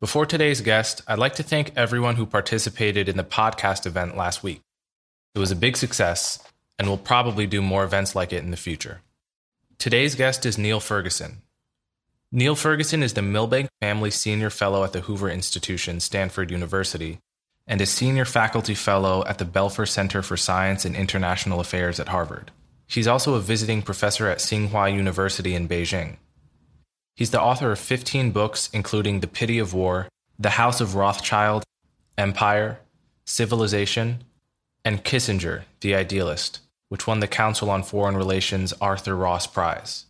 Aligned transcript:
Before 0.00 0.24
today's 0.24 0.62
guest, 0.62 1.02
I'd 1.06 1.18
like 1.18 1.34
to 1.34 1.42
thank 1.42 1.72
everyone 1.76 2.16
who 2.16 2.24
participated 2.24 3.06
in 3.06 3.18
the 3.18 3.22
podcast 3.22 3.84
event 3.84 4.16
last 4.16 4.42
week. 4.42 4.62
It 5.34 5.38
was 5.38 5.50
a 5.50 5.56
big 5.56 5.76
success, 5.76 6.38
and 6.78 6.88
we'll 6.88 6.96
probably 6.96 7.46
do 7.46 7.60
more 7.60 7.84
events 7.84 8.14
like 8.14 8.32
it 8.32 8.42
in 8.42 8.50
the 8.50 8.56
future. 8.56 9.02
Today's 9.76 10.14
guest 10.14 10.46
is 10.46 10.56
Niall 10.56 10.80
Ferguson. 10.80 11.42
Niall 12.32 12.54
Ferguson 12.54 13.02
is 13.02 13.12
the 13.12 13.20
Milbank 13.20 13.68
Family 13.82 14.10
Senior 14.10 14.48
Fellow 14.48 14.84
at 14.84 14.94
the 14.94 15.02
Hoover 15.02 15.28
Institution, 15.28 16.00
Stanford 16.00 16.50
University, 16.50 17.18
and 17.66 17.82
a 17.82 17.86
Senior 17.86 18.24
Faculty 18.24 18.74
Fellow 18.74 19.22
at 19.26 19.36
the 19.36 19.44
Belfer 19.44 19.86
Center 19.86 20.22
for 20.22 20.38
Science 20.38 20.86
and 20.86 20.96
International 20.96 21.60
Affairs 21.60 22.00
at 22.00 22.08
Harvard. 22.08 22.52
He's 22.86 23.06
also 23.06 23.34
a 23.34 23.40
visiting 23.40 23.82
professor 23.82 24.28
at 24.28 24.38
Tsinghua 24.38 24.94
University 24.94 25.54
in 25.54 25.68
Beijing. 25.68 26.16
He's 27.16 27.30
the 27.30 27.40
author 27.40 27.72
of 27.72 27.78
15 27.78 28.30
books, 28.30 28.70
including 28.72 29.20
The 29.20 29.26
Pity 29.26 29.58
of 29.58 29.74
War, 29.74 30.08
The 30.38 30.50
House 30.50 30.80
of 30.80 30.94
Rothschild, 30.94 31.64
Empire, 32.16 32.80
Civilization, 33.24 34.24
and 34.84 35.04
Kissinger, 35.04 35.62
the 35.80 35.94
Idealist, 35.94 36.60
which 36.88 37.06
won 37.06 37.20
the 37.20 37.28
Council 37.28 37.70
on 37.70 37.82
Foreign 37.82 38.16
Relations 38.16 38.72
Arthur 38.80 39.14
Ross 39.14 39.46
Prize. 39.46 40.06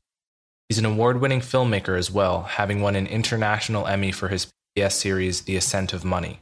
He's 0.69 0.79
an 0.79 0.85
award 0.85 1.21
winning 1.21 1.41
filmmaker 1.41 1.99
as 1.99 2.11
well, 2.11 2.43
having 2.43 2.81
won 2.81 2.95
an 2.95 3.07
international 3.07 3.87
Emmy 3.87 4.13
for 4.13 4.29
his 4.29 4.47
PBS 4.77 4.93
series 4.93 5.43
The 5.43 5.57
Ascent 5.57 5.93
of 5.93 6.05
Money. 6.05 6.41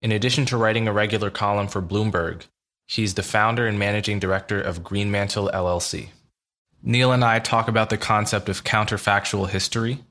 In 0.00 0.12
addition 0.12 0.46
to 0.46 0.56
writing 0.56 0.88
a 0.88 0.92
regular 0.92 1.30
column 1.30 1.68
for 1.68 1.82
Bloomberg, 1.82 2.46
he's 2.88 3.14
the 3.14 3.22
founder 3.22 3.66
and 3.66 3.78
managing 3.78 4.18
director 4.18 4.60
of 4.60 4.82
Greenmantle 4.82 5.50
LLC. 5.52 6.08
Niall 6.86 7.12
and 7.12 7.24
I 7.24 7.38
talk 7.38 7.68
about 7.68 7.88
the 7.88 7.96
concept 7.96 8.50
of 8.50 8.62
counterfactual 8.62 9.48
history. 9.48 10.04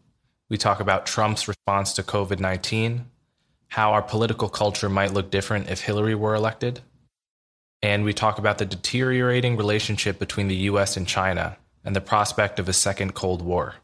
We 0.50 0.58
talk 0.58 0.80
about 0.80 1.06
Trump's 1.06 1.48
response 1.48 1.94
to 1.94 2.04
COVID 2.04 2.40
19, 2.40 3.06
how 3.68 3.92
our 3.94 4.02
political 4.02 4.50
culture 4.50 4.90
might 4.90 5.14
look 5.14 5.30
different 5.30 5.70
if 5.70 5.82
Hillary 5.82 6.16
were 6.16 6.34
elected. 6.34 6.80
And 7.84 8.04
we 8.04 8.12
talk 8.12 8.40
about 8.40 8.58
the 8.58 8.66
deteriorating 8.66 9.56
relationship 9.56 10.18
between 10.18 10.48
the 10.48 10.56
US 10.72 10.98
and 10.98 11.08
China 11.08 11.58
and 11.86 11.96
the 11.96 12.02
prospect 12.02 12.58
of 12.58 12.68
a 12.68 12.74
second 12.74 13.14
Cold 13.14 13.44
War. 13.44 13.76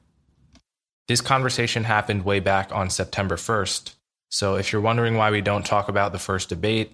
This 1.08 1.22
conversation 1.22 1.84
happened 1.84 2.25
way 2.25 2.40
back 2.40 2.72
on 2.74 2.90
September 2.90 3.35
1st. 3.35 3.94
So 4.30 4.56
if 4.56 4.74
you're 4.74 4.81
wondering 4.81 5.16
why 5.16 5.30
we 5.30 5.41
don't 5.41 5.66
talk 5.66 5.90
about 5.90 6.12
the 6.12 6.18
first 6.18 6.50
debate 6.50 6.91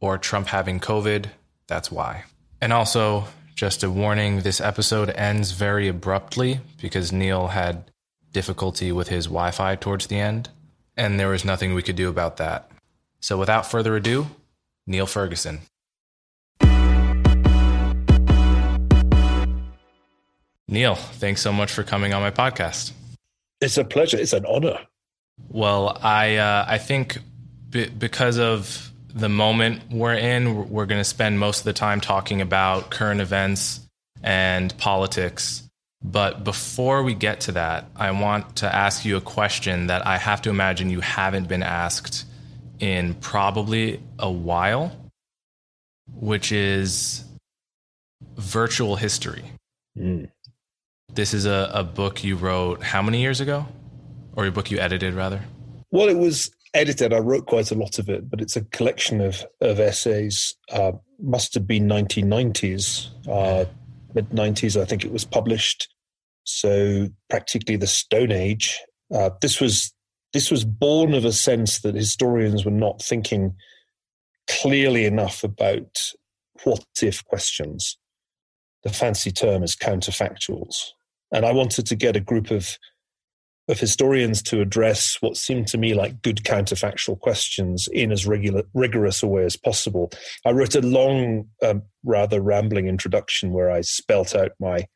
or 0.00 0.18
Trump 0.18 0.48
having 0.48 0.80
COVID, 0.80 1.30
that's 1.66 1.90
why. 1.90 2.24
And 2.60 2.74
also, 2.74 3.26
just 3.60 3.84
a 3.84 3.90
warning 3.90 4.40
this 4.40 4.58
episode 4.58 5.10
ends 5.10 5.50
very 5.50 5.86
abruptly 5.86 6.60
because 6.80 7.12
Niall 7.12 7.48
had 7.48 7.90
difficulty 8.32 8.90
with 8.90 9.08
his 9.08 9.26
Wi 9.26 9.50
Fi 9.50 9.76
towards 9.76 10.06
the 10.06 10.16
end, 10.16 10.48
and 10.96 11.20
there 11.20 11.28
was 11.28 11.44
nothing 11.44 11.74
we 11.74 11.82
could 11.82 11.94
do 11.94 12.08
about 12.08 12.38
that. 12.38 12.70
So 13.20 13.36
without 13.36 13.70
further 13.70 13.96
ado, 13.96 14.28
Niall 14.86 15.06
Ferguson. 15.06 15.60
Niall, 20.66 20.94
thanks 20.94 21.42
so 21.42 21.52
much 21.52 21.70
for 21.70 21.82
coming 21.82 22.14
on 22.14 22.22
my 22.22 22.30
podcast. 22.30 22.92
It's 23.60 23.76
a 23.76 23.84
pleasure. 23.84 24.16
It's 24.16 24.32
an 24.32 24.46
honor. 24.46 24.78
Well, 25.50 25.98
I 26.00 26.36
uh, 26.36 26.64
I 26.66 26.78
think 26.78 27.18
b- 27.68 27.90
because 27.90 28.38
of 28.38 28.89
the 29.14 29.28
moment 29.28 29.82
we're 29.90 30.14
in, 30.14 30.70
we're 30.70 30.86
going 30.86 31.00
to 31.00 31.04
spend 31.04 31.38
most 31.38 31.60
of 31.60 31.64
the 31.64 31.72
time 31.72 32.00
talking 32.00 32.40
about 32.40 32.90
current 32.90 33.20
events 33.20 33.80
and 34.22 34.76
politics. 34.78 35.62
But 36.02 36.44
before 36.44 37.02
we 37.02 37.14
get 37.14 37.40
to 37.42 37.52
that, 37.52 37.90
I 37.94 38.10
want 38.12 38.56
to 38.56 38.74
ask 38.74 39.04
you 39.04 39.16
a 39.16 39.20
question 39.20 39.88
that 39.88 40.06
I 40.06 40.16
have 40.16 40.42
to 40.42 40.50
imagine 40.50 40.90
you 40.90 41.00
haven't 41.00 41.48
been 41.48 41.62
asked 41.62 42.24
in 42.78 43.14
probably 43.14 44.00
a 44.18 44.30
while, 44.30 44.96
which 46.14 46.52
is 46.52 47.24
virtual 48.36 48.96
history. 48.96 49.44
Mm. 49.98 50.30
This 51.12 51.34
is 51.34 51.44
a, 51.44 51.70
a 51.74 51.84
book 51.84 52.24
you 52.24 52.36
wrote 52.36 52.82
how 52.82 53.02
many 53.02 53.20
years 53.20 53.40
ago? 53.40 53.66
Or 54.34 54.46
a 54.46 54.52
book 54.52 54.70
you 54.70 54.78
edited, 54.78 55.14
rather? 55.14 55.42
Well, 55.90 56.08
it 56.08 56.16
was 56.16 56.50
edited. 56.74 57.12
I 57.12 57.18
wrote 57.18 57.46
quite 57.46 57.70
a 57.70 57.74
lot 57.74 57.98
of 57.98 58.08
it, 58.08 58.30
but 58.30 58.40
it's 58.40 58.56
a 58.56 58.64
collection 58.64 59.20
of 59.20 59.44
of 59.60 59.80
essays. 59.80 60.54
Uh, 60.70 60.92
must 61.18 61.54
have 61.54 61.66
been 61.66 61.88
1990s, 61.88 63.08
uh, 63.28 63.64
mid 64.14 64.28
90s. 64.30 64.80
I 64.80 64.84
think 64.84 65.04
it 65.04 65.12
was 65.12 65.24
published. 65.24 65.88
So 66.44 67.08
practically 67.28 67.76
the 67.76 67.86
Stone 67.86 68.32
Age. 68.32 68.80
Uh, 69.12 69.30
this 69.40 69.60
was 69.60 69.92
this 70.32 70.50
was 70.50 70.64
born 70.64 71.14
of 71.14 71.24
a 71.24 71.32
sense 71.32 71.80
that 71.80 71.94
historians 71.94 72.64
were 72.64 72.70
not 72.70 73.02
thinking 73.02 73.54
clearly 74.48 75.04
enough 75.04 75.44
about 75.44 76.12
what 76.64 76.84
if 77.02 77.24
questions. 77.24 77.96
The 78.82 78.90
fancy 78.90 79.30
term 79.30 79.62
is 79.62 79.76
counterfactuals. 79.76 80.90
And 81.32 81.44
I 81.44 81.52
wanted 81.52 81.86
to 81.86 81.96
get 81.96 82.16
a 82.16 82.20
group 82.20 82.50
of 82.50 82.78
of 83.70 83.80
historians 83.80 84.42
to 84.42 84.60
address 84.60 85.16
what 85.20 85.36
seemed 85.36 85.66
to 85.68 85.78
me 85.78 85.94
like 85.94 86.22
good 86.22 86.42
counterfactual 86.44 87.18
questions 87.20 87.88
in 87.92 88.12
as 88.12 88.26
regular, 88.26 88.62
rigorous 88.74 89.22
a 89.22 89.26
way 89.26 89.44
as 89.44 89.56
possible. 89.56 90.10
I 90.44 90.50
wrote 90.50 90.74
a 90.74 90.80
long, 90.80 91.46
um, 91.62 91.82
rather 92.04 92.40
rambling 92.40 92.88
introduction 92.88 93.52
where 93.52 93.70
I 93.70 93.82
spelt 93.82 94.34
out 94.34 94.52
my 94.60 94.86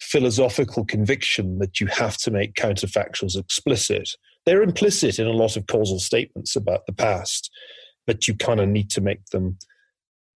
philosophical 0.00 0.84
conviction 0.84 1.58
that 1.58 1.80
you 1.80 1.86
have 1.86 2.16
to 2.18 2.30
make 2.30 2.54
counterfactuals 2.54 3.38
explicit. 3.38 4.10
They're 4.46 4.62
implicit 4.62 5.18
in 5.18 5.26
a 5.26 5.32
lot 5.32 5.56
of 5.56 5.66
causal 5.66 5.98
statements 5.98 6.56
about 6.56 6.86
the 6.86 6.92
past, 6.92 7.50
but 8.06 8.28
you 8.28 8.34
kind 8.34 8.60
of 8.60 8.68
need 8.68 8.90
to 8.90 9.00
make 9.00 9.24
them 9.26 9.58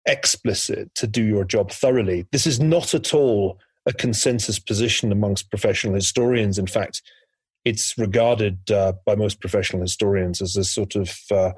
explicit 0.05 0.93
to 0.95 1.07
do 1.07 1.23
your 1.23 1.43
job 1.43 1.71
thoroughly. 1.71 2.25
This 2.31 2.47
is 2.47 2.59
not 2.59 2.93
at 2.93 3.13
all 3.13 3.59
a 3.85 3.93
consensus 3.93 4.59
position 4.59 5.11
amongst 5.11 5.49
professional 5.49 5.95
historians. 5.95 6.57
In 6.57 6.67
fact, 6.67 7.01
it's 7.67 7.97
regarded 7.97 8.71
uh, 8.71 8.93
by 9.05 9.13
most 9.13 9.41
professional 9.41 9.81
historians 9.81 10.41
as 10.41 10.55
a 10.55 10.63
sort 10.63 10.95
of 10.95 11.17
uh, 11.29 11.51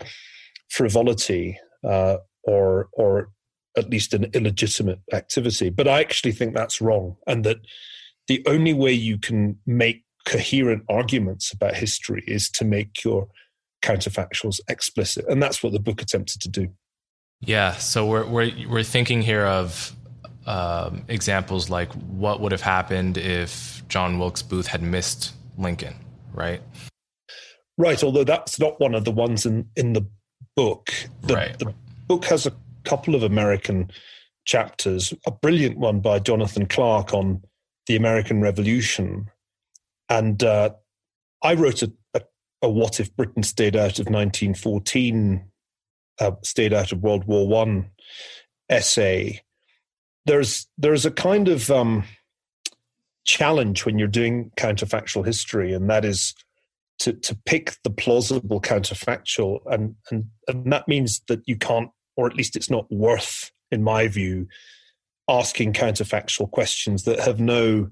frivolity 0.67 1.59
uh, 1.83 2.17
or 2.44 2.89
or 2.94 3.29
at 3.77 3.91
least 3.91 4.15
an 4.15 4.25
illegitimate 4.33 5.00
activity. 5.13 5.69
But 5.69 5.88
I 5.88 6.00
actually 6.00 6.31
think 6.31 6.56
that's 6.56 6.81
wrong, 6.81 7.15
and 7.27 7.44
that 7.45 7.57
the 8.27 8.44
only 8.47 8.73
way 8.73 8.91
you 8.91 9.19
can 9.19 9.59
make 9.67 10.03
coherent 10.25 10.83
arguments 10.89 11.53
about 11.53 11.75
history 11.75 12.23
is 12.25 12.50
to 12.51 12.65
make 12.65 13.03
your 13.03 13.27
counterfactuals 13.83 14.59
explicit, 14.67 15.25
and 15.29 15.41
that's 15.44 15.61
what 15.61 15.73
the 15.73 15.79
book 15.79 16.01
attempted 16.01 16.41
to 16.41 16.50
do. 16.50 16.69
Yeah, 17.39 17.73
so 17.73 18.07
we're 18.07 18.25
we're 18.25 18.51
we're 18.67 18.83
thinking 18.83 19.21
here 19.21 19.45
of 19.45 19.95
um, 20.47 21.03
examples 21.07 21.69
like 21.69 21.94
what 21.94 22.41
would 22.41 22.51
have 22.51 22.63
happened 22.63 23.19
if 23.19 23.83
John 23.89 24.17
Wilkes 24.17 24.41
Booth 24.41 24.65
had 24.65 24.81
missed 24.81 25.33
Lincoln, 25.59 25.95
right? 26.33 26.61
Right, 27.77 28.03
although 28.03 28.23
that's 28.23 28.59
not 28.59 28.79
one 28.79 28.95
of 28.95 29.06
the 29.06 29.11
ones 29.11 29.45
in, 29.45 29.69
in 29.75 29.94
the 29.94 30.06
book. 30.56 30.91
The, 31.21 31.33
right. 31.33 31.59
the 31.59 31.73
book 32.07 32.25
has 32.25 32.45
a 32.45 32.53
couple 32.83 33.15
of 33.15 33.23
American 33.23 33.91
chapters, 34.45 35.13
a 35.25 35.31
brilliant 35.31 35.77
one 35.77 36.00
by 36.00 36.19
Jonathan 36.19 36.65
Clark 36.65 37.13
on 37.13 37.41
the 37.88 37.95
American 37.95 38.41
Revolution. 38.41 39.29
And 40.09 40.44
uh, 40.44 40.71
I 41.44 41.53
wrote 41.53 41.83
a, 41.83 41.91
a, 42.13 42.21
a, 42.63 42.69
What 42.69 43.00
If 43.00 43.15
Britain 43.15 43.44
Stayed 43.44 43.75
Out 43.75 44.00
of 44.00 44.07
1914, 44.07 45.45
uh, 46.19 46.31
Stayed 46.44 46.73
Out 46.73 46.91
of 46.91 47.01
World 47.01 47.25
War 47.25 47.47
One 47.47 47.91
essay. 48.69 49.41
There's, 50.25 50.67
there's 50.77 51.06
a 51.06 51.11
kind 51.11 51.47
of. 51.47 51.69
Um, 51.69 52.03
challenge 53.30 53.86
when 53.86 54.00
you're 54.00 54.08
doing 54.08 54.52
counterfactual 54.58 55.26
history, 55.26 55.74
and 55.74 55.90
that 55.90 56.04
is 56.04 56.34
to 57.00 57.14
to 57.14 57.38
pick 57.46 57.76
the 57.84 57.90
plausible 57.90 58.60
counterfactual, 58.60 59.60
and 59.68 59.96
and 60.10 60.26
and 60.48 60.72
that 60.72 60.88
means 60.88 61.22
that 61.28 61.42
you 61.46 61.56
can't, 61.56 61.90
or 62.18 62.28
at 62.28 62.36
least 62.36 62.56
it's 62.56 62.70
not 62.70 62.92
worth, 62.92 63.52
in 63.72 63.84
my 63.84 64.08
view, 64.08 64.48
asking 65.30 65.74
counterfactual 65.74 66.50
questions 66.50 67.04
that 67.04 67.20
have 67.20 67.40
no 67.40 67.90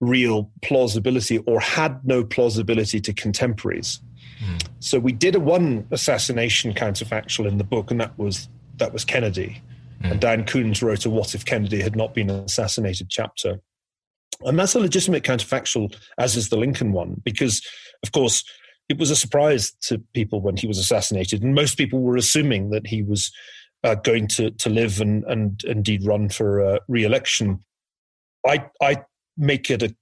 real 0.00 0.50
plausibility 0.62 1.38
or 1.38 1.60
had 1.60 2.00
no 2.04 2.24
plausibility 2.24 3.00
to 3.00 3.12
contemporaries. 3.12 4.00
Mm. 4.42 4.62
So 4.78 4.98
we 4.98 5.12
did 5.12 5.34
a 5.34 5.40
one 5.40 5.86
assassination 5.90 6.72
counterfactual 6.72 7.46
in 7.46 7.58
the 7.58 7.64
book, 7.64 7.90
and 7.90 8.00
that 8.00 8.16
was 8.18 8.48
that 8.76 8.92
was 8.92 9.04
Kennedy. 9.04 9.60
Mm. 10.02 10.12
And 10.12 10.20
Diane 10.20 10.44
Kunz 10.44 10.80
wrote 10.80 11.04
a 11.06 11.10
"What 11.10 11.34
if 11.34 11.44
Kennedy 11.44 11.82
had 11.82 11.96
not 11.96 12.14
been 12.14 12.30
assassinated" 12.30 13.08
chapter, 13.10 13.60
and 14.44 14.58
that's 14.58 14.74
a 14.74 14.80
legitimate 14.80 15.24
counterfactual, 15.24 15.94
as 16.18 16.36
is 16.36 16.48
the 16.48 16.56
Lincoln 16.56 16.92
one, 16.92 17.20
because 17.24 17.66
of 18.02 18.12
course 18.12 18.44
it 18.88 18.98
was 18.98 19.10
a 19.10 19.16
surprise 19.16 19.72
to 19.82 19.98
people 20.14 20.40
when 20.40 20.56
he 20.56 20.66
was 20.66 20.78
assassinated, 20.78 21.42
and 21.42 21.54
most 21.54 21.78
people 21.78 22.00
were 22.00 22.16
assuming 22.16 22.70
that 22.70 22.86
he 22.86 23.02
was 23.02 23.32
uh, 23.84 23.94
going 23.94 24.26
to 24.28 24.50
to 24.52 24.70
live 24.70 25.00
and 25.00 25.24
and 25.24 25.62
indeed 25.64 26.04
run 26.04 26.28
for 26.28 26.60
uh, 26.62 26.78
re-election. 26.88 27.60
I 28.46 28.66
I 28.82 29.04
make 29.36 29.70
it 29.70 29.82
a 29.82 29.94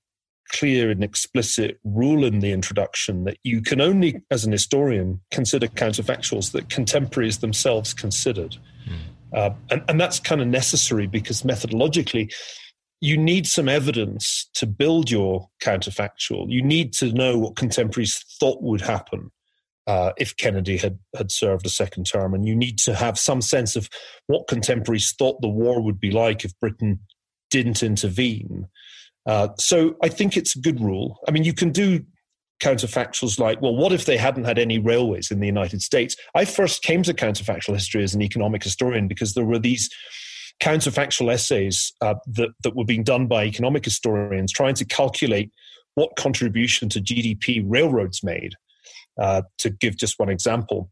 clear 0.51 0.91
and 0.91 1.05
explicit 1.05 1.79
rule 1.85 2.25
in 2.25 2.41
the 2.41 2.53
introduction 2.53 3.25
that 3.25 3.37
you 3.45 3.61
can 3.61 3.81
only, 3.81 4.21
as 4.31 4.45
an 4.45 4.53
historian, 4.53 5.21
consider 5.31 5.67
counterfactuals 5.67 6.53
that 6.53 6.71
contemporaries 6.71 7.39
themselves 7.39 7.93
considered. 7.93 8.57
Mm. 8.89 9.37
Uh, 9.37 9.51
and, 9.71 9.85
and 9.89 10.01
that's 10.01 10.19
kind 10.19 10.41
of 10.41 10.47
necessary 10.47 11.07
because 11.07 11.43
methodologically, 11.43 12.33
you 13.01 13.17
need 13.17 13.47
some 13.47 13.69
evidence 13.69 14.49
to 14.55 14.67
build 14.67 15.11
your 15.11 15.49
counterfactual. 15.63 16.51
You 16.51 16.63
need 16.63 16.93
to 16.95 17.13
know 17.13 17.39
what 17.39 17.57
contemporaries 17.57 18.25
thought 18.41 18.63
would 18.63 18.81
happen 18.81 19.31
uh, 19.87 20.13
if 20.17 20.37
Kennedy 20.37 20.77
had, 20.77 20.99
had 21.17 21.31
served 21.31 21.65
a 21.65 21.71
second 21.71 22.05
term. 22.05 22.35
And 22.35 22.47
you 22.47 22.57
need 22.57 22.79
to 22.81 22.95
have 22.95 23.19
some 23.19 23.41
sense 23.41 23.77
of 23.77 23.89
what 24.27 24.49
contemporaries 24.49 25.15
thought 25.17 25.41
the 25.41 25.49
war 25.49 25.81
would 25.81 26.01
be 26.01 26.11
like 26.11 26.45
if 26.45 26.59
Britain 26.61 27.01
didn't 27.51 27.83
intervene. 27.83 28.67
Uh, 29.27 29.49
so 29.59 29.95
I 30.03 30.09
think 30.09 30.37
it's 30.37 30.57
a 30.57 30.61
good 30.61 30.81
rule. 30.81 31.19
I 31.29 31.31
mean, 31.31 31.45
you 31.45 31.55
can 31.55 31.71
do 31.71 32.05
counterfactuals 32.61 33.39
like, 33.39 33.63
well, 33.63 33.77
what 33.77 33.93
if 33.93 34.07
they 34.07 34.17
hadn't 34.17 34.45
had 34.45 34.59
any 34.59 34.79
railways 34.79 35.31
in 35.31 35.39
the 35.39 35.47
United 35.47 35.83
States? 35.83 36.17
I 36.35 36.45
first 36.45 36.83
came 36.83 37.03
to 37.05 37.15
counterfactual 37.15 37.75
history 37.75 38.03
as 38.03 38.15
an 38.15 38.23
economic 38.23 38.65
historian 38.65 39.07
because 39.07 39.35
there 39.35 39.45
were 39.45 39.61
these 39.61 39.89
counterfactual 40.61 41.33
essays 41.33 41.93
uh, 42.01 42.15
that, 42.27 42.51
that 42.63 42.77
were 42.77 42.85
being 42.85 43.05
done 43.05 43.27
by 43.27 43.45
economic 43.45 43.85
historians 43.85 44.53
trying 44.53 44.75
to 44.75 44.85
calculate 44.85 45.51
what 45.95 46.17
contribution 46.17 46.89
to 46.89 47.01
GDP 47.01 47.63
railroads 47.67 48.23
made. 48.23 48.55
Uh, 49.19 49.43
to 49.59 49.69
give 49.69 49.97
just 49.97 50.17
one 50.21 50.29
example. 50.29 50.89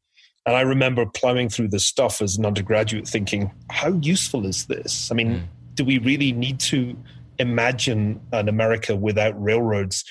And 0.47 0.57
I 0.57 0.63
remember 0.63 1.07
plowing 1.07 1.49
through 1.49 1.69
this 1.69 1.87
stuff 1.87 2.21
as 2.21 2.37
an 2.37 2.45
undergraduate 2.45 3.07
thinking, 3.07 3.53
how 3.71 4.01
useful 4.03 4.47
is 4.47 4.67
this? 4.67 5.13
I 5.13 5.15
mean, 5.15 5.29
mm. 5.29 5.43
do 5.75 5.85
we 5.85 5.99
really 5.99 6.33
need 6.33 6.59
to 6.61 6.97
imagine 7.39 8.21
an 8.33 8.49
America 8.49 8.97
without 8.97 9.41
railroads 9.41 10.05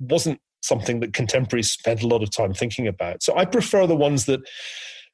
wasn't 0.00 0.40
something 0.62 1.00
that 1.00 1.12
contemporaries 1.12 1.70
spent 1.70 2.02
a 2.02 2.06
lot 2.06 2.22
of 2.22 2.30
time 2.30 2.52
thinking 2.54 2.86
about. 2.86 3.22
So 3.22 3.36
I 3.36 3.44
prefer 3.44 3.86
the 3.86 3.96
ones 3.96 4.26
that 4.26 4.40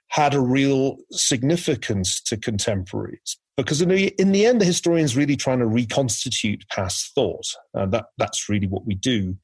had 0.08 0.34
a 0.34 0.40
real 0.40 0.96
significance 1.10 2.20
to 2.22 2.36
contemporaries 2.36 3.38
because 3.56 3.82
in 3.82 3.88
the, 3.88 4.08
in 4.20 4.32
the 4.32 4.46
end, 4.46 4.60
the 4.60 4.64
historian's 4.64 5.16
really 5.16 5.36
trying 5.36 5.58
to 5.58 5.66
reconstitute 5.66 6.64
past 6.70 7.12
thought. 7.14 7.46
And 7.74 7.92
that, 7.92 8.06
that's 8.16 8.48
really 8.48 8.68
what 8.68 8.86
we 8.86 8.94
do. 8.94 9.36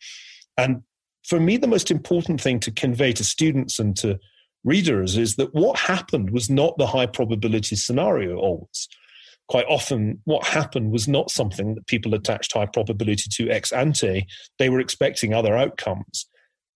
And 0.57 0.83
for 1.27 1.41
me, 1.41 1.57
the 1.57 1.67
most 1.67 1.91
important 1.91 2.41
thing 2.41 2.61
to 2.61 2.71
convey 2.71 3.13
to 3.13 3.25
students 3.25 3.79
and 3.79 3.97
to 3.97 4.19
readers 4.63 5.17
is 5.17 5.37
that 5.37 5.55
what 5.55 5.79
happened 5.79 6.31
was 6.31 6.49
not 6.49 6.79
the 6.79 6.87
high 6.87 7.07
probability 7.07 7.77
scenario 7.77 8.37
always 8.37 8.89
quite 9.49 9.67
often 9.67 10.21
what 10.25 10.45
happened 10.45 10.91
was 10.91 11.07
not 11.07 11.31
something 11.31 11.75
that 11.75 11.87
people 11.87 12.15
attached 12.15 12.53
high 12.53 12.67
probability 12.67 13.29
to 13.31 13.51
ex 13.51 13.73
ante. 13.73 14.27
They 14.59 14.69
were 14.69 14.81
expecting 14.81 15.35
other 15.35 15.57
outcomes. 15.57 16.27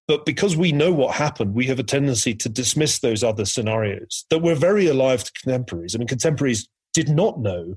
But 0.08 0.24
because 0.24 0.56
we 0.56 0.72
know 0.72 0.90
what 0.90 1.14
happened, 1.14 1.54
we 1.54 1.66
have 1.66 1.78
a 1.78 1.84
tendency 1.84 2.34
to 2.34 2.48
dismiss 2.48 2.98
those 2.98 3.22
other 3.22 3.44
scenarios 3.44 4.24
that 4.30 4.38
were 4.38 4.54
very 4.54 4.86
alive 4.86 5.22
to 5.22 5.32
contemporaries. 5.32 5.94
I 5.94 5.98
mean, 5.98 6.08
contemporaries 6.08 6.66
did 6.94 7.10
not 7.10 7.38
know 7.38 7.74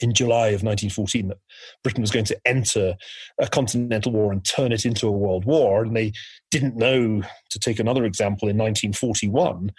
in 0.00 0.14
July 0.14 0.48
of 0.48 0.62
1914 0.62 1.28
that 1.28 1.38
Britain 1.82 2.00
was 2.00 2.10
going 2.10 2.24
to 2.24 2.40
enter 2.46 2.96
a 3.38 3.46
continental 3.46 4.10
war 4.10 4.32
and 4.32 4.42
turn 4.44 4.72
it 4.72 4.86
into 4.86 5.06
a 5.06 5.12
world 5.12 5.44
war. 5.44 5.84
And 5.84 5.94
they 5.94 6.12
didn't 6.50 6.76
know, 6.76 7.22
to 7.50 7.58
take 7.58 7.78
another 7.78 8.06
example, 8.06 8.48
in 8.48 8.56
1941 8.56 9.70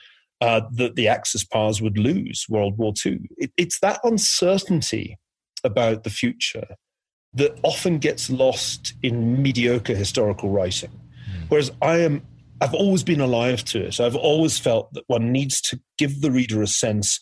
uh, 0.41 0.61
that 0.73 0.95
the 0.95 1.07
Axis 1.07 1.43
powers 1.43 1.81
would 1.81 1.97
lose 1.97 2.45
World 2.47 2.77
War 2.77 2.93
II. 3.03 3.19
It, 3.37 3.51
it's 3.57 3.79
that 3.79 3.99
uncertainty 4.03 5.17
about 5.63 6.03
the 6.03 6.11
future 6.11 6.75
that 7.33 7.59
often 7.63 7.97
gets 7.97 8.29
lost 8.29 8.93
in 9.01 9.41
mediocre 9.41 9.95
historical 9.95 10.51
writing. 10.51 10.91
Whereas 11.49 11.71
I 11.81 11.99
am, 11.99 12.21
I've 12.61 12.73
always 12.73 13.03
been 13.03 13.21
alive 13.21 13.63
to 13.65 13.85
it. 13.85 13.99
I've 13.99 14.15
always 14.15 14.57
felt 14.57 14.93
that 14.93 15.03
one 15.07 15.31
needs 15.31 15.61
to 15.61 15.79
give 15.97 16.21
the 16.21 16.31
reader 16.31 16.61
a 16.61 16.67
sense 16.67 17.19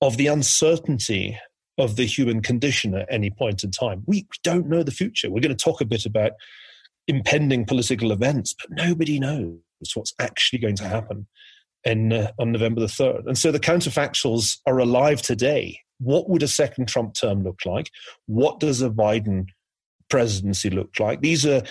of 0.00 0.16
the 0.16 0.26
uncertainty 0.26 1.38
of 1.78 1.96
the 1.96 2.06
human 2.06 2.40
condition 2.40 2.94
at 2.94 3.06
any 3.10 3.30
point 3.30 3.64
in 3.64 3.70
time. 3.70 4.02
We 4.06 4.26
don't 4.42 4.68
know 4.68 4.82
the 4.82 4.90
future. 4.90 5.30
We're 5.30 5.40
going 5.40 5.56
to 5.56 5.64
talk 5.64 5.80
a 5.80 5.86
bit 5.86 6.06
about 6.06 6.32
impending 7.08 7.64
political 7.64 8.12
events, 8.12 8.54
but 8.54 8.70
nobody 8.70 9.18
knows 9.18 9.58
what's 9.94 10.14
actually 10.18 10.58
going 10.58 10.76
to 10.76 10.88
happen 10.88 11.26
in 11.84 12.12
uh, 12.12 12.30
on 12.38 12.52
November 12.52 12.80
the 12.80 12.86
3rd. 12.86 13.26
And 13.26 13.38
so 13.38 13.52
the 13.52 13.60
counterfactuals 13.60 14.58
are 14.66 14.78
alive 14.78 15.22
today. 15.22 15.80
What 15.98 16.28
would 16.28 16.42
a 16.42 16.48
second 16.48 16.88
Trump 16.88 17.14
term 17.14 17.42
look 17.42 17.60
like? 17.64 17.90
What 18.26 18.60
does 18.60 18.82
a 18.82 18.90
Biden 18.90 19.46
presidency 20.08 20.70
looked 20.70 21.00
like? 21.00 21.20
These 21.20 21.46
are 21.46 21.62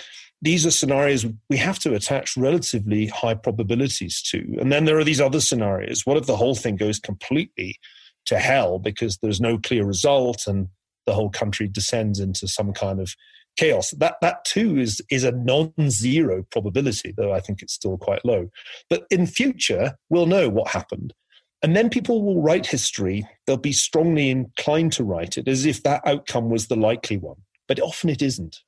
these 0.42 0.66
are 0.66 0.70
scenarios 0.70 1.26
we 1.48 1.56
have 1.56 1.78
to 1.80 1.94
attach 1.94 2.36
relatively 2.36 3.06
high 3.06 3.34
probabilities 3.34 4.20
to. 4.22 4.38
And 4.60 4.70
then 4.70 4.84
there 4.84 4.98
are 4.98 5.04
these 5.04 5.20
other 5.20 5.40
scenarios. 5.40 6.02
What 6.04 6.18
if 6.18 6.26
the 6.26 6.36
whole 6.36 6.54
thing 6.54 6.76
goes 6.76 6.98
completely 6.98 7.78
to 8.26 8.38
hell 8.38 8.78
because 8.78 9.18
there's 9.18 9.40
no 9.40 9.58
clear 9.58 9.84
result 9.84 10.46
and 10.46 10.68
the 11.06 11.14
whole 11.14 11.30
country 11.30 11.68
descends 11.68 12.20
into 12.20 12.46
some 12.48 12.72
kind 12.72 13.00
of 13.00 13.14
chaos. 13.56 13.90
That 13.92 14.16
that 14.20 14.44
too 14.44 14.78
is 14.78 15.00
is 15.10 15.24
a 15.24 15.32
non-zero 15.32 16.44
probability, 16.50 17.14
though 17.16 17.32
I 17.32 17.40
think 17.40 17.62
it's 17.62 17.72
still 17.72 17.96
quite 17.96 18.24
low. 18.24 18.50
But 18.90 19.06
in 19.10 19.26
future, 19.26 19.96
we'll 20.10 20.26
know 20.26 20.48
what 20.48 20.68
happened. 20.68 21.14
And 21.62 21.74
then 21.74 21.88
people 21.88 22.22
will 22.22 22.42
write 22.42 22.66
history, 22.66 23.26
they'll 23.46 23.56
be 23.56 23.72
strongly 23.72 24.30
inclined 24.30 24.92
to 24.94 25.04
write 25.04 25.38
it 25.38 25.48
as 25.48 25.64
if 25.64 25.82
that 25.82 26.02
outcome 26.06 26.50
was 26.50 26.68
the 26.68 26.76
likely 26.76 27.16
one. 27.16 27.36
But 27.68 27.80
often 27.80 28.10
it 28.10 28.22
isn't. 28.22 28.60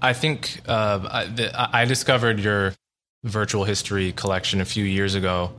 I 0.00 0.12
think 0.12 0.60
uh, 0.66 1.00
I, 1.10 1.82
I 1.82 1.84
discovered 1.84 2.40
your 2.40 2.74
virtual 3.24 3.64
history 3.64 4.12
collection 4.12 4.60
a 4.60 4.64
few 4.64 4.84
years 4.84 5.14
ago 5.14 5.52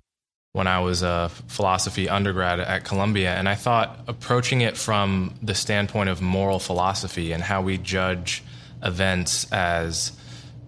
when 0.53 0.67
I 0.67 0.79
was 0.79 1.03
a 1.03 1.29
philosophy 1.47 2.09
undergrad 2.09 2.59
at 2.59 2.83
Columbia. 2.83 3.35
And 3.35 3.47
I 3.47 3.55
thought 3.55 3.99
approaching 4.07 4.61
it 4.61 4.75
from 4.75 5.35
the 5.43 5.53
standpoint 5.53 6.09
of 6.09 6.21
moral 6.21 6.59
philosophy 6.59 7.31
and 7.31 7.43
how 7.43 7.61
we 7.61 7.77
judge 7.77 8.43
events 8.83 9.51
as 9.51 10.11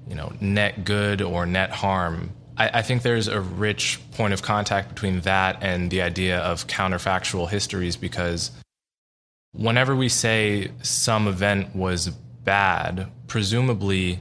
you 0.08 0.16
know 0.16 0.32
net 0.42 0.84
good 0.84 1.22
or 1.22 1.46
net 1.46 1.72
harm. 1.72 2.32
I, 2.58 2.80
I, 2.80 2.82
think 2.82 3.04
there's 3.04 3.28
a 3.28 3.40
rich 3.40 4.00
point 4.12 4.34
of 4.34 4.42
contact 4.42 4.90
between 4.90 5.22
that 5.22 5.58
and 5.62 5.90
the 5.90 6.02
idea 6.02 6.40
of 6.40 6.68
counterfactual 6.68 7.50
histories 7.50 7.96
because 7.96 8.52
whenever 9.54 9.96
we 9.96 10.10
say 10.10 10.72
some 10.82 11.28
event 11.28 11.76
was 11.76 12.10
bad, 12.10 13.08
presumably 13.28 14.20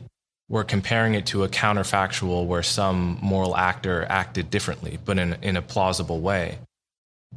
we're 0.49 0.65
comparing 0.65 1.15
it 1.15 1.27
to 1.27 1.45
a 1.45 1.49
counterfactual 1.49 2.47
where 2.47 2.63
some 2.63 3.19
moral 3.21 3.57
actor 3.57 4.07
acted 4.09 4.51
differently, 4.51 4.99
but 5.05 5.19
in, 5.19 5.35
in 5.43 5.57
a 5.57 5.63
plausible 5.63 6.21
way. 6.21 6.59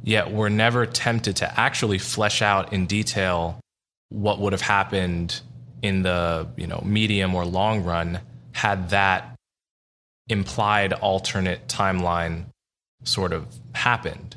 Yet 0.02 0.30
we're 0.30 0.48
never 0.48 0.86
tempted 0.86 1.36
to 1.36 1.60
actually 1.60 1.98
flesh 1.98 2.40
out 2.40 2.72
in 2.72 2.86
detail 2.86 3.60
what 4.08 4.38
would 4.38 4.52
have 4.52 4.62
happened 4.62 5.40
in 5.82 6.02
the 6.02 6.46
you 6.56 6.66
know 6.66 6.80
medium 6.84 7.34
or 7.34 7.44
long 7.44 7.82
run 7.84 8.20
had 8.52 8.90
that 8.90 9.34
implied 10.28 10.92
alternate 10.92 11.66
timeline 11.66 12.44
sort 13.04 13.32
of 13.32 13.46
happened. 13.74 14.36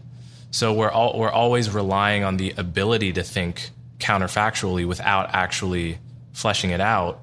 So 0.56 0.72
we're 0.72 0.90
all, 0.90 1.20
we're 1.20 1.30
always 1.30 1.70
relying 1.70 2.24
on 2.24 2.38
the 2.38 2.54
ability 2.56 3.12
to 3.12 3.24
think 3.24 3.72
counterfactually 3.98 4.88
without 4.88 5.32
actually 5.34 5.98
fleshing 6.32 6.70
it 6.70 6.80
out. 6.80 7.20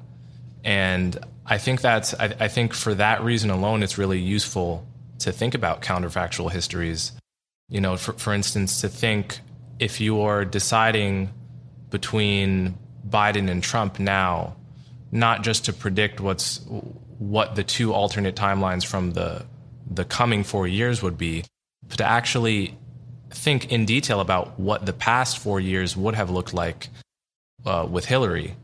And 0.65 1.19
I 1.47 1.57
think 1.57 1.81
that's 1.81 2.12
I, 2.12 2.37
I 2.39 2.49
think 2.49 2.75
for 2.75 2.93
that 2.93 3.23
reason 3.23 3.49
alone, 3.49 3.83
it's 3.83 3.97
really 3.97 4.19
useful 4.19 4.87
to 5.21 5.33
think 5.33 5.55
about 5.55 5.81
counterfactual 5.81 6.51
histories. 6.51 7.12
You 7.71 7.81
know, 7.81 7.97
for, 7.97 8.12
for 8.12 8.35
instance, 8.35 8.83
to 8.83 8.89
think 8.91 9.41
if 9.79 9.99
you're 9.99 10.45
deciding 10.45 11.31
between 11.89 12.77
Biden 13.09 13.51
and 13.51 13.62
Trump 13.62 13.99
now, 13.99 14.57
not 15.11 15.43
just 15.43 15.65
to 15.65 15.73
predict 15.73 16.21
what's 16.21 16.61
what 17.19 17.55
the 17.55 17.65
two 17.65 17.95
alternate 17.95 18.37
timelines 18.37 18.85
from 18.85 19.12
the 19.12 19.47
the 19.91 20.05
coming 20.05 20.45
four 20.45 20.69
years 20.69 21.03
would 21.03 21.17
be, 21.17 21.45
but 21.89 21.97
to 21.97 22.05
actually 22.05 22.77
think 23.35 23.73
in 23.73 23.85
detail 23.85 24.21
about 24.21 24.59
what 24.59 24.87
the 24.87 24.93
past 24.93 25.39
four 25.39 25.61
years 25.61 25.97
would 25.97 26.15
have 26.15 26.31
looked 26.31 26.55
like 26.55 26.89
uh, 27.65 27.87
with 27.91 28.05
Hillary. 28.07 28.55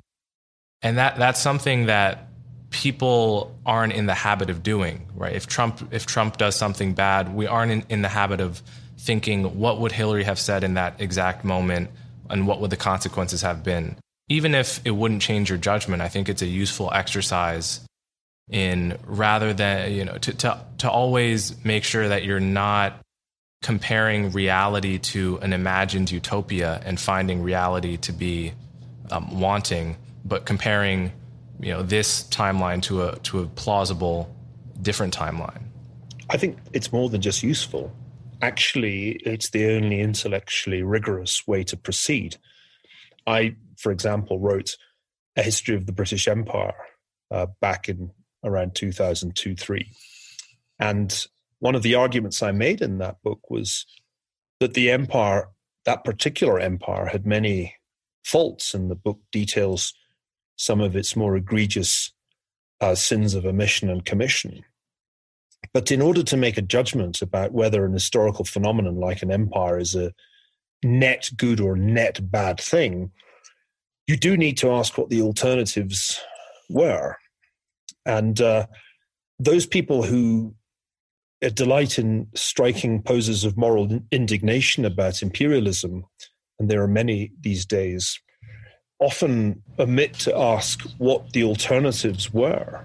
and 0.82 0.98
that 0.98 1.16
that's 1.18 1.40
something 1.40 1.86
that 1.86 2.28
people 2.70 3.56
aren't 3.64 3.92
in 3.92 4.06
the 4.06 4.14
habit 4.14 4.50
of 4.50 4.62
doing, 4.62 5.06
right? 5.14 5.34
If 5.34 5.46
Trump 5.46 5.92
if 5.92 6.06
Trump 6.06 6.36
does 6.36 6.56
something 6.56 6.94
bad, 6.94 7.34
we 7.34 7.46
aren't 7.46 7.72
in, 7.72 7.84
in 7.88 8.02
the 8.02 8.08
habit 8.08 8.40
of 8.40 8.62
thinking 8.98 9.58
what 9.58 9.80
would 9.80 9.92
Hillary 9.92 10.24
have 10.24 10.38
said 10.38 10.64
in 10.64 10.74
that 10.74 11.00
exact 11.00 11.44
moment 11.44 11.90
and 12.28 12.46
what 12.46 12.60
would 12.60 12.70
the 12.70 12.76
consequences 12.76 13.42
have 13.42 13.62
been. 13.62 13.96
Even 14.28 14.54
if 14.54 14.80
it 14.84 14.90
wouldn't 14.90 15.22
change 15.22 15.48
your 15.48 15.58
judgment, 15.58 16.02
I 16.02 16.08
think 16.08 16.28
it's 16.28 16.42
a 16.42 16.46
useful 16.46 16.90
exercise 16.92 17.80
in 18.50 18.98
rather 19.06 19.52
than 19.52 19.92
you 19.92 20.04
know 20.04 20.18
to 20.18 20.32
to 20.32 20.64
to 20.78 20.90
always 20.90 21.64
make 21.64 21.84
sure 21.84 22.08
that 22.08 22.24
you're 22.24 22.40
not 22.40 23.00
comparing 23.62 24.30
reality 24.30 24.98
to 24.98 25.38
an 25.38 25.52
imagined 25.52 26.10
utopia 26.10 26.80
and 26.84 27.00
finding 27.00 27.42
reality 27.42 27.96
to 27.96 28.12
be 28.12 28.52
um, 29.10 29.40
wanting, 29.40 29.96
but 30.24 30.44
comparing 30.46 31.12
you 31.60 31.72
know 31.72 31.82
this 31.82 32.24
timeline 32.24 32.80
to 32.82 33.02
a 33.02 33.18
to 33.20 33.40
a 33.40 33.46
plausible 33.46 34.34
different 34.80 35.16
timeline. 35.16 35.62
I 36.30 36.36
think 36.36 36.58
it's 36.72 36.92
more 36.92 37.08
than 37.08 37.20
just 37.20 37.42
useful. 37.42 37.92
Actually, 38.40 39.12
it's 39.24 39.50
the 39.50 39.74
only 39.74 40.00
intellectually 40.00 40.82
rigorous 40.82 41.46
way 41.48 41.64
to 41.64 41.76
proceed. 41.76 42.36
I, 43.26 43.56
for 43.76 43.90
example, 43.90 44.38
wrote 44.38 44.76
a 45.36 45.42
history 45.42 45.74
of 45.74 45.86
the 45.86 45.92
British 45.92 46.28
Empire 46.28 46.74
uh, 47.30 47.46
back 47.60 47.88
in 47.88 48.12
around 48.44 48.74
2002 48.74 49.56
3. 49.56 49.90
And 50.78 51.26
one 51.60 51.74
of 51.74 51.82
the 51.82 51.94
arguments 51.94 52.42
I 52.42 52.52
made 52.52 52.80
in 52.80 52.98
that 52.98 53.22
book 53.22 53.50
was 53.50 53.86
that 54.60 54.74
the 54.74 54.90
empire, 54.90 55.48
that 55.84 56.04
particular 56.04 56.58
empire, 56.58 57.06
had 57.06 57.26
many 57.26 57.74
faults, 58.24 58.74
and 58.74 58.90
the 58.90 58.94
book 58.96 59.20
details 59.32 59.94
some 60.56 60.80
of 60.80 60.96
its 60.96 61.16
more 61.16 61.36
egregious 61.36 62.12
uh, 62.80 62.94
sins 62.94 63.34
of 63.34 63.46
omission 63.46 63.88
and 63.90 64.04
commission. 64.04 64.64
But 65.72 65.90
in 65.90 66.00
order 66.00 66.22
to 66.22 66.36
make 66.36 66.56
a 66.56 66.62
judgment 66.62 67.22
about 67.22 67.52
whether 67.52 67.84
an 67.84 67.92
historical 67.92 68.44
phenomenon 68.44 68.96
like 68.96 69.22
an 69.22 69.30
empire 69.30 69.78
is 69.78 69.94
a 69.94 70.12
net 70.84 71.30
good 71.36 71.60
or 71.60 71.76
net 71.76 72.30
bad 72.30 72.60
thing, 72.60 73.10
you 74.06 74.16
do 74.16 74.36
need 74.36 74.56
to 74.58 74.70
ask 74.70 74.96
what 74.96 75.10
the 75.10 75.22
alternatives 75.22 76.20
were. 76.70 77.16
And 78.06 78.40
uh, 78.40 78.66
those 79.38 79.66
people 79.66 80.02
who 80.02 80.54
delight 81.40 81.98
in 81.98 82.28
striking 82.34 83.02
poses 83.02 83.44
of 83.44 83.56
moral 83.56 84.00
indignation 84.10 84.84
about 84.84 85.22
imperialism, 85.22 86.04
and 86.58 86.68
there 86.68 86.82
are 86.82 86.88
many 86.88 87.32
these 87.40 87.64
days, 87.64 88.18
often 89.00 89.62
omit 89.78 90.14
to 90.14 90.36
ask 90.36 90.82
what 90.98 91.32
the 91.32 91.44
alternatives 91.44 92.32
were. 92.32 92.84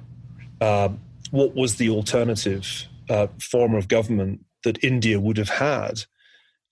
Uh, 0.62 0.90
what 1.32 1.56
was 1.56 1.78
the 1.78 1.90
alternative 1.90 2.86
uh, 3.10 3.28
form 3.40 3.74
of 3.74 3.88
government 3.88 4.46
that 4.64 4.84
India 4.84 5.20
would 5.20 5.38
have 5.38 5.50
had 5.50 6.04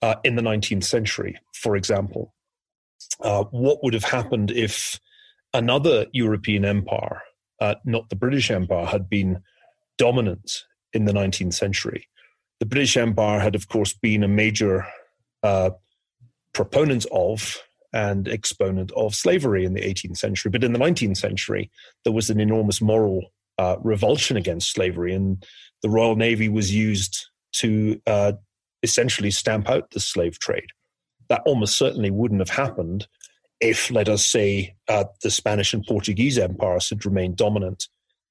uh, 0.02 0.16
in 0.24 0.36
the 0.36 0.42
19th 0.42 0.84
century, 0.84 1.40
for 1.54 1.76
example? 1.76 2.34
Uh, 3.20 3.44
what 3.46 3.84
would 3.84 3.96
have 3.96 4.04
happened 4.04 4.52
if 4.52 5.00
another 5.54 6.06
European 6.14 6.64
empire 6.64 7.24
uh, 7.62 7.76
not 7.86 8.10
the 8.10 8.16
British 8.16 8.52
Empire, 8.52 8.88
had 8.88 9.08
been 9.08 9.42
dominant 9.98 10.66
in 10.94 11.06
the 11.06 11.14
19th 11.14 11.54
century. 11.54 12.08
The 12.60 12.66
British 12.66 12.98
Empire 12.98 13.40
had, 13.40 13.56
of 13.56 13.68
course, 13.68 13.94
been 13.94 14.24
a 14.24 14.28
major 14.28 14.86
uh, 15.44 15.72
proponent 16.54 17.06
of 17.12 17.58
and 17.94 18.28
exponent 18.28 18.92
of 18.92 19.16
slavery 19.16 19.66
in 19.66 19.74
the 19.74 19.82
18th 19.82 20.18
century. 20.18 20.50
But 20.50 20.64
in 20.64 20.74
the 20.74 20.80
19th 20.80 21.18
century, 21.18 21.70
there 22.04 22.14
was 22.14 22.30
an 22.30 22.40
enormous 22.40 22.82
moral 22.82 23.34
uh, 23.58 23.78
revulsion 23.82 24.38
against 24.38 24.72
slavery, 24.72 25.14
and 25.14 25.46
the 25.82 25.90
Royal 25.90 26.16
Navy 26.16 26.50
was 26.50 26.74
used 26.74 27.28
to 27.54 28.00
uh, 28.08 28.34
essentially 28.84 29.32
stamp 29.32 29.70
out 29.70 29.92
the 29.92 30.00
slave 30.00 30.40
trade. 30.40 30.70
That 31.30 31.42
almost 31.46 31.78
certainly 31.78 32.12
wouldn't 32.12 32.42
have 32.42 32.50
happened 32.50 33.08
if, 33.60 33.92
let 33.92 34.10
us 34.10 34.26
say, 34.26 34.76
uh, 34.88 35.06
the 35.22 35.30
Spanish 35.30 35.74
and 35.74 35.86
Portuguese 35.86 36.38
empires 36.38 36.90
had 36.90 37.06
remained 37.06 37.38
dominant 37.38 37.88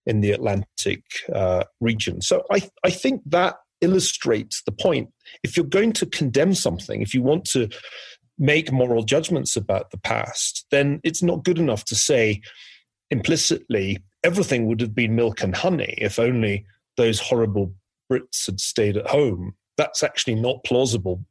in 0.06 0.20
the 0.20 0.32
Atlantic 0.32 1.02
uh, 1.32 1.64
region. 1.80 2.20
So 2.20 2.44
I, 2.50 2.68
I 2.84 2.90
think 2.90 3.22
that 3.26 3.56
illustrates 3.80 4.62
the 4.62 4.72
point. 4.72 5.10
If 5.42 5.56
you're 5.56 5.66
going 5.66 5.92
to 5.94 6.06
condemn 6.06 6.54
something, 6.54 7.02
if 7.02 7.14
you 7.14 7.22
want 7.22 7.44
to 7.46 7.68
make 8.38 8.72
moral 8.72 9.02
judgments 9.02 9.56
about 9.56 9.90
the 9.90 9.98
past, 9.98 10.66
then 10.70 11.00
it's 11.04 11.22
not 11.22 11.44
good 11.44 11.58
enough 11.58 11.84
to 11.86 11.94
say 11.94 12.40
implicitly 13.10 13.98
everything 14.22 14.66
would 14.66 14.80
have 14.80 14.94
been 14.94 15.16
milk 15.16 15.42
and 15.42 15.56
honey 15.56 15.94
if 15.98 16.18
only 16.18 16.64
those 16.96 17.20
horrible 17.20 17.74
Brits 18.10 18.46
had 18.46 18.60
stayed 18.60 18.96
at 18.96 19.06
home. 19.06 19.54
That's 19.76 20.02
actually 20.02 20.34
not 20.34 20.64
plausible. 20.64 21.24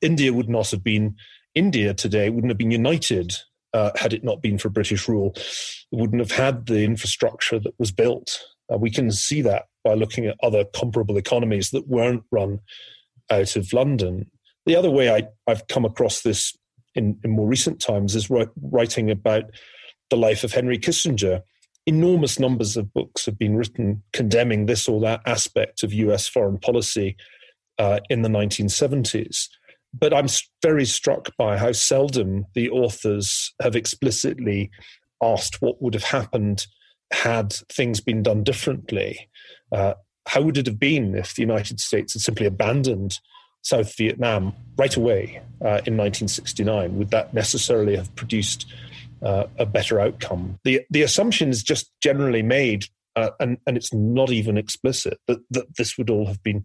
India 0.00 0.32
would 0.32 0.48
not 0.48 0.70
have 0.70 0.82
been 0.82 1.16
India 1.54 1.92
today 1.92 2.26
it 2.26 2.34
wouldn't 2.34 2.50
have 2.50 2.58
been 2.58 2.70
united 2.70 3.34
uh, 3.74 3.90
had 3.96 4.12
it 4.12 4.24
not 4.24 4.42
been 4.42 4.58
for 4.58 4.68
British 4.68 5.08
rule. 5.08 5.34
Wouldn't 5.90 6.20
have 6.20 6.32
had 6.32 6.66
the 6.66 6.84
infrastructure 6.84 7.58
that 7.58 7.78
was 7.78 7.90
built. 7.90 8.40
Uh, 8.72 8.78
we 8.78 8.90
can 8.90 9.10
see 9.10 9.42
that 9.42 9.66
by 9.84 9.94
looking 9.94 10.26
at 10.26 10.36
other 10.42 10.64
comparable 10.64 11.16
economies 11.16 11.70
that 11.70 11.88
weren't 11.88 12.24
run 12.30 12.60
out 13.30 13.56
of 13.56 13.72
London. 13.72 14.30
The 14.66 14.76
other 14.76 14.90
way 14.90 15.10
I, 15.10 15.28
have 15.48 15.66
come 15.68 15.84
across 15.84 16.22
this 16.22 16.56
in, 16.94 17.18
in 17.24 17.30
more 17.30 17.48
recent 17.48 17.80
times 17.80 18.14
is 18.14 18.30
writing 18.30 19.10
about 19.10 19.44
the 20.10 20.16
life 20.16 20.44
of 20.44 20.52
Henry 20.52 20.78
Kissinger. 20.78 21.42
Enormous 21.86 22.38
numbers 22.38 22.76
of 22.76 22.92
books 22.92 23.26
have 23.26 23.38
been 23.38 23.56
written 23.56 24.02
condemning 24.12 24.66
this 24.66 24.88
or 24.88 25.00
that 25.00 25.22
aspect 25.26 25.82
of 25.82 25.92
US 25.92 26.28
foreign 26.28 26.58
policy 26.58 27.16
uh, 27.78 27.98
in 28.08 28.22
the 28.22 28.28
1970s 28.28 29.48
but 29.94 30.14
I'm 30.14 30.26
very 30.62 30.84
struck 30.84 31.36
by 31.36 31.58
how 31.58 31.72
seldom 31.72 32.46
the 32.54 32.70
authors 32.70 33.52
have 33.60 33.76
explicitly 33.76 34.70
asked 35.22 35.60
what 35.60 35.80
would 35.82 35.94
have 35.94 36.04
happened 36.04 36.66
had 37.12 37.52
things 37.70 38.00
been 38.00 38.22
done 38.22 38.42
differently. 38.42 39.28
Uh, 39.70 39.94
how 40.26 40.42
would 40.42 40.56
it 40.56 40.66
have 40.66 40.78
been 40.78 41.14
if 41.14 41.34
the 41.34 41.42
United 41.42 41.80
States 41.80 42.14
had 42.14 42.22
simply 42.22 42.46
abandoned 42.46 43.18
South 43.62 43.96
Vietnam 43.96 44.54
right 44.76 44.96
away 44.96 45.40
uh, 45.60 45.82
in 45.86 45.96
1969? 45.96 46.96
Would 46.96 47.10
that 47.10 47.34
necessarily 47.34 47.96
have 47.96 48.14
produced 48.16 48.66
uh, 49.22 49.44
a 49.58 49.66
better 49.66 50.00
outcome? 50.00 50.58
The 50.64 50.82
the 50.90 51.02
assumption 51.02 51.50
is 51.50 51.62
just 51.62 51.90
generally 52.00 52.42
made, 52.42 52.86
uh, 53.14 53.30
and 53.40 53.58
and 53.66 53.76
it's 53.76 53.92
not 53.92 54.30
even 54.30 54.56
explicit 54.56 55.18
that 55.26 55.38
that 55.50 55.76
this 55.76 55.98
would 55.98 56.10
all 56.10 56.26
have 56.26 56.42
been 56.42 56.64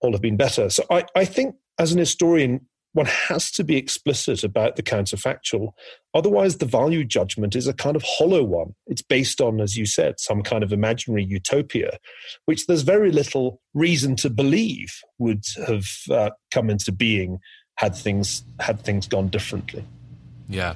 all 0.00 0.12
have 0.12 0.20
been 0.20 0.36
better. 0.36 0.68
So 0.68 0.84
I, 0.90 1.04
I 1.14 1.24
think 1.24 1.54
as 1.78 1.92
an 1.92 1.98
historian, 1.98 2.66
one 2.92 3.06
has 3.06 3.50
to 3.52 3.64
be 3.64 3.76
explicit 3.76 4.44
about 4.44 4.76
the 4.76 4.82
counterfactual. 4.82 5.72
Otherwise, 6.14 6.58
the 6.58 6.66
value 6.66 7.04
judgment 7.04 7.56
is 7.56 7.66
a 7.66 7.72
kind 7.72 7.96
of 7.96 8.02
hollow 8.02 8.42
one. 8.42 8.74
It's 8.86 9.02
based 9.02 9.40
on, 9.40 9.60
as 9.60 9.76
you 9.76 9.86
said, 9.86 10.20
some 10.20 10.42
kind 10.42 10.62
of 10.62 10.72
imaginary 10.72 11.24
utopia, 11.24 11.98
which 12.44 12.66
there's 12.66 12.82
very 12.82 13.10
little 13.10 13.60
reason 13.72 14.16
to 14.16 14.30
believe 14.30 15.00
would 15.18 15.44
have 15.66 15.86
uh, 16.10 16.30
come 16.50 16.68
into 16.68 16.92
being 16.92 17.38
had 17.76 17.94
things 17.94 18.44
had 18.60 18.82
things 18.82 19.08
gone 19.08 19.28
differently. 19.28 19.84
Yeah. 20.48 20.74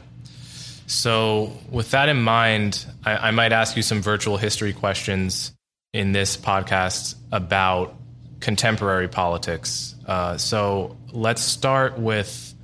So, 0.86 1.52
with 1.70 1.90
that 1.90 2.08
in 2.08 2.22
mind, 2.22 2.86
I, 3.04 3.28
I 3.28 3.30
might 3.32 3.52
ask 3.52 3.76
you 3.76 3.82
some 3.82 4.00
virtual 4.00 4.36
history 4.36 4.72
questions 4.72 5.52
in 5.92 6.12
this 6.12 6.36
podcast 6.36 7.16
about 7.32 7.94
contemporary 8.40 9.09
politics. 9.09 9.95
Uh, 10.07 10.37
so 10.37 10.97
let's 11.12 11.43
start 11.43 11.99
with 11.99 12.55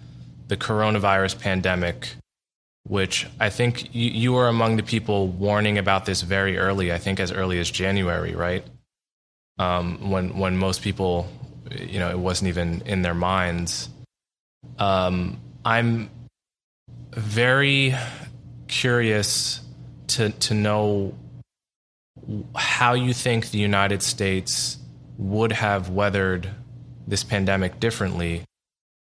the 0.49 0.57
coronavirus 0.57 1.41
pandemic, 1.41 2.15
which 2.85 3.27
I 3.41 3.49
think 3.51 3.95
you, 3.95 4.11
you 4.11 4.33
were 4.33 4.49
among 4.49 4.77
the 4.77 4.83
people 4.83 5.29
warning 5.29 5.79
about 5.79 6.05
this 6.05 6.23
very 6.23 6.59
early. 6.59 6.93
I 6.93 6.99
think 6.99 7.21
as 7.21 7.33
early 7.33 7.59
as 7.59 7.71
January, 7.71 8.35
right? 8.35 8.65
Um, 9.59 10.11
when 10.11 10.39
when 10.39 10.57
most 10.57 10.83
people, 10.83 11.29
you 11.71 11.99
know, 11.99 12.11
it 12.11 12.19
wasn't 12.19 12.49
even 12.49 12.83
in 12.87 13.03
their 13.03 13.15
minds. 13.15 13.89
Um, 14.79 15.41
I'm 15.65 16.11
very 17.11 17.95
curious 18.69 19.61
to 20.09 20.31
to 20.31 20.55
know 20.55 21.15
how 22.55 22.95
you 22.95 23.13
think 23.13 23.51
the 23.51 23.59
United 23.59 24.03
States 24.03 24.79
would 25.19 25.53
have 25.53 25.89
weathered 25.89 26.49
this 27.07 27.25
pandemic 27.25 27.81
differently 27.81 28.45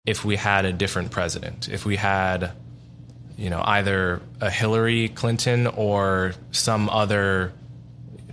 if 0.05 0.23
we 0.23 0.35
had 0.35 0.65
a 0.65 0.73
different 0.73 1.11
president, 1.11 1.67
if 1.69 1.85
we 1.85 1.95
had, 1.95 2.51
you 3.37 3.49
know, 3.49 3.61
either 3.65 4.21
a 4.39 4.49
Hillary 4.49 5.09
Clinton 5.09 5.67
or 5.67 6.33
some 6.51 6.89
other 6.89 7.53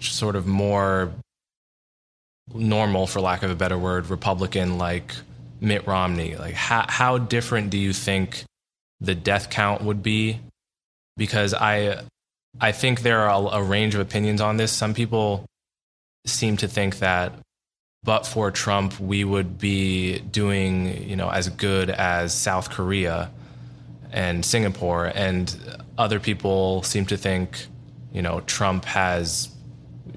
sort 0.01 0.37
of 0.37 0.47
more 0.47 1.13
normal, 2.55 3.07
for 3.07 3.21
lack 3.21 3.43
of 3.43 3.51
a 3.51 3.55
better 3.55 3.79
word, 3.79 4.11
Republican 4.11 4.77
like 4.77 5.15
Mitt 5.61 5.87
Romney. 5.87 6.37
Like, 6.37 6.55
how, 6.55 6.85
how 6.89 7.19
different 7.19 7.71
do 7.71 7.79
you 7.79 7.93
think 7.93 8.45
the 9.01 9.15
death 9.15 9.49
count 9.49 9.83
would 9.83 10.03
be? 10.03 10.41
Because 11.17 11.55
I, 11.55 12.03
I 12.61 12.73
think 12.73 13.01
there 13.01 13.21
are 13.21 13.31
a, 13.31 13.61
a 13.61 13.63
range 13.63 13.95
of 13.95 14.01
opinions 14.01 14.41
on 14.41 14.57
this. 14.57 14.73
Some 14.73 14.93
people 14.93 15.47
seem 16.27 16.57
to 16.59 16.69
think 16.69 16.99
that 16.99 17.33
but 18.05 18.27
for 18.27 18.51
Trump, 18.51 18.99
we 18.99 19.23
would 19.23 19.59
be 19.59 20.19
doing, 20.19 21.09
you 21.09 21.15
know, 21.15 21.31
as 21.31 21.49
good 21.49 21.89
as 21.89 22.35
South 22.35 22.69
Korea 22.71 23.31
and 24.11 24.45
Singapore. 24.45 25.07
And 25.15 25.55
other 25.97 26.19
people 26.19 26.83
seem 26.83 27.07
to 27.07 27.17
think, 27.17 27.67
you 28.13 28.21
know, 28.21 28.41
Trump 28.41 28.85
has, 28.87 29.51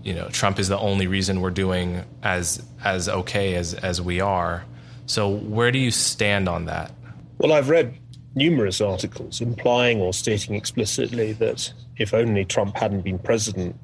you 0.04 0.16
know, 0.16 0.30
Trump 0.30 0.58
is 0.58 0.68
the 0.68 0.80
only 0.80 1.06
reason 1.06 1.42
we're 1.42 1.52
doing 1.52 2.04
as 2.24 2.64
as 2.84 3.08
okay 3.08 3.54
as 3.54 3.76
as 3.76 4.02
we 4.02 4.20
are. 4.20 4.66
So 5.06 5.30
where 5.30 5.72
do 5.72 5.78
you 5.78 5.92
stand 5.92 6.50
on 6.50 6.66
that? 6.66 6.92
Well, 7.38 7.54
I've 7.54 7.70
read 7.70 8.00
numerous 8.34 8.82
articles 8.82 9.42
implying 9.42 10.02
or 10.02 10.12
stating 10.12 10.56
explicitly 10.56 11.34
that 11.34 11.72
if 11.98 12.16
only 12.16 12.46
Trump 12.46 12.78
hadn't 12.78 13.02
been 13.02 13.20
president, 13.20 13.76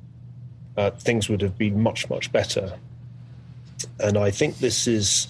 uh, 0.76 0.90
things 0.90 1.30
would 1.30 1.42
have 1.42 1.56
been 1.56 1.80
much, 1.80 2.10
much 2.10 2.32
better. 2.32 2.80
And 4.00 4.18
I 4.18 4.32
think 4.32 4.60
this 4.60 4.88
is 4.88 5.28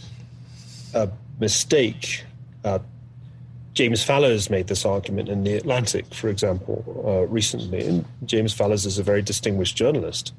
a 0.94 1.10
mistake. 1.40 2.24
Uh, 2.64 2.80
James 3.74 4.04
Fallows 4.04 4.50
made 4.50 4.68
this 4.68 4.86
argument 4.86 5.30
in 5.30 5.44
The 5.44 5.56
Atlantic, 5.56 6.14
for 6.14 6.30
example, 6.30 6.84
uh, 7.06 7.28
recently. 7.28 7.86
And 7.86 8.06
James 8.26 8.54
Fallows 8.54 8.86
is 8.86 9.00
a 9.00 9.04
very 9.04 9.22
distinguished 9.22 9.76
journalist. 9.76 10.34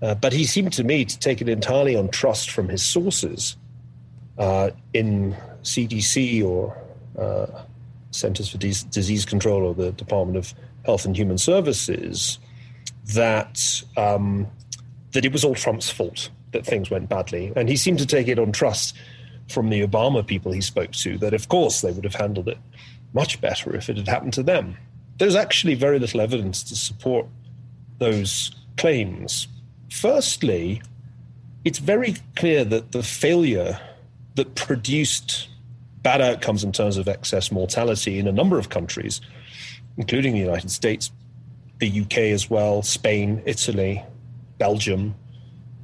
Uh, 0.00 0.14
but 0.14 0.32
he 0.32 0.44
seemed 0.44 0.72
to 0.72 0.84
me 0.84 1.04
to 1.04 1.18
take 1.18 1.40
it 1.40 1.48
entirely 1.48 1.96
on 1.96 2.08
trust 2.08 2.50
from 2.50 2.68
his 2.68 2.82
sources 2.82 3.56
uh, 4.38 4.70
in 4.92 5.36
CDC 5.62 6.44
or 6.44 6.76
uh, 7.18 7.62
Centers 8.10 8.48
for 8.48 8.58
Disease 8.58 9.24
Control 9.24 9.62
or 9.62 9.74
the 9.74 9.92
Department 9.92 10.36
of 10.36 10.54
Health 10.84 11.04
and 11.04 11.16
Human 11.16 11.38
Services 11.38 12.38
that 13.14 13.82
um, 13.96 14.46
that 15.12 15.24
it 15.24 15.32
was 15.32 15.44
all 15.44 15.54
Trump's 15.54 15.90
fault 15.90 16.30
that 16.52 16.66
things 16.66 16.90
went 16.90 17.08
badly, 17.08 17.52
and 17.56 17.68
he 17.68 17.76
seemed 17.76 17.98
to 17.98 18.06
take 18.06 18.28
it 18.28 18.38
on 18.38 18.52
trust 18.52 18.96
from 19.48 19.70
the 19.70 19.86
Obama 19.86 20.26
people 20.26 20.52
he 20.52 20.60
spoke 20.60 20.92
to 20.92 21.18
that 21.18 21.34
of 21.34 21.48
course 21.48 21.80
they 21.80 21.92
would 21.92 22.04
have 22.04 22.14
handled 22.14 22.48
it 22.48 22.58
much 23.12 23.40
better 23.40 23.74
if 23.74 23.88
it 23.88 23.96
had 23.96 24.08
happened 24.08 24.32
to 24.32 24.42
them. 24.42 24.76
There's 25.18 25.34
actually 25.34 25.74
very 25.74 25.98
little 25.98 26.20
evidence 26.20 26.62
to 26.64 26.76
support 26.76 27.26
those 27.98 28.54
claims. 28.76 29.48
Firstly, 29.90 30.80
it's 31.64 31.78
very 31.78 32.16
clear 32.36 32.64
that 32.64 32.92
the 32.92 33.02
failure 33.02 33.78
that 34.34 34.54
produced 34.54 35.48
bad 36.02 36.20
outcomes 36.20 36.64
in 36.64 36.72
terms 36.72 36.96
of 36.96 37.06
excess 37.06 37.52
mortality 37.52 38.18
in 38.18 38.26
a 38.26 38.32
number 38.32 38.58
of 38.58 38.70
countries, 38.70 39.20
including 39.96 40.32
the 40.32 40.40
United 40.40 40.70
States, 40.70 41.12
the 41.78 42.00
UK 42.00 42.18
as 42.18 42.48
well, 42.48 42.82
Spain, 42.82 43.42
Italy, 43.44 44.02
Belgium. 44.58 45.14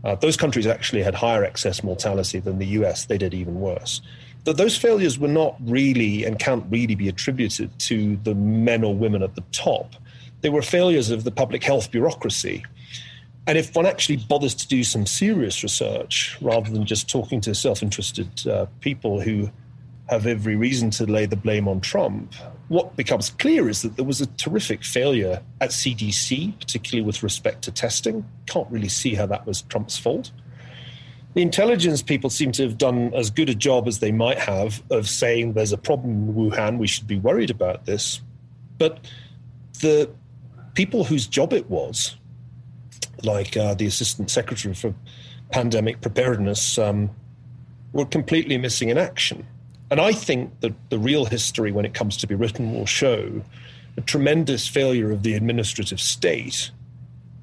Uh, 0.04 0.14
those 0.14 0.36
countries 0.36 0.66
actually 0.66 1.02
had 1.02 1.14
higher 1.14 1.44
excess 1.44 1.82
mortality 1.82 2.38
than 2.38 2.58
the 2.58 2.66
US. 2.66 3.06
They 3.06 3.18
did 3.18 3.34
even 3.34 3.60
worse. 3.60 4.00
But 4.44 4.56
those 4.56 4.76
failures 4.76 5.18
were 5.18 5.28
not 5.28 5.56
really 5.60 6.24
and 6.24 6.38
can't 6.38 6.64
really 6.70 6.94
be 6.94 7.08
attributed 7.08 7.76
to 7.80 8.16
the 8.22 8.34
men 8.34 8.84
or 8.84 8.94
women 8.94 9.22
at 9.22 9.34
the 9.34 9.44
top. 9.52 9.94
They 10.40 10.50
were 10.50 10.62
failures 10.62 11.10
of 11.10 11.24
the 11.24 11.30
public 11.30 11.64
health 11.64 11.90
bureaucracy. 11.90 12.64
And 13.46 13.58
if 13.58 13.74
one 13.74 13.86
actually 13.86 14.18
bothers 14.18 14.54
to 14.54 14.68
do 14.68 14.84
some 14.84 15.06
serious 15.06 15.62
research 15.62 16.36
rather 16.40 16.70
than 16.70 16.84
just 16.84 17.08
talking 17.08 17.40
to 17.42 17.54
self 17.54 17.82
interested 17.82 18.46
uh, 18.46 18.66
people 18.80 19.20
who 19.20 19.50
have 20.08 20.26
every 20.26 20.56
reason 20.56 20.90
to 20.90 21.06
lay 21.06 21.26
the 21.26 21.36
blame 21.36 21.68
on 21.68 21.80
Trump. 21.80 22.32
What 22.68 22.96
becomes 22.96 23.30
clear 23.30 23.68
is 23.68 23.82
that 23.82 23.96
there 23.96 24.04
was 24.04 24.20
a 24.20 24.26
terrific 24.26 24.84
failure 24.84 25.42
at 25.60 25.70
CDC, 25.70 26.58
particularly 26.58 27.04
with 27.04 27.22
respect 27.22 27.62
to 27.62 27.72
testing. 27.72 28.26
Can't 28.46 28.70
really 28.70 28.90
see 28.90 29.14
how 29.14 29.26
that 29.26 29.46
was 29.46 29.62
Trump's 29.62 29.96
fault. 29.96 30.30
The 31.34 31.42
intelligence 31.42 32.02
people 32.02 32.30
seem 32.30 32.52
to 32.52 32.62
have 32.64 32.76
done 32.76 33.14
as 33.14 33.30
good 33.30 33.48
a 33.48 33.54
job 33.54 33.86
as 33.88 34.00
they 34.00 34.12
might 34.12 34.38
have 34.38 34.82
of 34.90 35.08
saying 35.08 35.54
there's 35.54 35.72
a 35.72 35.78
problem 35.78 36.28
in 36.28 36.34
Wuhan, 36.34 36.78
we 36.78 36.86
should 36.86 37.06
be 37.06 37.18
worried 37.18 37.50
about 37.50 37.86
this. 37.86 38.20
But 38.76 39.06
the 39.80 40.10
people 40.74 41.04
whose 41.04 41.26
job 41.26 41.52
it 41.52 41.70
was, 41.70 42.16
like 43.22 43.56
uh, 43.56 43.74
the 43.74 43.86
assistant 43.86 44.30
secretary 44.30 44.74
for 44.74 44.94
pandemic 45.50 46.00
preparedness, 46.00 46.78
um, 46.78 47.10
were 47.92 48.06
completely 48.06 48.58
missing 48.58 48.90
in 48.90 48.98
action. 48.98 49.46
And 49.90 50.00
I 50.00 50.12
think 50.12 50.60
that 50.60 50.74
the 50.90 50.98
real 50.98 51.24
history, 51.24 51.72
when 51.72 51.84
it 51.84 51.94
comes 51.94 52.16
to 52.18 52.26
be 52.26 52.34
written, 52.34 52.74
will 52.74 52.86
show 52.86 53.42
a 53.96 54.00
tremendous 54.02 54.68
failure 54.68 55.10
of 55.10 55.22
the 55.22 55.34
administrative 55.34 56.00
state, 56.00 56.70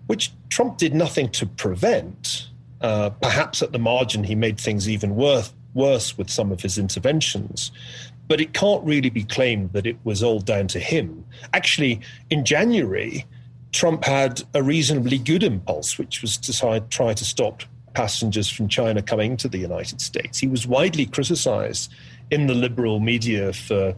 which 0.08 0.32
Trump 0.50 0.78
did 0.78 0.94
nothing 0.94 1.30
to 1.30 1.46
prevent. 1.46 2.48
Uh, 2.82 3.10
perhaps 3.10 3.62
at 3.62 3.72
the 3.72 3.80
margin, 3.80 4.24
he 4.24 4.36
made 4.36 4.60
things 4.60 4.88
even 4.88 5.16
worse, 5.16 5.52
worse 5.74 6.18
with 6.18 6.30
some 6.30 6.52
of 6.52 6.62
his 6.62 6.78
interventions. 6.78 7.72
But 8.28 8.42
it 8.42 8.54
can't 8.54 8.84
really 8.84 9.10
be 9.10 9.24
claimed 9.24 9.74
that 9.74 9.86
it 9.86 9.98
was 10.04 10.24
all 10.24 10.40
down 10.40 10.68
to 10.70 10.80
him. 10.80 11.26
Actually, 11.54 12.02
in 12.30 12.46
January, 12.46 13.26
Trump 13.72 14.04
had 14.04 14.44
a 14.54 14.64
reasonably 14.64 15.18
good 15.18 15.44
impulse, 15.44 15.98
which 15.98 16.22
was 16.22 16.38
to 16.38 16.84
try 16.90 17.14
to 17.14 17.26
stop 17.26 17.64
passengers 17.94 18.50
from 18.50 18.68
China 18.68 19.02
coming 19.02 19.36
to 19.38 19.48
the 19.48 19.58
United 19.58 20.00
States. 20.02 20.38
He 20.40 20.48
was 20.48 20.68
widely 20.68 21.06
criticized 21.06 21.92
in 22.32 22.48
the 22.48 22.54
liberal 22.54 23.00
media 23.00 23.54
for 23.54 23.96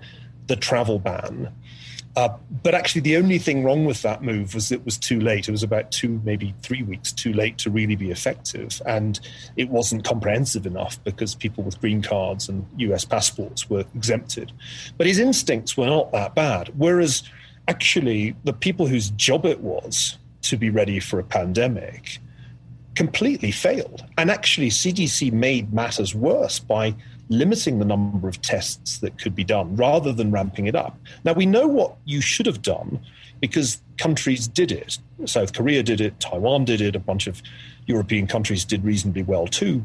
the 0.48 0.56
travel 0.56 1.00
ban. 1.00 1.52
Uh, 2.18 2.36
but 2.64 2.74
actually, 2.74 3.02
the 3.02 3.16
only 3.16 3.38
thing 3.38 3.64
wrong 3.64 3.86
with 3.86 4.02
that 4.02 4.24
move 4.24 4.56
was 4.56 4.72
it 4.72 4.84
was 4.84 4.98
too 4.98 5.20
late. 5.20 5.48
It 5.48 5.52
was 5.52 5.62
about 5.62 5.92
two, 5.92 6.20
maybe 6.26 6.56
three 6.64 6.82
weeks 6.82 7.12
too 7.12 7.32
late 7.32 7.60
to 7.60 7.70
really 7.70 7.96
be 7.96 8.10
effective. 8.10 8.82
And 8.88 9.20
it 9.56 9.70
wasn't 9.70 10.04
comprehensive 10.04 10.66
enough 10.66 11.02
because 11.04 11.36
people 11.36 11.64
with 11.64 11.80
green 11.80 12.02
cards 12.02 12.50
and 12.50 12.66
US 12.78 13.06
passports 13.06 13.70
were 13.70 13.86
exempted. 13.94 14.52
But 14.98 15.06
his 15.06 15.20
instincts 15.20 15.78
were 15.78 15.86
not 15.86 16.12
that 16.12 16.34
bad. 16.34 16.72
Whereas, 16.76 17.22
actually, 17.68 18.36
the 18.46 18.54
people 18.54 18.88
whose 18.88 19.12
job 19.12 19.46
it 19.46 19.62
was 19.62 20.18
to 20.42 20.58
be 20.58 20.72
ready 20.72 21.00
for 21.00 21.20
a 21.20 21.24
pandemic 21.24 22.18
completely 22.96 23.52
failed. 23.52 24.04
And 24.18 24.32
actually, 24.32 24.72
CDC 24.72 25.32
made 25.32 25.72
matters 25.72 26.16
worse 26.16 26.58
by 26.58 26.96
limiting 27.30 27.80
the 27.80 27.86
number 27.86 28.28
of 28.28 28.42
tests 28.42 29.00
that 29.00 29.20
could 29.20 29.36
be 29.36 29.44
done 29.44 29.76
rather 29.76 30.14
than 30.14 30.32
ramping 30.32 30.68
it 30.68 30.76
up. 30.76 30.98
Now, 31.24 31.34
we 31.34 31.46
know 31.46 31.68
what 31.68 31.96
you 32.06 32.22
should 32.22 32.46
have 32.46 32.62
done 32.62 33.00
because 33.42 33.82
countries 33.98 34.48
did 34.48 34.72
it. 34.72 34.98
South 35.26 35.54
Korea 35.54 35.84
did 35.84 36.02
it, 36.02 36.20
Taiwan 36.20 36.66
did 36.66 36.82
it, 36.82 36.96
a 36.96 37.00
bunch 37.00 37.28
of 37.28 37.42
European 37.86 38.28
countries 38.28 38.66
did 38.66 38.84
reasonably 38.84 39.24
well 39.24 39.48
too. 39.48 39.84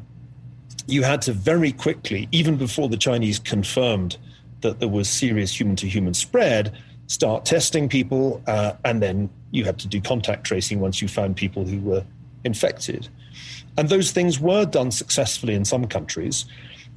You 0.86 1.02
had 1.02 1.22
to 1.22 1.32
very 1.32 1.72
quickly, 1.72 2.28
even 2.32 2.56
before 2.56 2.88
the 2.88 2.96
Chinese 2.96 3.38
confirmed 3.38 4.16
that 4.62 4.80
there 4.80 4.88
was 4.88 5.08
serious 5.08 5.58
human 5.58 5.76
to 5.76 5.88
human 5.88 6.14
spread, 6.14 6.76
start 7.06 7.44
testing 7.44 7.88
people, 7.88 8.42
uh, 8.46 8.74
and 8.84 9.02
then 9.02 9.28
you 9.50 9.64
had 9.64 9.78
to 9.80 9.88
do 9.88 10.00
contact 10.00 10.44
tracing 10.44 10.80
once 10.80 11.02
you 11.02 11.08
found 11.08 11.36
people 11.36 11.64
who 11.64 11.80
were 11.80 12.04
infected. 12.44 13.08
And 13.76 13.88
those 13.88 14.10
things 14.10 14.40
were 14.40 14.64
done 14.64 14.90
successfully 14.90 15.54
in 15.54 15.64
some 15.64 15.86
countries. 15.86 16.44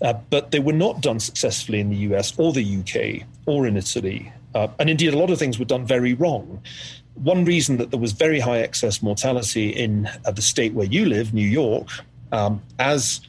Uh, 0.01 0.13
but 0.29 0.51
they 0.51 0.59
were 0.59 0.73
not 0.73 1.01
done 1.01 1.19
successfully 1.19 1.79
in 1.79 1.89
the 1.89 1.97
US 1.97 2.37
or 2.37 2.51
the 2.51 2.79
UK 2.79 3.27
or 3.45 3.65
in 3.65 3.77
Italy. 3.77 4.31
Uh, 4.53 4.67
and 4.79 4.89
indeed, 4.89 5.13
a 5.13 5.17
lot 5.17 5.29
of 5.29 5.39
things 5.39 5.57
were 5.59 5.65
done 5.65 5.85
very 5.85 6.13
wrong. 6.13 6.61
One 7.15 7.45
reason 7.45 7.77
that 7.77 7.91
there 7.91 7.99
was 7.99 8.11
very 8.11 8.39
high 8.39 8.59
excess 8.59 9.01
mortality 9.01 9.69
in 9.69 10.09
uh, 10.25 10.31
the 10.31 10.41
state 10.41 10.73
where 10.73 10.85
you 10.85 11.05
live, 11.05 11.33
New 11.33 11.47
York, 11.47 11.87
um, 12.31 12.61
as 12.79 13.21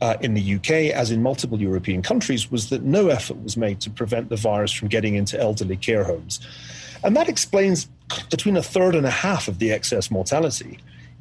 uh, 0.00 0.16
in 0.20 0.34
the 0.34 0.54
UK, 0.56 0.94
as 0.94 1.10
in 1.10 1.22
multiple 1.22 1.60
European 1.60 2.02
countries, 2.02 2.50
was 2.50 2.70
that 2.70 2.82
no 2.82 3.08
effort 3.08 3.42
was 3.42 3.56
made 3.56 3.80
to 3.80 3.90
prevent 3.90 4.28
the 4.28 4.36
virus 4.36 4.72
from 4.72 4.88
getting 4.88 5.14
into 5.14 5.38
elderly 5.38 5.76
care 5.76 6.04
homes. 6.04 6.40
And 7.02 7.16
that 7.16 7.28
explains 7.28 7.88
between 8.30 8.56
a 8.56 8.62
third 8.62 8.94
and 8.94 9.06
a 9.06 9.10
half 9.10 9.48
of 9.48 9.58
the 9.58 9.72
excess 9.72 10.10
mortality. 10.10 10.78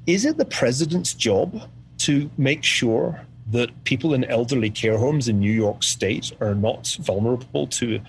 Is 0.08 0.26
it 0.26 0.38
the 0.38 0.46
president's 0.46 1.14
job 1.14 1.70
to 2.00 2.30
make 2.38 2.64
sure 2.64 3.26
that 3.54 3.84
people 3.84 4.14
in 4.14 4.24
elderly 4.26 4.70
care 4.70 4.98
homes 4.98 5.28
in 5.28 5.40
New 5.40 5.52
York 5.52 5.84
State 5.84 6.32
are 6.42 6.56
not 6.56 6.98
vulnerable 7.00 7.68
to 7.68 8.00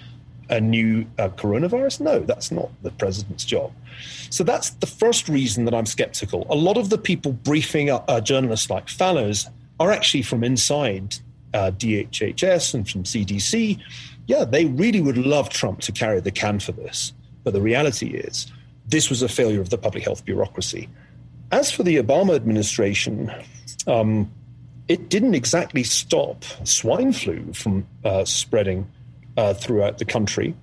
a 0.50 0.60
new 0.60 1.06
uh, 1.18 1.28
coronavirus? 1.28 2.00
No, 2.00 2.20
that's 2.20 2.50
not 2.50 2.70
the 2.82 2.90
president's 2.90 3.44
job. 3.44 3.72
So 4.30 4.42
that's 4.42 4.70
the 4.70 4.86
first 4.86 5.28
reason 5.28 5.64
that 5.66 5.74
I'm 5.74 5.86
skeptical. 5.86 6.46
A 6.50 6.56
lot 6.56 6.76
of 6.76 6.90
the 6.90 6.98
people 6.98 7.32
briefing 7.32 7.90
a, 7.90 7.96
uh, 8.08 8.20
journalists 8.20 8.68
like 8.68 8.88
Fallows 8.88 9.48
are 9.78 9.92
actually 9.92 10.22
from 10.22 10.42
inside 10.42 11.16
uh, 11.52 11.70
DHHS 11.70 12.74
and 12.74 12.88
from 12.88 13.04
CDC. 13.04 13.78
Yeah, 14.26 14.44
they 14.44 14.64
really 14.64 15.00
would 15.00 15.18
love 15.18 15.50
Trump 15.50 15.80
to 15.82 15.92
carry 15.92 16.20
the 16.20 16.30
can 16.30 16.58
for 16.58 16.72
this. 16.72 17.12
But 17.44 17.52
the 17.52 17.60
reality 17.60 18.08
is, 18.08 18.50
this 18.86 19.10
was 19.10 19.22
a 19.22 19.28
failure 19.28 19.60
of 19.60 19.70
the 19.70 19.78
public 19.78 20.04
health 20.04 20.24
bureaucracy. 20.24 20.88
As 21.52 21.70
for 21.70 21.82
the 21.82 21.96
Obama 21.96 22.34
administration, 22.34 23.30
um, 23.86 24.30
it 24.88 25.08
didn't 25.08 25.34
exactly 25.34 25.82
stop 25.82 26.44
swine 26.64 27.12
flu 27.12 27.52
from 27.52 27.86
uh, 28.04 28.24
spreading 28.24 28.90
uh, 29.36 29.54
throughout 29.54 29.98
the 29.98 30.04
country. 30.04 30.54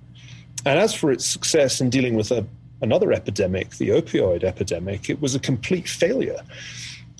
And 0.64 0.78
as 0.78 0.94
for 0.94 1.10
its 1.10 1.26
success 1.26 1.80
in 1.80 1.90
dealing 1.90 2.14
with 2.14 2.30
a, 2.30 2.46
another 2.80 3.12
epidemic, 3.12 3.70
the 3.70 3.88
opioid 3.88 4.44
epidemic, 4.44 5.10
it 5.10 5.20
was 5.20 5.34
a 5.34 5.40
complete 5.40 5.88
failure. 5.88 6.40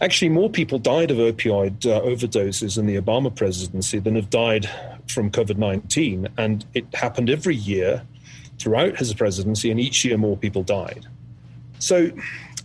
Actually, 0.00 0.28
more 0.28 0.48
people 0.48 0.78
died 0.78 1.10
of 1.10 1.18
opioid 1.18 1.86
uh, 1.86 2.00
overdoses 2.02 2.78
in 2.78 2.86
the 2.86 3.00
Obama 3.00 3.34
presidency 3.34 3.98
than 3.98 4.16
have 4.16 4.30
died 4.30 4.68
from 5.08 5.30
COVID 5.30 5.58
19. 5.58 6.28
And 6.38 6.64
it 6.74 6.92
happened 6.94 7.30
every 7.30 7.56
year 7.56 8.02
throughout 8.58 8.96
his 8.96 9.12
presidency, 9.12 9.70
and 9.70 9.80
each 9.80 10.04
year 10.04 10.16
more 10.16 10.36
people 10.36 10.62
died. 10.62 11.06
So 11.78 12.12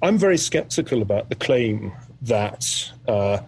I'm 0.02 0.18
very 0.18 0.38
skeptical 0.38 1.02
about 1.02 1.30
the 1.30 1.36
claim 1.36 1.92
that 2.22 2.92
uh, 3.08 3.40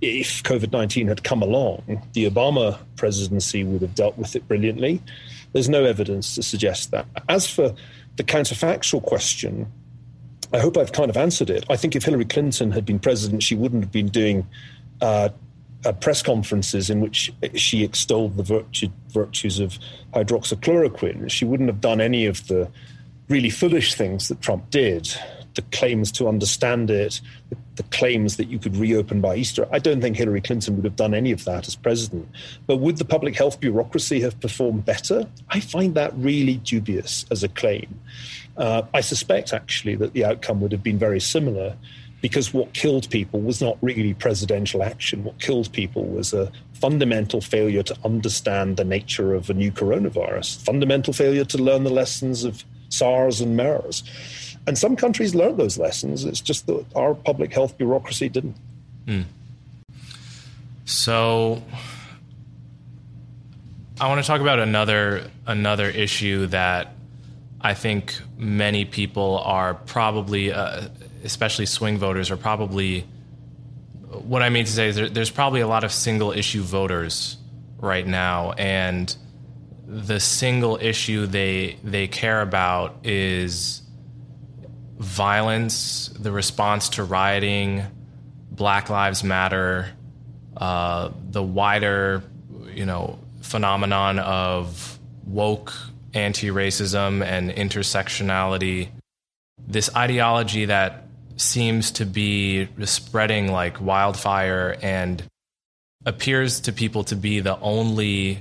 if 0.00 0.42
COVID 0.44 0.72
19 0.72 1.08
had 1.08 1.24
come 1.24 1.42
along, 1.42 2.02
the 2.12 2.28
Obama 2.28 2.78
presidency 2.96 3.64
would 3.64 3.82
have 3.82 3.94
dealt 3.94 4.16
with 4.16 4.36
it 4.36 4.46
brilliantly. 4.46 5.02
There's 5.52 5.68
no 5.68 5.84
evidence 5.84 6.34
to 6.36 6.42
suggest 6.42 6.90
that. 6.90 7.06
As 7.28 7.48
for 7.50 7.74
the 8.16 8.24
counterfactual 8.24 9.02
question, 9.02 9.70
I 10.52 10.58
hope 10.60 10.76
I've 10.76 10.92
kind 10.92 11.10
of 11.10 11.16
answered 11.16 11.50
it. 11.50 11.64
I 11.68 11.76
think 11.76 11.96
if 11.96 12.04
Hillary 12.04 12.24
Clinton 12.24 12.70
had 12.70 12.84
been 12.84 12.98
president, 12.98 13.42
she 13.42 13.54
wouldn't 13.54 13.82
have 13.82 13.92
been 13.92 14.08
doing 14.08 14.46
uh, 15.00 15.30
uh, 15.84 15.92
press 15.92 16.22
conferences 16.22 16.90
in 16.90 17.00
which 17.00 17.32
she 17.54 17.84
extolled 17.84 18.36
the 18.36 18.42
virtue, 18.42 18.88
virtues 19.08 19.58
of 19.58 19.78
hydroxychloroquine. 20.14 21.30
She 21.30 21.44
wouldn't 21.44 21.68
have 21.68 21.80
done 21.80 22.00
any 22.00 22.26
of 22.26 22.46
the 22.46 22.70
really 23.28 23.50
foolish 23.50 23.94
things 23.94 24.28
that 24.28 24.40
Trump 24.40 24.70
did 24.70 25.12
the 25.58 25.76
claims 25.76 26.12
to 26.12 26.28
understand 26.28 26.88
it, 26.88 27.20
the, 27.50 27.56
the, 27.74 27.82
claims 27.90 28.36
that 28.36 28.46
you 28.46 28.60
could 28.60 28.76
reopen 28.76 29.20
by 29.20 29.34
Easter. 29.34 29.66
I 29.72 29.80
don't 29.80 30.00
think 30.00 30.16
Hillary 30.16 30.40
Clinton 30.40 30.76
would 30.76 30.84
have 30.84 30.94
done 30.94 31.14
any 31.14 31.32
of 31.32 31.44
that 31.46 31.66
as 31.66 31.74
president. 31.74 32.28
But 32.68 32.76
would 32.76 32.98
the 32.98 33.04
public 33.04 33.34
health 33.34 33.58
bureaucracy 33.58 34.20
have 34.20 34.38
performed 34.38 34.84
better? 34.84 35.26
I 35.48 35.58
find 35.58 35.96
that 35.96 36.14
really 36.16 36.58
dubious 36.58 37.26
as 37.32 37.42
a 37.42 37.48
claim. 37.48 38.00
Uh, 38.56 38.82
I 38.94 39.00
suspect 39.00 39.52
actually 39.52 39.96
that 39.96 40.12
the 40.12 40.24
outcome 40.24 40.60
would 40.60 40.70
have 40.70 40.84
been 40.84 40.96
very 40.96 41.18
similar 41.18 41.74
because 42.20 42.54
what 42.54 42.72
killed 42.72 43.10
people 43.10 43.40
was 43.40 43.60
not 43.60 43.78
really 43.80 44.14
presidential 44.14 44.84
action. 44.84 45.24
What 45.24 45.40
killed 45.40 45.72
people 45.72 46.04
was 46.04 46.32
a 46.32 46.52
fundamental 46.74 47.40
failure 47.40 47.82
to 47.82 47.96
understand 48.04 48.76
the 48.76 48.84
nature 48.84 49.34
of 49.34 49.50
a 49.50 49.54
new 49.54 49.72
coronavirus, 49.72 50.62
fundamental 50.64 51.12
failure 51.12 51.44
to 51.46 51.58
learn 51.58 51.82
the 51.82 51.90
lessons 51.90 52.44
of 52.44 52.64
SARS 52.88 53.40
and 53.40 53.56
MERS. 53.56 54.02
And 54.68 54.76
some 54.76 54.96
countries 54.96 55.34
learned 55.34 55.56
those 55.56 55.78
lessons. 55.78 56.26
It's 56.26 56.42
just 56.42 56.66
that 56.66 56.84
our 56.94 57.14
public 57.14 57.54
health 57.54 57.78
bureaucracy 57.78 58.28
didn't. 58.28 58.54
Mm. 59.06 59.24
So 60.84 61.62
I 63.98 64.08
want 64.08 64.20
to 64.20 64.26
talk 64.26 64.42
about 64.42 64.58
another 64.58 65.30
another 65.46 65.88
issue 65.88 66.48
that 66.48 66.92
I 67.62 67.72
think 67.72 68.20
many 68.36 68.84
people 68.84 69.38
are 69.38 69.72
probably, 69.72 70.52
uh, 70.52 70.88
especially 71.24 71.64
swing 71.64 71.96
voters, 71.96 72.30
are 72.30 72.36
probably. 72.36 73.06
What 74.10 74.42
I 74.42 74.50
mean 74.50 74.66
to 74.66 74.70
say 74.70 74.88
is 74.88 74.96
there, 74.96 75.08
there's 75.08 75.30
probably 75.30 75.60
a 75.60 75.66
lot 75.66 75.84
of 75.84 75.92
single 75.92 76.32
issue 76.32 76.62
voters 76.62 77.38
right 77.78 78.06
now, 78.06 78.52
and 78.52 79.14
the 79.86 80.20
single 80.20 80.78
issue 80.78 81.24
they 81.26 81.78
they 81.82 82.06
care 82.06 82.42
about 82.42 82.96
is 83.04 83.80
violence, 84.98 86.08
the 86.08 86.32
response 86.32 86.90
to 86.90 87.04
rioting, 87.04 87.84
Black 88.50 88.90
Lives 88.90 89.22
Matter, 89.22 89.90
uh, 90.56 91.10
the 91.30 91.42
wider, 91.42 92.22
you 92.74 92.84
know, 92.84 93.18
phenomenon 93.40 94.18
of 94.18 94.98
woke 95.24 95.72
anti-racism 96.14 97.24
and 97.24 97.50
intersectionality, 97.50 98.88
this 99.66 99.94
ideology 99.94 100.64
that 100.66 101.04
seems 101.36 101.92
to 101.92 102.04
be 102.04 102.68
spreading 102.84 103.52
like 103.52 103.80
wildfire 103.80 104.76
and 104.82 105.22
appears 106.04 106.60
to 106.60 106.72
people 106.72 107.04
to 107.04 107.14
be 107.16 107.40
the 107.40 107.58
only 107.60 108.38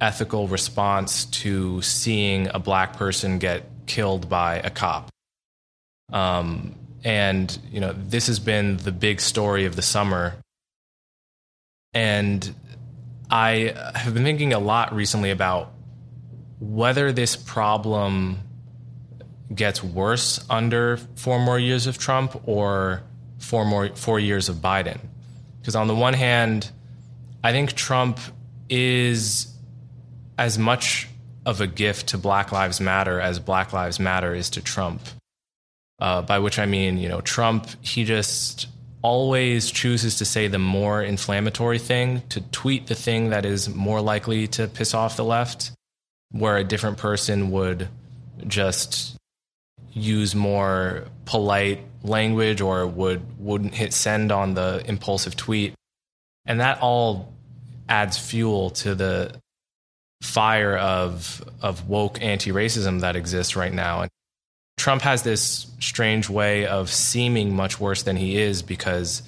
ethical 0.00 0.46
response 0.48 1.24
to 1.26 1.80
seeing 1.82 2.48
a 2.52 2.58
black 2.58 2.94
person 2.94 3.38
get 3.38 3.64
killed 3.86 4.28
by 4.28 4.56
a 4.56 4.70
cop. 4.70 5.08
Um, 6.12 6.74
and 7.04 7.56
you 7.70 7.80
know, 7.80 7.94
this 7.96 8.26
has 8.26 8.38
been 8.38 8.76
the 8.78 8.92
big 8.92 9.20
story 9.20 9.64
of 9.64 9.76
the 9.76 9.82
summer. 9.82 10.36
And 11.94 12.54
I 13.30 13.74
have 13.94 14.14
been 14.14 14.24
thinking 14.24 14.52
a 14.52 14.58
lot 14.58 14.94
recently 14.94 15.30
about 15.30 15.72
whether 16.60 17.12
this 17.12 17.36
problem 17.36 18.38
gets 19.54 19.82
worse 19.82 20.44
under 20.50 20.96
four 21.16 21.38
more 21.38 21.58
years 21.58 21.86
of 21.86 21.98
Trump 21.98 22.42
or 22.46 23.02
four 23.38 23.64
more 23.64 23.88
four 23.94 24.18
years 24.18 24.48
of 24.48 24.56
Biden. 24.56 24.98
Because 25.60 25.76
on 25.76 25.88
the 25.88 25.94
one 25.94 26.14
hand, 26.14 26.70
I 27.42 27.52
think 27.52 27.72
Trump 27.72 28.18
is 28.68 29.54
as 30.36 30.58
much 30.58 31.08
of 31.46 31.60
a 31.60 31.66
gift 31.66 32.08
to 32.08 32.18
Black 32.18 32.52
Lives 32.52 32.80
Matter 32.80 33.20
as 33.20 33.38
Black 33.38 33.72
Lives 33.72 33.98
Matter 33.98 34.34
is 34.34 34.50
to 34.50 34.62
Trump. 34.62 35.00
Uh, 36.00 36.22
by 36.22 36.38
which 36.38 36.58
I 36.60 36.66
mean, 36.66 36.96
you 36.98 37.08
know, 37.08 37.20
Trump, 37.20 37.66
he 37.80 38.04
just 38.04 38.68
always 39.02 39.70
chooses 39.70 40.18
to 40.18 40.24
say 40.24 40.46
the 40.46 40.58
more 40.58 41.02
inflammatory 41.02 41.78
thing, 41.78 42.22
to 42.28 42.40
tweet 42.52 42.86
the 42.86 42.94
thing 42.94 43.30
that 43.30 43.44
is 43.44 43.68
more 43.68 44.00
likely 44.00 44.46
to 44.48 44.68
piss 44.68 44.94
off 44.94 45.16
the 45.16 45.24
left, 45.24 45.72
where 46.30 46.56
a 46.56 46.64
different 46.64 46.98
person 46.98 47.50
would 47.50 47.88
just 48.46 49.16
use 49.92 50.34
more 50.34 51.04
polite 51.24 51.80
language 52.02 52.60
or 52.60 52.86
would 52.86 53.22
wouldn't 53.38 53.74
hit 53.74 53.92
send 53.92 54.30
on 54.30 54.54
the 54.54 54.82
impulsive 54.86 55.34
tweet. 55.34 55.74
And 56.46 56.60
that 56.60 56.80
all 56.80 57.32
adds 57.88 58.18
fuel 58.18 58.70
to 58.70 58.94
the 58.94 59.34
fire 60.22 60.76
of 60.76 61.42
of 61.60 61.88
woke 61.88 62.22
anti-racism 62.22 63.00
that 63.00 63.16
exists 63.16 63.56
right 63.56 63.72
now. 63.72 64.02
And 64.02 64.10
Trump 64.78 65.02
has 65.02 65.22
this 65.22 65.66
strange 65.80 66.30
way 66.30 66.66
of 66.66 66.90
seeming 66.90 67.54
much 67.54 67.78
worse 67.78 68.02
than 68.04 68.16
he 68.16 68.38
is 68.38 68.62
because 68.62 69.22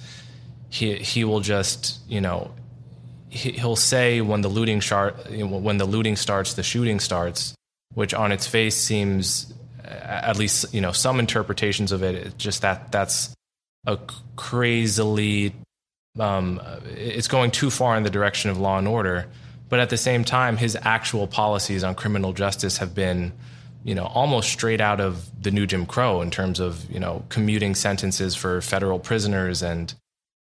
he 0.69 0.95
he 0.95 1.23
will 1.23 1.41
just 1.41 1.99
you 2.07 2.21
know 2.21 2.51
he, 3.29 3.59
will 3.61 3.75
say 3.75 4.21
when 4.21 4.41
the 4.41 4.49
looting 4.49 4.81
start 4.81 5.15
when 5.29 5.77
the 5.77 5.85
looting 5.85 6.15
starts 6.15 6.55
the 6.55 6.63
shooting 6.63 6.99
starts 6.99 7.53
which 7.93 8.13
on 8.13 8.31
its 8.31 8.47
face 8.47 8.75
seems 8.75 9.53
at 9.83 10.37
least 10.37 10.73
you 10.73 10.81
know 10.81 10.91
some 10.91 11.19
interpretations 11.19 11.91
of 11.91 12.01
it 12.01 12.37
just 12.37 12.61
that 12.61 12.91
that's 12.91 13.33
a 13.85 13.97
crazily 14.35 15.53
um, 16.19 16.61
it's 16.85 17.27
going 17.27 17.51
too 17.51 17.69
far 17.69 17.95
in 17.95 18.03
the 18.03 18.09
direction 18.09 18.51
of 18.51 18.59
law 18.59 18.77
and 18.77 18.87
order. 18.87 19.27
But 19.69 19.79
at 19.79 19.89
the 19.89 19.97
same 19.97 20.25
time 20.25 20.57
his 20.57 20.77
actual 20.81 21.27
policies 21.27 21.83
on 21.83 21.95
criminal 21.95 22.33
justice 22.33 22.77
have 22.77 22.93
been 22.93 23.31
you 23.83 23.95
know, 23.95 24.05
almost 24.05 24.49
straight 24.49 24.81
out 24.81 24.99
of 24.99 25.29
the 25.41 25.51
new 25.51 25.65
Jim 25.65 25.85
Crow 25.85 26.21
in 26.21 26.29
terms 26.29 26.59
of, 26.59 26.89
you 26.91 26.99
know, 26.99 27.23
commuting 27.29 27.75
sentences 27.75 28.35
for 28.35 28.61
federal 28.61 28.99
prisoners 28.99 29.63
and 29.63 29.93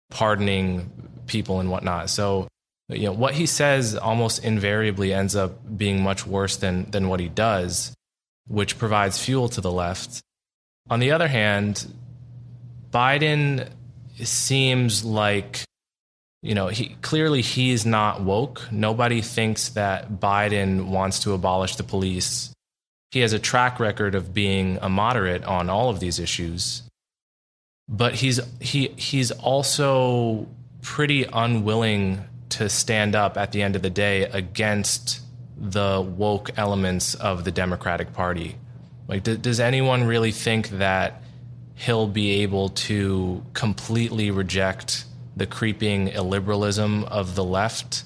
pardoning 0.10 0.90
people 1.28 1.60
and 1.60 1.70
whatnot. 1.70 2.10
So, 2.10 2.48
you 2.90 3.06
know, 3.06 3.14
what 3.14 3.34
he 3.34 3.46
says 3.46 3.96
almost 3.96 4.44
invariably 4.44 5.14
ends 5.14 5.36
up 5.36 5.78
being 5.78 6.02
much 6.02 6.26
worse 6.26 6.58
than 6.58 6.90
than 6.90 7.10
what 7.10 7.20
he 7.20 7.28
does, 7.30 7.94
which 8.48 8.78
provides 8.80 9.24
fuel 9.24 9.50
to 9.50 9.62
the 9.62 9.72
left. 9.72 10.22
On 10.90 11.00
the 11.00 11.12
other 11.12 11.28
hand, 11.28 11.86
Biden 12.92 13.70
seems 14.24 15.04
like 15.04 15.64
you 16.44 16.56
know, 16.56 16.68
he 16.68 16.96
clearly 17.02 17.42
he's 17.42 17.86
not 17.86 18.22
woke. 18.22 18.72
Nobody 18.72 19.22
thinks 19.22 19.70
that 19.70 20.20
Biden 20.20 20.86
wants 20.86 21.20
to 21.22 21.34
abolish 21.34 21.76
the 21.76 21.84
police 21.84 22.54
he 23.12 23.20
has 23.20 23.34
a 23.34 23.40
track 23.40 23.80
record 23.80 24.16
of 24.16 24.34
being 24.34 24.78
a 24.82 24.90
moderate 24.90 25.44
on 25.44 25.70
all 25.70 25.90
of 25.90 26.00
these 26.00 26.20
issues. 26.20 26.84
But 27.90 28.16
he's 28.16 28.40
he 28.60 28.90
he's 28.98 29.32
also 29.32 30.48
pretty 30.82 31.24
unwilling 31.24 32.24
to 32.50 32.70
stand 32.70 33.16
up 33.16 33.38
at 33.38 33.52
the 33.52 33.62
end 33.62 33.76
of 33.76 33.82
the 33.82 33.90
day 33.90 34.24
against 34.24 35.22
the 35.58 36.02
woke 36.02 36.52
elements 36.58 37.16
of 37.16 37.44
the 37.44 37.52
Democratic 37.52 38.14
Party. 38.14 38.56
Like, 39.08 39.24
d- 39.24 39.38
does 39.38 39.60
anyone 39.60 40.04
really 40.04 40.32
think 40.32 40.70
that 40.70 41.22
he'll 41.76 42.08
be 42.08 42.42
able 42.42 42.70
to 42.70 43.44
completely 43.54 44.32
reject 44.32 45.06
the 45.36 45.48
creeping 45.48 46.10
illiberalism 46.10 47.06
of 47.06 47.36
the 47.36 47.44
left 47.44 48.04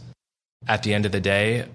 at 0.68 0.84
the 0.84 0.94
end 0.94 1.06
of 1.06 1.12
the 1.12 1.22
day? 1.22 1.66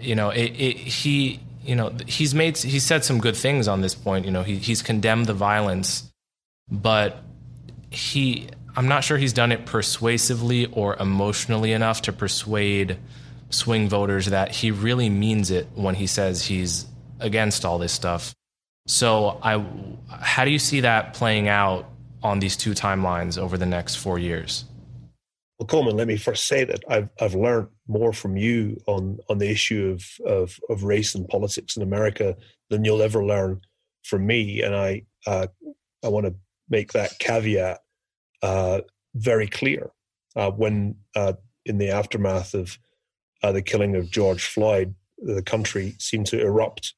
You 0.00 0.14
know, 0.14 0.30
it, 0.30 0.50
it, 0.50 0.76
he 0.76 1.40
you 1.68 1.76
know, 1.76 1.92
he's 2.06 2.34
made 2.34 2.56
he 2.56 2.78
said 2.78 3.04
some 3.04 3.20
good 3.20 3.36
things 3.36 3.68
on 3.68 3.82
this 3.82 3.94
point. 3.94 4.24
You 4.24 4.30
know, 4.30 4.42
he 4.42 4.56
he's 4.56 4.80
condemned 4.80 5.26
the 5.26 5.34
violence, 5.34 6.10
but 6.70 7.22
he 7.90 8.48
I'm 8.74 8.88
not 8.88 9.04
sure 9.04 9.18
he's 9.18 9.34
done 9.34 9.52
it 9.52 9.66
persuasively 9.66 10.66
or 10.72 10.96
emotionally 10.96 11.72
enough 11.72 12.02
to 12.02 12.12
persuade 12.12 12.96
swing 13.50 13.88
voters 13.88 14.26
that 14.26 14.50
he 14.50 14.70
really 14.70 15.10
means 15.10 15.50
it 15.50 15.68
when 15.74 15.94
he 15.94 16.06
says 16.06 16.46
he's 16.46 16.86
against 17.20 17.66
all 17.66 17.78
this 17.78 17.92
stuff. 17.92 18.34
So, 18.86 19.38
I, 19.42 19.62
how 20.08 20.46
do 20.46 20.50
you 20.50 20.58
see 20.58 20.80
that 20.80 21.12
playing 21.12 21.48
out 21.48 21.90
on 22.22 22.38
these 22.38 22.56
two 22.56 22.72
timelines 22.72 23.36
over 23.36 23.58
the 23.58 23.66
next 23.66 23.96
four 23.96 24.18
years? 24.18 24.64
Well, 25.58 25.66
Coleman, 25.66 25.96
let 25.96 26.06
me 26.06 26.16
first 26.16 26.46
say 26.46 26.64
that 26.64 26.84
I've 26.88 27.08
I've 27.20 27.34
learned 27.34 27.68
more 27.88 28.12
from 28.12 28.36
you 28.36 28.80
on 28.86 29.18
on 29.28 29.38
the 29.38 29.50
issue 29.50 29.90
of 29.90 30.06
of, 30.24 30.60
of 30.70 30.84
race 30.84 31.16
and 31.16 31.26
politics 31.28 31.76
in 31.76 31.82
America 31.82 32.36
than 32.70 32.84
you'll 32.84 33.02
ever 33.02 33.24
learn 33.24 33.60
from 34.04 34.26
me, 34.26 34.62
and 34.62 34.76
I 34.76 35.02
uh, 35.26 35.48
I 36.04 36.08
want 36.08 36.26
to 36.26 36.34
make 36.68 36.92
that 36.92 37.18
caveat 37.18 37.80
uh, 38.42 38.82
very 39.14 39.48
clear. 39.48 39.90
Uh, 40.36 40.52
when 40.52 40.94
uh, 41.16 41.32
in 41.66 41.78
the 41.78 41.90
aftermath 41.90 42.54
of 42.54 42.78
uh, 43.42 43.50
the 43.50 43.62
killing 43.62 43.96
of 43.96 44.10
George 44.10 44.44
Floyd, 44.44 44.94
the 45.18 45.42
country 45.42 45.96
seemed 45.98 46.26
to 46.26 46.40
erupt 46.40 46.94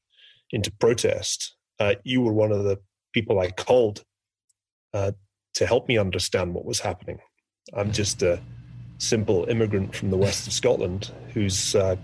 into 0.51 0.71
protest. 0.71 1.55
Uh, 1.79 1.95
you 2.03 2.21
were 2.21 2.33
one 2.33 2.51
of 2.51 2.63
the 2.63 2.79
people 3.11 3.39
I 3.39 3.49
called 3.49 4.03
to 5.53 5.65
help 5.65 5.87
me 5.87 5.97
understand 5.97 6.53
what 6.53 6.65
was 6.65 6.79
happening 6.79 7.19
I'm 7.73 7.91
just 7.91 8.21
a 8.21 8.41
simple 8.97 9.45
immigrant 9.45 9.95
from 9.95 10.11
the 10.11 10.17
west 10.17 10.47
of 10.47 10.53
Scotland 10.53 11.11
who's 11.33 11.75
uh, 11.75 11.95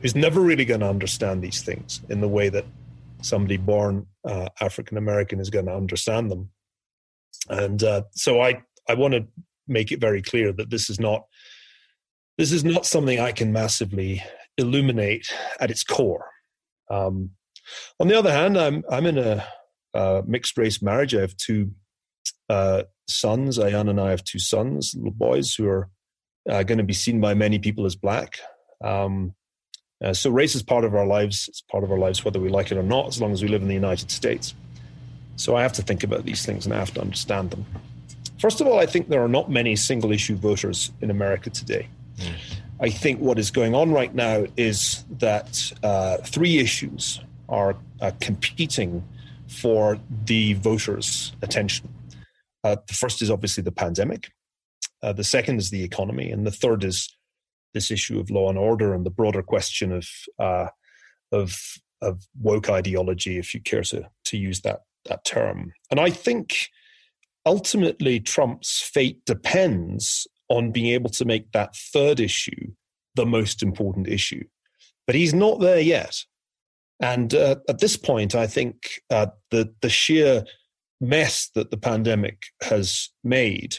who's 0.00 0.14
never 0.14 0.40
really 0.40 0.64
going 0.64 0.80
to 0.80 0.88
understand 0.88 1.42
these 1.42 1.62
things 1.62 2.00
in 2.08 2.20
the 2.20 2.28
way 2.28 2.48
that 2.48 2.64
somebody 3.22 3.56
born 3.56 4.06
uh, 4.24 4.48
African 4.60 4.98
American 4.98 5.40
is 5.40 5.50
going 5.50 5.66
to 5.66 5.74
understand 5.74 6.30
them. 6.30 6.50
And 7.48 7.82
uh, 7.82 8.02
so 8.12 8.40
I 8.40 8.62
I 8.88 8.94
want 8.94 9.14
to 9.14 9.26
make 9.68 9.92
it 9.92 10.00
very 10.00 10.22
clear 10.22 10.52
that 10.52 10.70
this 10.70 10.90
is 10.90 11.00
not 11.00 11.24
this 12.38 12.52
is 12.52 12.64
not 12.64 12.86
something 12.86 13.18
I 13.18 13.32
can 13.32 13.52
massively 13.52 14.22
illuminate 14.58 15.26
at 15.58 15.70
its 15.70 15.82
core. 15.82 16.26
Um, 16.90 17.30
on 17.98 18.08
the 18.08 18.18
other 18.18 18.32
hand, 18.32 18.58
I'm 18.58 18.84
I'm 18.90 19.06
in 19.06 19.18
a, 19.18 19.44
a 19.94 20.22
mixed 20.26 20.56
race 20.56 20.82
marriage. 20.82 21.14
I 21.14 21.20
have 21.22 21.36
two 21.36 21.72
uh, 22.48 22.84
sons. 23.08 23.58
Ayaan 23.58 23.88
and 23.88 24.00
I 24.00 24.10
have 24.10 24.24
two 24.24 24.38
sons, 24.38 24.94
little 24.96 25.10
boys, 25.10 25.54
who 25.54 25.68
are 25.68 25.88
uh, 26.48 26.62
going 26.62 26.78
to 26.78 26.84
be 26.84 26.92
seen 26.92 27.20
by 27.20 27.34
many 27.34 27.58
people 27.58 27.86
as 27.86 27.96
black. 27.96 28.38
Um, 28.82 29.34
uh, 30.04 30.12
so 30.12 30.30
race 30.30 30.54
is 30.54 30.62
part 30.62 30.84
of 30.84 30.94
our 30.94 31.06
lives. 31.06 31.48
It's 31.48 31.62
part 31.62 31.84
of 31.84 31.90
our 31.90 31.98
lives 31.98 32.24
whether 32.24 32.40
we 32.40 32.48
like 32.48 32.70
it 32.70 32.78
or 32.78 32.82
not, 32.82 33.08
as 33.08 33.20
long 33.20 33.32
as 33.32 33.42
we 33.42 33.48
live 33.48 33.62
in 33.62 33.68
the 33.68 33.74
United 33.74 34.10
States. 34.10 34.54
So 35.36 35.56
I 35.56 35.62
have 35.62 35.72
to 35.74 35.82
think 35.82 36.02
about 36.02 36.24
these 36.24 36.44
things 36.44 36.66
and 36.66 36.74
I 36.74 36.78
have 36.78 36.92
to 36.94 37.00
understand 37.00 37.50
them. 37.50 37.64
First 38.38 38.60
of 38.60 38.66
all, 38.66 38.78
I 38.78 38.86
think 38.86 39.08
there 39.08 39.22
are 39.22 39.28
not 39.28 39.50
many 39.50 39.76
single 39.76 40.12
issue 40.12 40.36
voters 40.36 40.92
in 41.00 41.10
America 41.10 41.50
today. 41.50 41.88
Mm. 42.18 42.32
I 42.80 42.90
think 42.90 43.20
what 43.20 43.38
is 43.38 43.50
going 43.50 43.74
on 43.74 43.90
right 43.92 44.14
now 44.14 44.44
is 44.56 45.04
that 45.18 45.72
uh, 45.82 46.18
three 46.18 46.58
issues 46.58 47.20
are 47.48 47.76
uh, 48.00 48.10
competing 48.20 49.02
for 49.48 49.98
the 50.24 50.54
voters' 50.54 51.32
attention. 51.40 51.88
Uh, 52.66 52.76
the 52.88 52.94
first 52.94 53.22
is 53.22 53.30
obviously 53.30 53.62
the 53.62 53.70
pandemic. 53.70 54.32
Uh, 55.00 55.12
the 55.12 55.22
second 55.22 55.58
is 55.58 55.70
the 55.70 55.84
economy, 55.84 56.32
and 56.32 56.44
the 56.44 56.50
third 56.50 56.82
is 56.82 57.16
this 57.74 57.92
issue 57.92 58.18
of 58.18 58.28
law 58.28 58.48
and 58.48 58.58
order 58.58 58.92
and 58.92 59.06
the 59.06 59.10
broader 59.10 59.42
question 59.42 59.92
of 59.92 60.08
uh, 60.40 60.66
of 61.30 61.54
of 62.02 62.26
woke 62.40 62.68
ideology, 62.68 63.38
if 63.38 63.54
you 63.54 63.60
care 63.60 63.82
to 63.82 64.08
to 64.24 64.36
use 64.36 64.62
that 64.62 64.80
that 65.04 65.24
term. 65.24 65.72
And 65.92 66.00
I 66.00 66.10
think 66.10 66.70
ultimately 67.44 68.18
Trump's 68.18 68.80
fate 68.80 69.24
depends 69.24 70.26
on 70.48 70.72
being 70.72 70.92
able 70.92 71.10
to 71.10 71.24
make 71.24 71.52
that 71.52 71.76
third 71.92 72.18
issue 72.18 72.72
the 73.14 73.26
most 73.26 73.62
important 73.62 74.08
issue. 74.08 74.44
But 75.06 75.14
he's 75.14 75.34
not 75.34 75.60
there 75.60 75.80
yet. 75.80 76.16
And 76.98 77.32
uh, 77.32 77.56
at 77.68 77.78
this 77.78 77.96
point, 77.96 78.34
I 78.34 78.48
think 78.48 79.02
uh, 79.08 79.28
the 79.52 79.72
the 79.82 79.88
sheer 79.88 80.44
mess 81.00 81.50
that 81.54 81.70
the 81.70 81.76
pandemic 81.76 82.46
has 82.62 83.10
made, 83.22 83.76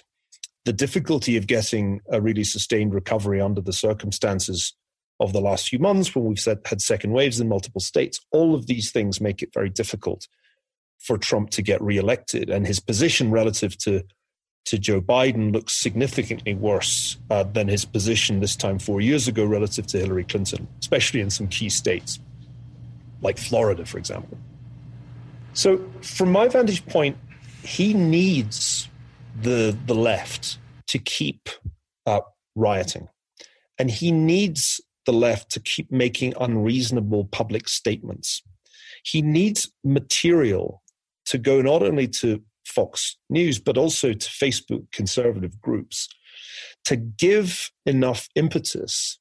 the 0.65 0.73
difficulty 0.73 1.37
of 1.37 1.47
getting 1.47 2.01
a 2.11 2.21
really 2.21 2.43
sustained 2.43 2.93
recovery 2.93 3.41
under 3.41 3.61
the 3.61 3.73
circumstances 3.73 4.73
of 5.19 5.33
the 5.33 5.41
last 5.41 5.69
few 5.69 5.79
months 5.79 6.13
when 6.13 6.25
we've 6.25 6.43
had 6.43 6.81
second 6.81 7.11
waves 7.11 7.39
in 7.39 7.47
multiple 7.47 7.81
states, 7.81 8.19
all 8.31 8.53
of 8.53 8.67
these 8.67 8.91
things 8.91 9.19
make 9.19 9.41
it 9.41 9.49
very 9.53 9.69
difficult 9.69 10.27
for 10.99 11.17
Trump 11.17 11.49
to 11.51 11.61
get 11.61 11.81
reelected. 11.81 12.49
And 12.49 12.67
his 12.67 12.79
position 12.79 13.31
relative 13.31 13.77
to, 13.79 14.03
to 14.65 14.77
Joe 14.77 15.01
Biden 15.01 15.53
looks 15.53 15.73
significantly 15.73 16.53
worse 16.53 17.17
uh, 17.29 17.43
than 17.43 17.67
his 17.67 17.85
position 17.85 18.39
this 18.39 18.55
time 18.55 18.77
four 18.77 19.01
years 19.01 19.27
ago 19.27 19.45
relative 19.45 19.87
to 19.87 19.99
Hillary 19.99 20.23
Clinton, 20.23 20.67
especially 20.79 21.21
in 21.21 21.29
some 21.29 21.47
key 21.47 21.69
states, 21.69 22.19
like 23.21 23.37
Florida, 23.37 23.85
for 23.85 23.97
example. 23.97 24.37
So, 25.57 25.83
from 26.03 26.31
my 26.31 26.47
vantage 26.47 26.85
point, 26.85 27.17
he 27.63 27.95
needs 27.95 28.87
the 29.41 29.75
the 29.87 29.95
left 29.95 30.59
to 30.85 30.99
keep 30.99 31.49
uh, 32.05 32.21
rioting, 32.55 33.07
and 33.79 33.89
he 33.89 34.11
needs 34.11 34.79
the 35.07 35.13
left 35.13 35.49
to 35.53 35.59
keep 35.59 35.91
making 35.91 36.35
unreasonable 36.39 37.25
public 37.25 37.67
statements. 37.67 38.43
He 39.03 39.23
needs 39.23 39.71
material 39.83 40.83
to 41.25 41.39
go 41.39 41.63
not 41.63 41.81
only 41.81 42.07
to 42.19 42.43
Fox 42.63 43.17
News 43.27 43.57
but 43.57 43.79
also 43.79 44.13
to 44.13 44.29
Facebook 44.29 44.91
conservative 44.91 45.59
groups 45.59 46.07
to 46.85 46.95
give 46.95 47.71
enough 47.83 48.29
impetus 48.35 49.17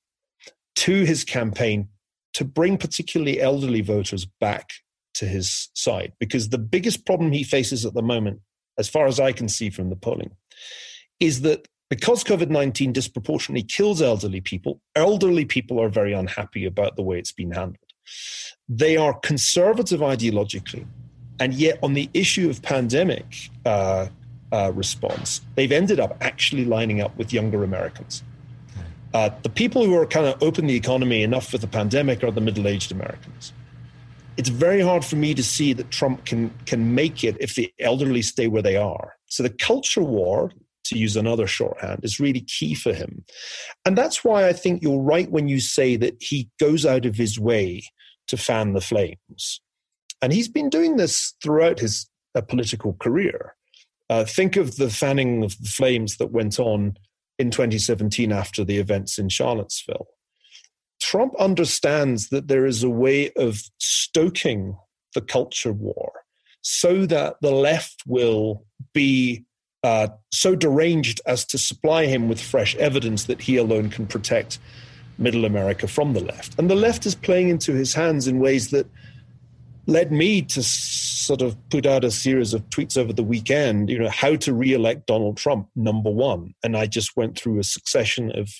to 0.75 1.05
his 1.05 1.25
campaign 1.25 1.89
to 2.35 2.45
bring 2.45 2.77
particularly 2.77 3.41
elderly 3.41 3.81
voters 3.81 4.27
back 4.39 4.73
to 5.17 5.27
his 5.27 5.69
side 5.75 6.13
because 6.19 6.51
the 6.51 6.59
biggest 6.59 7.05
problem 7.05 7.33
he 7.33 7.43
faces 7.43 7.85
at 7.85 7.95
the 7.95 8.03
moment, 8.03 8.41
as 8.79 8.89
far 8.89 9.07
as 9.07 9.19
I 9.19 9.33
can 9.33 9.49
see 9.49 9.71
from 9.71 9.91
the 9.91 9.97
polling, 9.97 10.31
is 11.21 11.41
that 11.43 11.67
because 11.89 12.25
COVID 12.25 12.51
19 12.51 12.93
disproportionately 12.93 13.63
kills 13.63 14.03
elderly 14.03 14.41
people, 14.41 14.81
elderly 14.95 15.45
people 15.45 15.81
are 15.81 15.89
very 15.89 16.13
unhappy 16.13 16.65
about 16.65 16.97
the 16.97 17.03
way 17.03 17.19
it's 17.19 17.33
been 17.33 17.53
handled. 17.53 17.79
They 18.69 18.97
are 18.97 19.15
conservative 19.21 20.01
ideologically, 20.01 20.87
and 21.41 21.55
yet 21.55 21.79
on 21.83 21.95
the 21.95 22.11
issue 22.13 22.51
of 22.51 22.63
pandemic 22.63 23.51
uh, 23.65 24.09
uh, 24.53 24.73
response, 24.75 25.41
they've 25.55 25.73
ended 25.73 26.01
up 26.01 26.17
actually 26.21 26.65
lining 26.65 27.01
up 27.01 27.17
with 27.17 27.33
younger 27.33 27.65
Americans. 27.65 28.23
Uh, 29.15 29.31
the 29.43 29.49
people 29.49 29.85
who 29.85 29.97
are 29.97 30.07
kind 30.07 30.27
of 30.27 30.43
open 30.43 30.67
the 30.67 30.75
economy 30.75 31.23
enough 31.23 31.49
for 31.49 31.59
the 31.59 31.67
pandemic 31.67 32.23
are 32.23 32.31
the 32.31 32.41
middle 32.41 32.69
aged 32.69 32.93
Americans 32.93 33.53
it's 34.37 34.49
very 34.49 34.81
hard 34.81 35.05
for 35.05 35.17
me 35.17 35.35
to 35.35 35.43
see 35.43 35.73
that 35.73 35.91
Trump 35.91 36.25
can 36.25 36.51
can 36.67 36.95
make 36.95 37.25
it 37.25 37.37
if 37.41 37.55
the 37.55 37.73
elderly 37.81 38.23
stay 38.23 38.47
where 38.47 38.63
they 38.63 38.77
are. 38.77 39.15
So 39.27 39.43
the 39.43 39.51
culture 39.51 40.03
war, 40.03 40.53
to 40.85 40.99
use 40.99 41.17
another 41.17 41.47
shorthand, 41.47 42.01
is 42.03 42.21
really 42.21 42.43
key 42.43 42.75
for 42.75 42.93
him. 42.93 43.25
And 43.85 43.97
that's 43.97 44.23
why 44.25 44.47
I 44.47 44.53
think 44.53 44.83
you're 44.83 45.03
right 45.03 45.31
when 45.31 45.49
you 45.49 45.61
say 45.61 45.97
that 45.97 46.23
he 46.23 46.51
goes 46.61 46.87
out 46.87 47.07
of 47.07 47.17
his 47.17 47.39
way 47.39 47.83
to 48.29 48.37
fan 48.37 48.73
the 48.73 48.81
flames. 48.81 49.61
And 50.23 50.33
he's 50.33 50.49
been 50.49 50.71
doing 50.71 50.97
this 50.97 51.35
throughout 51.43 51.79
his 51.79 52.09
uh, 52.35 52.41
political 52.41 52.95
career. 52.95 53.55
Uh, 54.09 54.25
think 54.25 54.57
of 54.57 54.77
the 54.77 54.91
fanning 54.91 55.43
of 55.43 55.59
the 55.61 55.69
flames 55.69 56.17
that 56.17 56.31
went 56.31 56.59
on 56.61 56.97
in 57.39 57.51
2017 57.51 58.33
after 58.33 58.65
the 58.65 58.79
events 58.79 59.19
in 59.19 59.29
Charlottesville. 59.29 60.07
Trump 61.07 61.37
understands 61.39 62.31
that 62.31 62.49
there 62.49 62.67
is 62.67 62.83
a 62.83 62.91
way 62.91 63.31
of 63.37 63.63
stoking 63.79 64.77
the 65.15 65.21
culture 65.21 65.73
war 65.73 66.11
so 66.63 67.07
that 67.07 67.37
the 67.41 67.53
left 67.53 68.03
will 68.09 68.65
be 68.93 69.45
uh, 69.85 70.09
so 70.33 70.57
deranged 70.57 71.21
as 71.25 71.45
to 71.45 71.59
supply 71.59 72.07
him 72.07 72.29
with 72.29 72.41
fresh 72.41 72.75
evidence 72.75 73.27
that 73.27 73.41
he 73.41 73.57
alone 73.57 73.89
can 73.89 74.05
protect 74.05 74.59
middle 75.17 75.45
America 75.45 75.87
from 75.87 76.13
the 76.13 76.19
left. 76.19 76.59
And 76.59 76.69
the 76.69 76.75
left 76.75 77.07
is 77.07 77.15
playing 77.15 77.51
into 77.51 77.73
his 77.73 77.95
hands 77.95 78.27
in 78.27 78.41
ways 78.41 78.71
that 78.71 78.91
led 79.87 80.11
me 80.11 80.43
to 80.43 80.61
sort 80.61 81.41
of 81.41 81.57
put 81.69 81.87
out 81.87 82.03
a 82.03 82.11
series 82.11 82.53
of 82.53 82.69
tweets 82.71 82.99
over 82.99 83.13
the 83.13 83.23
weekend, 83.23 83.91
you 83.91 84.01
know, 84.01 84.11
how 84.11 84.35
to 84.35 84.53
re-elect 84.53 85.07
Donald 85.07 85.37
Trump, 85.37 85.69
number 85.77 86.11
one. 86.11 86.53
And 86.65 86.77
I 86.77 86.87
just 86.87 87.17
went 87.17 87.39
through 87.39 87.61
a 87.61 87.65
succession 87.65 88.33
of 88.33 88.51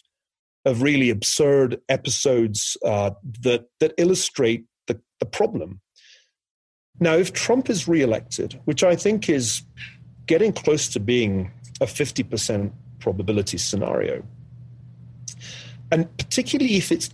of 0.67 0.83
really 0.83 1.11
absurd 1.11 1.81
episodes 1.89 2.77
uh, 2.85 3.13
that 3.41 3.67
that 3.81 3.95
illustrate 3.97 4.67
the, 4.89 5.01
the 5.21 5.27
problem. 5.27 5.81
Now, 6.99 7.15
if 7.15 7.33
Trump 7.33 7.71
is 7.71 7.87
reelected, 7.87 8.61
which 8.65 8.83
I 8.83 8.97
think 8.97 9.29
is 9.29 9.63
getting 10.27 10.53
close 10.53 10.89
to 10.89 11.01
being 11.01 11.53
a 11.81 11.85
50% 11.85 12.73
probability 13.01 13.59
scenario, 13.59 14.25
and 15.93 16.15
particularly 16.17 16.77
if 16.77 16.91
it's 16.91 17.11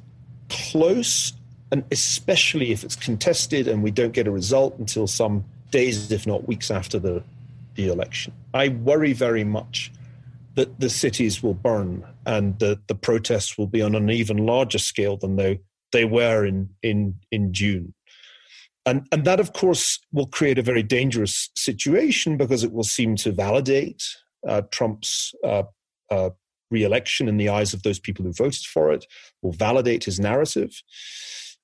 close, 0.49 1.33
and 1.71 1.85
especially 1.91 2.71
if 2.71 2.85
it's 2.85 2.97
contested 2.97 3.67
and 3.69 3.83
we 3.83 3.91
don't 3.91 4.13
get 4.13 4.27
a 4.27 4.31
result 4.31 4.79
until 4.79 5.07
some 5.07 5.45
days, 5.71 6.11
if 6.13 6.27
not 6.27 6.47
weeks 6.47 6.71
after 6.71 6.99
the, 6.99 7.23
the 7.75 7.89
election, 7.89 8.33
I 8.55 8.69
worry 8.69 9.13
very 9.13 9.45
much 9.45 9.91
that 10.55 10.81
the 10.81 10.91
cities 10.91 11.43
will 11.43 11.55
burn 11.55 12.05
and 12.27 12.59
the, 12.59 12.81
the 12.89 12.95
protests 12.95 13.57
will 13.57 13.67
be 13.67 13.83
on 13.83 13.95
an 13.95 14.11
even 14.11 14.39
larger 14.39 14.79
scale 14.79 15.17
than 15.17 15.37
they, 15.37 15.61
they 15.93 16.05
were 16.05 16.45
in, 16.45 16.69
in, 16.83 17.15
in 17.31 17.53
June. 17.53 17.95
and, 18.85 19.07
and 19.13 19.25
that, 19.25 19.41
of 19.41 19.53
course, 19.53 19.99
will 20.13 20.27
create 20.27 20.59
a 20.59 20.63
very 20.63 20.83
dangerous 20.83 21.51
situation 21.57 22.37
because 22.37 22.65
it 22.65 22.73
will 22.73 22.85
seem 22.85 23.17
to 23.17 23.33
validate 23.33 24.03
uh, 24.47 24.63
Trump's 24.71 25.35
uh, 25.45 25.63
uh, 26.11 26.31
re-election 26.71 27.29
in 27.29 27.37
the 27.37 27.49
eyes 27.49 27.73
of 27.73 27.83
those 27.83 28.01
people 28.01 28.25
who 28.25 28.33
voted 28.33 28.65
for 28.65 28.93
it, 28.93 29.07
will 29.43 29.53
validate 29.53 30.05
his 30.05 30.19
narrative, 30.19 30.83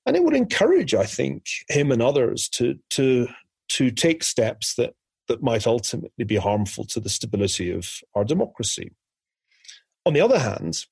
and 0.05 0.15
it 0.15 0.23
would 0.23 0.35
encourage, 0.35 0.93
I 0.93 1.05
think, 1.05 1.45
him 1.67 1.91
and 1.91 2.01
others 2.01 2.47
to 2.49 2.79
to 2.91 3.27
to 3.69 3.91
take 3.91 4.23
steps 4.23 4.75
that 4.75 4.93
that 5.29 5.41
might 5.41 5.65
ultimately 5.65 6.25
be 6.25 6.35
harmful 6.35 6.83
to 6.83 6.99
the 6.99 7.07
stability 7.07 7.71
of 7.71 8.01
our 8.15 8.25
democracy. 8.25 8.91
On 10.05 10.13
the 10.13 10.21
other 10.21 10.39
hand, 10.39 10.85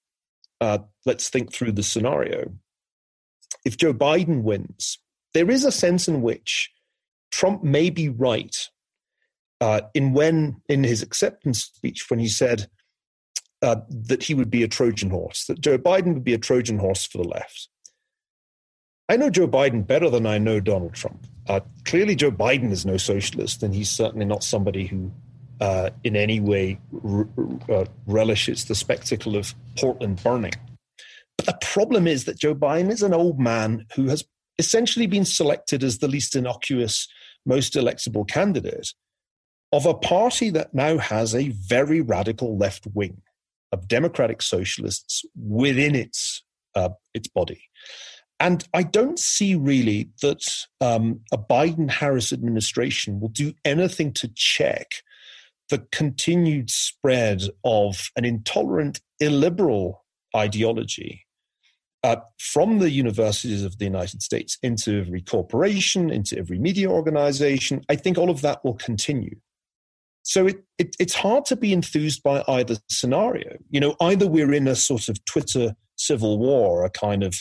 uh, 0.61 0.77
let's 1.05 1.29
think 1.29 1.51
through 1.51 1.73
the 1.73 1.83
scenario. 1.83 2.53
If 3.65 3.77
Joe 3.77 3.93
Biden 3.93 4.43
wins, 4.43 4.99
there 5.33 5.51
is 5.51 5.65
a 5.65 5.71
sense 5.71 6.07
in 6.07 6.21
which 6.21 6.71
Trump 7.31 7.63
may 7.63 7.89
be 7.89 8.07
right 8.07 8.55
uh, 9.59 9.81
in 9.93 10.13
when 10.13 10.61
in 10.69 10.83
his 10.83 11.01
acceptance 11.01 11.63
speech 11.63 12.09
when 12.09 12.19
he 12.19 12.27
said 12.27 12.69
uh, 13.61 13.77
that 13.89 14.23
he 14.23 14.33
would 14.33 14.51
be 14.51 14.63
a 14.63 14.67
Trojan 14.67 15.09
horse, 15.09 15.45
that 15.45 15.61
Joe 15.61 15.77
Biden 15.77 16.13
would 16.13 16.23
be 16.23 16.33
a 16.35 16.39
Trojan 16.39 16.77
horse 16.77 17.05
for 17.05 17.17
the 17.17 17.27
left. 17.27 17.69
I 19.09 19.17
know 19.17 19.29
Joe 19.29 19.47
Biden 19.47 19.87
better 19.87 20.09
than 20.09 20.25
I 20.25 20.37
know 20.37 20.59
Donald 20.59 20.93
Trump. 20.93 21.25
Uh, 21.47 21.61
clearly, 21.85 22.15
Joe 22.15 22.31
Biden 22.31 22.71
is 22.71 22.85
no 22.85 22.97
socialist, 22.97 23.63
and 23.63 23.73
he's 23.73 23.89
certainly 23.89 24.25
not 24.25 24.43
somebody 24.43 24.85
who, 24.85 25.11
uh, 25.61 25.89
in 26.03 26.15
any 26.15 26.39
way, 26.39 26.79
r- 27.03 27.27
uh, 27.69 27.85
relishes 28.05 28.65
the 28.65 28.75
spectacle 28.75 29.35
of 29.35 29.55
Portland 29.77 30.21
burning. 30.23 30.53
But 31.37 31.45
the 31.45 31.57
problem 31.61 32.07
is 32.07 32.25
that 32.25 32.39
Joe 32.39 32.55
Biden 32.55 32.91
is 32.91 33.03
an 33.03 33.13
old 33.13 33.39
man 33.39 33.85
who 33.95 34.07
has 34.07 34.25
essentially 34.59 35.07
been 35.07 35.25
selected 35.25 35.83
as 35.83 35.99
the 35.99 36.07
least 36.07 36.35
innocuous, 36.35 37.07
most 37.45 37.73
electable 37.73 38.27
candidate 38.27 38.93
of 39.71 39.85
a 39.85 39.93
party 39.93 40.49
that 40.49 40.73
now 40.73 40.97
has 40.97 41.35
a 41.35 41.49
very 41.49 42.01
radical 42.01 42.57
left 42.57 42.87
wing 42.93 43.21
of 43.71 43.87
democratic 43.87 44.41
socialists 44.41 45.25
within 45.35 45.93
its 45.95 46.43
uh, 46.75 46.89
its 47.13 47.27
body. 47.27 47.61
And 48.39 48.67
I 48.73 48.83
don't 48.83 49.17
see 49.17 49.55
really 49.55 50.09
that 50.21 50.43
um, 50.79 51.21
a 51.31 51.37
Biden 51.37 51.89
Harris 51.89 52.31
administration 52.31 53.19
will 53.19 53.29
do 53.29 53.53
anything 53.65 54.13
to 54.13 54.27
check 54.35 54.91
the 55.69 55.79
continued 55.91 56.69
spread 56.69 57.43
of 57.63 58.09
an 58.15 58.25
intolerant, 58.25 59.01
illiberal 59.19 60.05
ideology 60.35 61.25
uh, 62.03 62.17
from 62.39 62.79
the 62.79 62.91
universities 62.91 63.63
of 63.63 63.77
the 63.79 63.85
United 63.85 64.21
States 64.21 64.57
into 64.61 64.99
every 64.99 65.21
corporation, 65.21 66.09
into 66.09 66.37
every 66.37 66.59
media 66.59 66.89
organization. 66.89 67.81
I 67.89 67.95
think 67.95 68.17
all 68.17 68.29
of 68.29 68.41
that 68.41 68.63
will 68.63 68.75
continue. 68.75 69.35
So 70.21 70.45
it, 70.45 70.63
it, 70.77 70.95
it's 70.99 71.15
hard 71.15 71.45
to 71.45 71.55
be 71.55 71.73
enthused 71.73 72.21
by 72.21 72.43
either 72.47 72.75
scenario. 72.89 73.57
You 73.69 73.79
know, 73.79 73.95
either 73.99 74.27
we're 74.27 74.53
in 74.53 74.67
a 74.67 74.75
sort 74.75 75.09
of 75.09 75.23
Twitter 75.25 75.75
civil 75.95 76.37
war, 76.37 76.85
a 76.85 76.89
kind 76.89 77.23
of 77.23 77.33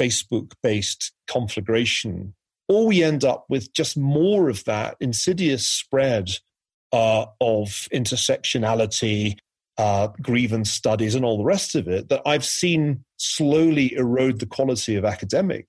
Facebook 0.00 0.52
based 0.62 1.12
conflagration, 1.28 2.34
or 2.68 2.86
we 2.86 3.02
end 3.02 3.24
up 3.24 3.44
with 3.48 3.72
just 3.72 3.96
more 3.96 4.48
of 4.48 4.64
that 4.64 4.96
insidious 5.00 5.66
spread 5.66 6.30
uh, 6.92 7.26
of 7.40 7.88
intersectionality, 7.92 9.38
uh, 9.78 10.08
grievance 10.20 10.70
studies, 10.70 11.14
and 11.14 11.24
all 11.24 11.38
the 11.38 11.44
rest 11.44 11.74
of 11.74 11.88
it 11.88 12.08
that 12.08 12.22
I've 12.26 12.44
seen 12.44 13.04
slowly 13.16 13.94
erode 13.94 14.40
the 14.40 14.46
quality 14.46 14.96
of 14.96 15.04
academic 15.04 15.68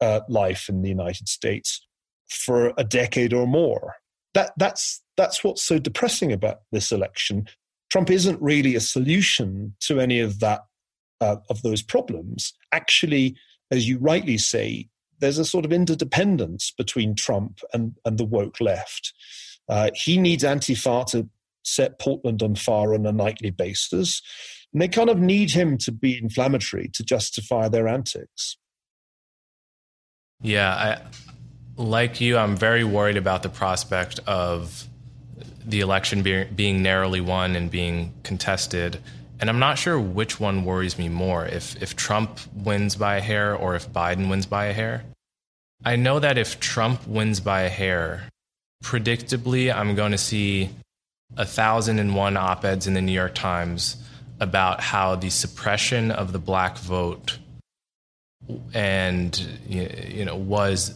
uh, 0.00 0.20
life 0.28 0.68
in 0.68 0.82
the 0.82 0.88
United 0.88 1.28
States 1.28 1.86
for 2.28 2.72
a 2.76 2.84
decade 2.84 3.32
or 3.32 3.46
more. 3.46 3.96
That, 4.34 4.52
that's, 4.56 5.02
that's 5.16 5.42
what's 5.42 5.62
so 5.62 5.78
depressing 5.78 6.32
about 6.32 6.60
this 6.70 6.92
election. 6.92 7.48
Trump 7.90 8.10
isn't 8.10 8.40
really 8.40 8.76
a 8.76 8.80
solution 8.80 9.74
to 9.80 9.98
any 10.00 10.20
of 10.20 10.38
that 10.38 10.60
uh, 11.20 11.36
of 11.50 11.62
those 11.62 11.82
problems. 11.82 12.54
Actually, 12.72 13.36
as 13.70 13.88
you 13.88 13.98
rightly 13.98 14.38
say, 14.38 14.88
there's 15.20 15.38
a 15.38 15.44
sort 15.44 15.64
of 15.64 15.72
interdependence 15.72 16.72
between 16.76 17.14
Trump 17.14 17.60
and, 17.72 17.94
and 18.04 18.18
the 18.18 18.24
woke 18.24 18.60
left. 18.60 19.12
Uh, 19.68 19.90
he 19.94 20.18
needs 20.18 20.42
Antifa 20.42 21.06
to 21.06 21.28
set 21.62 21.98
Portland 21.98 22.42
on 22.42 22.54
fire 22.54 22.94
on 22.94 23.06
a 23.06 23.12
nightly 23.12 23.50
basis. 23.50 24.22
And 24.72 24.80
they 24.80 24.88
kind 24.88 25.10
of 25.10 25.18
need 25.18 25.50
him 25.50 25.78
to 25.78 25.92
be 25.92 26.18
inflammatory 26.18 26.88
to 26.94 27.02
justify 27.02 27.68
their 27.68 27.86
antics. 27.86 28.56
Yeah, 30.42 30.70
I, 30.74 31.02
like 31.76 32.20
you, 32.20 32.38
I'm 32.38 32.56
very 32.56 32.84
worried 32.84 33.16
about 33.16 33.42
the 33.42 33.48
prospect 33.48 34.20
of 34.26 34.88
the 35.64 35.80
election 35.80 36.22
be, 36.22 36.44
being 36.44 36.82
narrowly 36.82 37.20
won 37.20 37.56
and 37.56 37.70
being 37.70 38.14
contested. 38.22 39.00
And 39.40 39.48
I'm 39.48 39.58
not 39.58 39.78
sure 39.78 39.98
which 39.98 40.38
one 40.38 40.66
worries 40.66 40.98
me 40.98 41.08
more 41.08 41.46
if, 41.46 41.82
if 41.82 41.96
Trump 41.96 42.38
wins 42.54 42.94
by 42.94 43.16
a 43.16 43.20
hair 43.20 43.54
or 43.56 43.74
if 43.74 43.90
Biden 43.90 44.28
wins 44.28 44.44
by 44.44 44.66
a 44.66 44.74
hair. 44.74 45.02
I 45.82 45.96
know 45.96 46.18
that 46.18 46.36
if 46.36 46.60
Trump 46.60 47.06
wins 47.06 47.40
by 47.40 47.62
a 47.62 47.70
hair, 47.70 48.28
predictably, 48.84 49.74
I'm 49.74 49.94
going 49.94 50.12
to 50.12 50.18
see 50.18 50.68
a 51.38 51.46
thousand 51.46 51.98
and 51.98 52.14
one 52.14 52.36
op 52.36 52.66
eds 52.66 52.86
in 52.86 52.92
the 52.92 53.00
New 53.00 53.12
York 53.12 53.34
Times 53.34 53.96
about 54.40 54.82
how 54.82 55.14
the 55.14 55.30
suppression 55.30 56.10
of 56.10 56.32
the 56.32 56.38
black 56.38 56.76
vote 56.78 57.38
and 58.72 59.38
you 59.68 60.24
know 60.24 60.34
was 60.34 60.94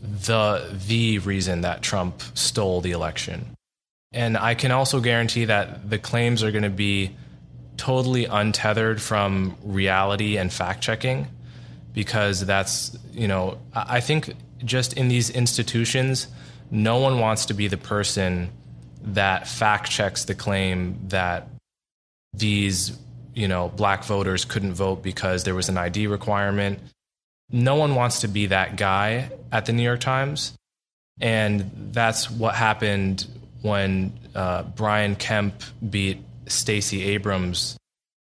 the 0.00 0.76
the 0.86 1.18
reason 1.20 1.62
that 1.62 1.82
Trump 1.82 2.22
stole 2.34 2.80
the 2.80 2.92
election. 2.92 3.46
And 4.12 4.36
I 4.36 4.54
can 4.54 4.70
also 4.70 5.00
guarantee 5.00 5.46
that 5.46 5.88
the 5.88 5.98
claims 5.98 6.42
are 6.42 6.50
going 6.50 6.64
to 6.64 6.70
be 6.70 7.14
totally 7.76 8.24
untethered 8.26 9.00
from 9.00 9.56
reality 9.62 10.36
and 10.36 10.52
fact 10.52 10.82
checking 10.82 11.26
because 11.92 12.44
that's, 12.44 12.96
you 13.12 13.28
know, 13.28 13.58
I 13.74 14.00
think 14.00 14.34
just 14.64 14.92
in 14.94 15.08
these 15.08 15.30
institutions, 15.30 16.28
no 16.70 16.98
one 16.98 17.18
wants 17.20 17.46
to 17.46 17.54
be 17.54 17.68
the 17.68 17.76
person 17.76 18.50
that 19.02 19.46
fact 19.46 19.90
checks 19.90 20.24
the 20.24 20.34
claim 20.34 20.98
that 21.08 21.48
these, 22.34 22.98
you 23.34 23.48
know, 23.48 23.68
black 23.68 24.04
voters 24.04 24.44
couldn't 24.44 24.74
vote 24.74 25.02
because 25.02 25.44
there 25.44 25.54
was 25.54 25.68
an 25.68 25.78
ID 25.78 26.06
requirement. 26.06 26.80
No 27.50 27.76
one 27.76 27.94
wants 27.94 28.20
to 28.20 28.28
be 28.28 28.46
that 28.46 28.76
guy 28.76 29.30
at 29.52 29.66
the 29.66 29.72
New 29.72 29.82
York 29.82 30.00
Times. 30.00 30.52
And 31.20 31.70
that's 31.92 32.30
what 32.30 32.54
happened 32.54 33.26
when 33.62 34.12
uh, 34.34 34.64
Brian 34.64 35.16
Kemp 35.16 35.62
beat 35.88 36.22
Stacey 36.48 37.04
Abrams 37.04 37.76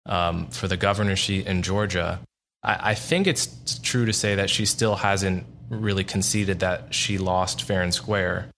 um, 0.06 0.48
for 0.48 0.68
the 0.68 0.78
governorship 0.78 1.46
in 1.46 1.62
Georgia, 1.62 2.20
I, 2.64 2.92
I, 2.92 2.94
think 2.96 3.28
it's 3.28 3.80
true 3.80 4.06
to 4.06 4.14
say 4.14 4.36
that 4.36 4.50
she 4.50 4.66
still 4.66 4.96
hasn't 4.96 5.46
really 5.70 6.04
conceded 6.04 6.60
that 6.62 6.94
she 6.94 7.18
lost 7.18 7.64
fair 7.64 7.82
and 7.82 7.94
square. 7.94 8.50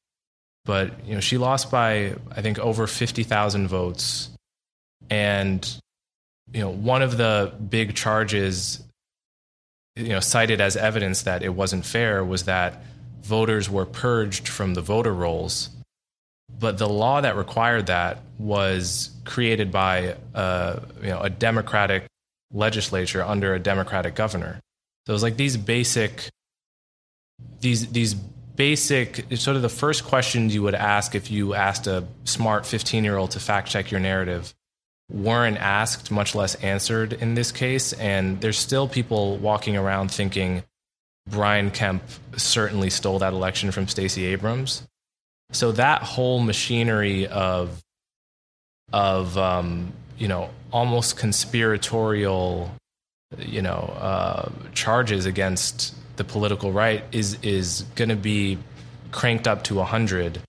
But 0.65 1.05
you 1.05 1.15
know, 1.15 1.19
she 1.19 1.37
lost 1.37 1.71
by 1.71 2.15
I 2.35 2.41
think 2.41 2.59
over 2.59 2.87
fifty 2.87 3.23
thousand 3.23 3.67
votes, 3.67 4.29
and 5.09 5.67
you 6.53 6.61
know, 6.61 6.69
one 6.69 7.01
of 7.01 7.17
the 7.17 7.53
big 7.69 7.95
charges, 7.95 8.83
you 9.95 10.09
know, 10.09 10.19
cited 10.19 10.61
as 10.61 10.77
evidence 10.77 11.23
that 11.23 11.43
it 11.43 11.49
wasn't 11.49 11.85
fair 11.85 12.23
was 12.23 12.43
that 12.43 12.83
voters 13.23 13.69
were 13.69 13.85
purged 13.85 14.47
from 14.47 14.73
the 14.73 14.81
voter 14.81 15.13
rolls 15.13 15.69
but 16.59 16.77
the 16.77 16.87
law 16.87 17.21
that 17.21 17.35
required 17.35 17.87
that 17.87 18.19
was 18.37 19.11
created 19.25 19.71
by 19.71 19.97
a, 19.97 20.17
uh, 20.37 20.79
you 21.01 21.09
know, 21.09 21.19
a 21.21 21.29
democratic 21.29 22.05
legislature 22.53 23.23
under 23.23 23.53
a 23.53 23.59
democratic 23.59 24.15
governor. 24.15 24.59
So 25.05 25.11
it 25.11 25.13
was 25.13 25.23
like 25.23 25.37
these 25.37 25.57
basic, 25.57 26.29
these 27.59 27.91
these 27.91 28.13
basic 28.13 29.25
sort 29.37 29.55
of 29.55 29.61
the 29.61 29.69
first 29.69 30.03
questions 30.03 30.53
you 30.53 30.61
would 30.61 30.75
ask 30.75 31.15
if 31.15 31.31
you 31.31 31.53
asked 31.55 31.87
a 31.87 32.05
smart 32.25 32.65
15 32.65 33.03
year 33.03 33.17
old 33.17 33.31
to 33.31 33.39
fact 33.39 33.69
check 33.69 33.89
your 33.89 33.99
narrative 33.99 34.53
weren't 35.11 35.57
asked, 35.57 36.11
much 36.11 36.35
less 36.35 36.55
answered 36.55 37.13
in 37.13 37.35
this 37.35 37.51
case. 37.51 37.93
And 37.93 38.39
there's 38.41 38.57
still 38.57 38.87
people 38.87 39.37
walking 39.37 39.75
around 39.75 40.11
thinking 40.11 40.63
Brian 41.29 41.71
Kemp 41.71 42.03
certainly 42.37 42.89
stole 42.89 43.19
that 43.19 43.33
election 43.33 43.71
from 43.71 43.87
Stacey 43.87 44.25
Abrams. 44.25 44.87
So 45.51 45.71
that 45.73 46.01
whole 46.01 46.39
machinery 46.39 47.27
of 47.27 47.81
of 48.93 49.37
um, 49.37 49.93
you 50.17 50.27
know 50.27 50.49
almost 50.71 51.17
conspiratorial 51.17 52.71
you 53.37 53.61
know 53.61 53.93
uh, 53.99 54.49
charges 54.73 55.25
against 55.25 55.95
the 56.17 56.23
political 56.23 56.71
right 56.71 57.03
is 57.11 57.37
is 57.41 57.83
going 57.95 58.09
to 58.09 58.15
be 58.15 58.57
cranked 59.11 59.47
up 59.47 59.63
to 59.65 59.75
100 59.75 60.39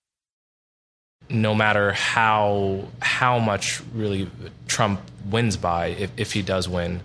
no 1.28 1.54
matter 1.54 1.92
how 1.92 2.84
how 3.00 3.38
much 3.38 3.80
really 3.94 4.30
Trump 4.68 5.00
wins 5.30 5.56
by 5.56 5.88
if, 5.88 6.10
if 6.16 6.32
he 6.32 6.42
does 6.42 6.68
win. 6.68 7.00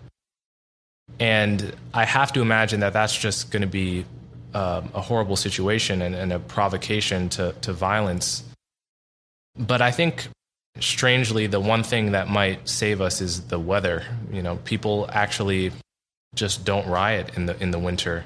And 1.19 1.73
I 1.93 2.03
have 2.03 2.33
to 2.33 2.41
imagine 2.41 2.81
that 2.81 2.93
that's 2.93 3.17
just 3.17 3.51
going 3.51 3.61
to 3.61 3.67
be 3.67 4.05
um, 4.57 4.89
a 4.95 5.01
horrible 5.01 5.35
situation 5.35 6.01
and, 6.01 6.15
and 6.15 6.33
a 6.33 6.39
provocation 6.39 7.29
to, 7.29 7.53
to 7.61 7.71
violence. 7.71 8.43
But 9.55 9.83
I 9.83 9.91
think 9.91 10.29
strangely, 10.79 11.45
the 11.45 11.59
one 11.59 11.83
thing 11.83 12.13
that 12.13 12.27
might 12.27 12.67
save 12.67 12.99
us 12.99 13.21
is 13.21 13.41
the 13.49 13.59
weather. 13.59 14.03
You 14.31 14.41
know, 14.41 14.55
people 14.55 15.07
actually 15.13 15.73
just 16.33 16.65
don't 16.65 16.87
riot 16.87 17.37
in 17.37 17.45
the 17.45 17.61
in 17.61 17.69
the 17.69 17.77
winter. 17.77 18.25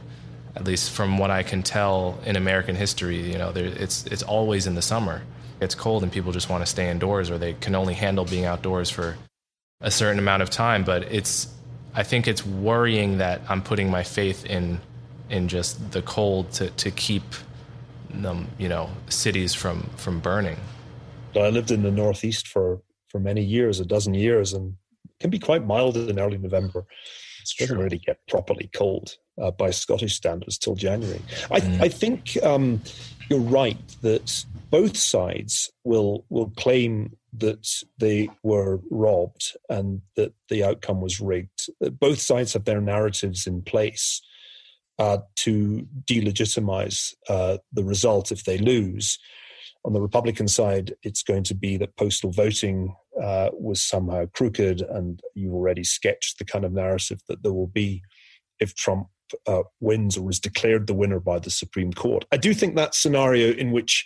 At 0.55 0.63
least 0.63 0.91
from 0.91 1.17
what 1.17 1.31
I 1.31 1.43
can 1.43 1.63
tell 1.63 2.17
in 2.25 2.37
American 2.37 2.77
history, 2.77 3.19
you 3.31 3.37
know, 3.37 3.51
there, 3.51 3.65
it's 3.65 4.05
it's 4.05 4.23
always 4.23 4.67
in 4.67 4.75
the 4.75 4.81
summer. 4.81 5.23
It's 5.59 5.75
cold 5.75 6.01
and 6.01 6.11
people 6.11 6.31
just 6.31 6.49
want 6.49 6.61
to 6.61 6.65
stay 6.65 6.89
indoors, 6.89 7.29
or 7.29 7.37
they 7.37 7.53
can 7.53 7.75
only 7.75 7.93
handle 7.93 8.23
being 8.23 8.45
outdoors 8.45 8.89
for 8.89 9.17
a 9.81 9.91
certain 9.91 10.19
amount 10.19 10.43
of 10.43 10.49
time. 10.49 10.85
But 10.85 11.11
it's 11.11 11.47
I 11.93 12.03
think 12.03 12.25
it's 12.25 12.45
worrying 12.45 13.17
that 13.17 13.41
I'm 13.49 13.61
putting 13.61 13.89
my 13.89 14.03
faith 14.03 14.45
in 14.45 14.79
in 15.31 15.47
just 15.47 15.91
the 15.91 16.01
cold 16.03 16.51
to 16.51 16.69
to 16.69 16.91
keep 16.91 17.23
them, 18.13 18.47
you 18.59 18.69
know, 18.69 18.89
cities 19.09 19.55
from 19.55 19.89
from 19.95 20.19
burning. 20.19 20.57
I 21.35 21.49
lived 21.49 21.71
in 21.71 21.83
the 21.83 21.91
Northeast 21.91 22.47
for, 22.47 22.81
for 23.07 23.19
many 23.19 23.41
years, 23.41 23.79
a 23.79 23.85
dozen 23.85 24.13
years, 24.13 24.53
and 24.53 24.75
can 25.19 25.29
be 25.29 25.39
quite 25.39 25.65
mild 25.65 25.95
in 25.95 26.19
early 26.19 26.37
November. 26.37 26.79
It 26.79 27.59
doesn't 27.59 27.77
really 27.77 27.97
get 27.97 28.19
properly 28.27 28.69
cold 28.73 29.15
uh, 29.41 29.51
by 29.51 29.71
Scottish 29.71 30.15
standards 30.15 30.57
till 30.57 30.75
January. 30.75 31.21
I, 31.49 31.61
mm. 31.61 31.81
I 31.81 31.87
think 31.87 32.37
um, 32.43 32.81
you're 33.29 33.39
right 33.39 33.77
that 34.01 34.45
both 34.69 34.97
sides 34.97 35.71
will 35.83 36.25
will 36.29 36.51
claim 36.57 37.15
that 37.37 37.65
they 37.97 38.29
were 38.43 38.81
robbed 38.89 39.55
and 39.69 40.01
that 40.17 40.33
the 40.49 40.65
outcome 40.65 40.99
was 40.99 41.21
rigged. 41.21 41.69
Both 41.79 42.19
sides 42.19 42.53
have 42.53 42.65
their 42.65 42.81
narratives 42.81 43.47
in 43.47 43.61
place 43.61 44.21
uh, 44.99 45.19
to 45.37 45.87
delegitimize 46.05 47.13
uh, 47.29 47.57
the 47.73 47.83
result 47.83 48.31
if 48.31 48.43
they 48.43 48.57
lose 48.57 49.17
on 49.83 49.93
the 49.93 50.01
Republican 50.01 50.47
side, 50.47 50.93
it's 51.03 51.23
going 51.23 51.43
to 51.43 51.55
be 51.55 51.77
that 51.77 51.95
postal 51.97 52.31
voting 52.31 52.95
uh, 53.21 53.49
was 53.53 53.81
somehow 53.81 54.25
crooked, 54.27 54.81
and 54.81 55.21
you've 55.33 55.53
already 55.53 55.83
sketched 55.83 56.37
the 56.37 56.45
kind 56.45 56.65
of 56.65 56.71
narrative 56.71 57.19
that 57.27 57.41
there 57.43 57.53
will 57.53 57.67
be 57.67 58.03
if 58.59 58.75
Trump 58.75 59.07
uh, 59.47 59.63
wins 59.79 60.17
or 60.17 60.29
is 60.29 60.39
declared 60.39 60.87
the 60.87 60.93
winner 60.93 61.19
by 61.19 61.39
the 61.39 61.49
Supreme 61.49 61.93
Court. 61.93 62.25
I 62.31 62.37
do 62.37 62.53
think 62.53 62.75
that 62.75 62.93
scenario 62.93 63.53
in 63.53 63.71
which 63.71 64.05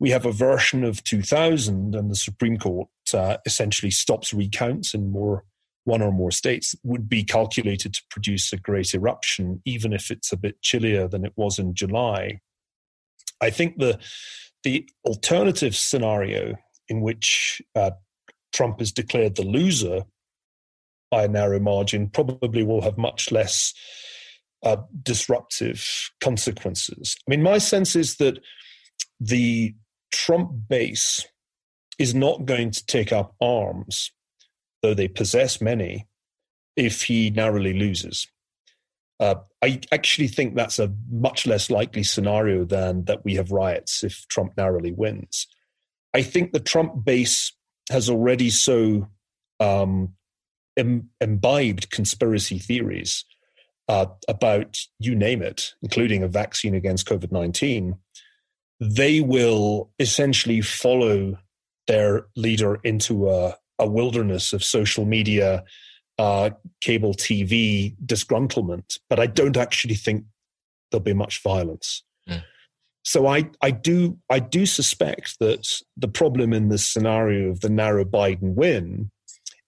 we 0.00 0.10
have 0.10 0.26
a 0.26 0.32
version 0.32 0.82
of 0.82 1.04
2000 1.04 1.94
and 1.94 2.10
the 2.10 2.16
Supreme 2.16 2.58
Court 2.58 2.88
uh, 3.12 3.36
essentially 3.46 3.90
stops 3.90 4.34
recounts 4.34 4.94
in 4.94 5.12
more 5.12 5.44
one 5.84 6.02
or 6.02 6.12
more 6.12 6.30
states 6.30 6.74
would 6.82 7.08
be 7.08 7.22
calculated 7.22 7.94
to 7.94 8.02
produce 8.10 8.52
a 8.52 8.56
great 8.56 8.94
eruption, 8.94 9.62
even 9.64 9.92
if 9.92 10.10
it's 10.10 10.32
a 10.32 10.36
bit 10.36 10.60
chillier 10.62 11.06
than 11.06 11.24
it 11.24 11.32
was 11.36 11.58
in 11.58 11.74
July. 11.74 12.40
I 13.40 13.50
think 13.50 13.78
the 13.78 13.98
the 14.62 14.88
alternative 15.04 15.76
scenario 15.76 16.54
in 16.88 17.02
which 17.02 17.60
uh, 17.74 17.90
Trump 18.52 18.80
is 18.80 18.92
declared 18.92 19.34
the 19.34 19.42
loser 19.42 20.04
by 21.10 21.24
a 21.24 21.28
narrow 21.28 21.60
margin 21.60 22.08
probably 22.08 22.62
will 22.62 22.80
have 22.80 22.96
much 22.96 23.30
less 23.30 23.74
uh, 24.62 24.78
disruptive 25.02 26.10
consequences. 26.20 27.16
I 27.26 27.30
mean, 27.30 27.42
my 27.42 27.58
sense 27.58 27.94
is 27.94 28.16
that 28.16 28.38
the 29.20 29.74
Trump 30.10 30.50
base 30.68 31.26
is 31.98 32.14
not 32.14 32.46
going 32.46 32.70
to 32.70 32.86
take 32.86 33.12
up 33.12 33.34
arms, 33.40 34.10
though 34.84 34.92
they 34.92 35.08
possess 35.08 35.62
many, 35.62 36.06
if 36.76 37.04
he 37.04 37.30
narrowly 37.30 37.72
loses. 37.72 38.28
Uh, 39.18 39.36
I 39.62 39.80
actually 39.90 40.28
think 40.28 40.54
that's 40.54 40.78
a 40.78 40.92
much 41.10 41.46
less 41.46 41.70
likely 41.70 42.02
scenario 42.02 42.66
than 42.66 43.06
that 43.06 43.24
we 43.24 43.36
have 43.36 43.50
riots 43.50 44.04
if 44.04 44.28
Trump 44.28 44.58
narrowly 44.58 44.92
wins. 44.92 45.46
I 46.12 46.20
think 46.20 46.52
the 46.52 46.60
Trump 46.60 47.02
base 47.02 47.52
has 47.90 48.10
already 48.10 48.50
so 48.50 49.08
um, 49.58 50.14
Im- 50.76 51.08
imbibed 51.18 51.90
conspiracy 51.90 52.58
theories 52.58 53.24
uh, 53.88 54.06
about 54.28 54.80
you 54.98 55.14
name 55.14 55.40
it, 55.40 55.72
including 55.80 56.22
a 56.22 56.28
vaccine 56.28 56.74
against 56.74 57.06
COVID 57.08 57.32
19. 57.32 57.96
They 58.80 59.22
will 59.22 59.92
essentially 59.98 60.60
follow 60.60 61.38
their 61.86 62.26
leader 62.36 62.80
into 62.84 63.30
a, 63.30 63.56
a 63.78 63.88
wilderness 63.88 64.52
of 64.52 64.62
social 64.64 65.04
media 65.04 65.64
uh, 66.18 66.50
cable 66.80 67.14
TV 67.14 67.96
disgruntlement, 68.04 68.98
but 69.08 69.18
I 69.18 69.26
don't 69.26 69.56
actually 69.56 69.96
think 69.96 70.24
there'll 70.90 71.02
be 71.02 71.14
much 71.14 71.42
violence. 71.42 72.04
Mm. 72.28 72.42
So 73.02 73.26
I, 73.26 73.50
I 73.60 73.70
do 73.70 74.18
I 74.30 74.38
do 74.38 74.64
suspect 74.64 75.38
that 75.40 75.80
the 75.96 76.08
problem 76.08 76.52
in 76.52 76.68
this 76.68 76.86
scenario 76.86 77.50
of 77.50 77.60
the 77.60 77.68
narrow 77.68 78.04
Biden 78.04 78.54
win 78.54 79.10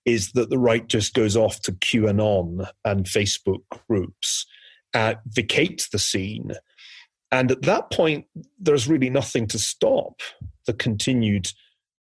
is 0.05 0.33
that 0.33 0.51
the 0.51 0.59
right 0.59 0.87
just 0.87 1.15
goes 1.15 1.37
off 1.37 1.61
to 1.63 1.73
QAnon 1.73 2.69
and 2.85 3.07
Facebook 3.07 3.63
groups, 3.89 4.47
uh, 4.95 5.15
vacates 5.27 5.89
the 5.89 5.99
scene, 5.99 6.53
and 7.33 7.51
at 7.51 7.63
that 7.63 7.91
point, 7.91 8.27
there's 8.59 8.89
really 8.89 9.11
nothing 9.11 9.47
to 9.49 9.59
stop 9.59 10.21
the 10.67 10.73
continued 10.73 11.49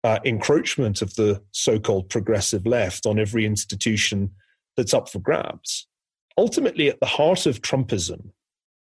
uh, 0.05 0.19
encroachment 0.25 1.03
of 1.03 1.15
the 1.15 1.43
so 1.53 1.79
called 1.79 2.09
progressive 2.09 2.67
left 2.67 3.07
on 3.07 3.19
every 3.19 3.45
institution 3.45 4.31
that's 4.77 4.95
up 4.95 5.09
for 5.09 5.19
grabs. 5.19 5.87
Ultimately, 6.37 6.89
at 6.89 7.01
the 7.01 7.07
heart 7.07 7.47
of 7.47 7.63
Trumpism, 7.63 8.31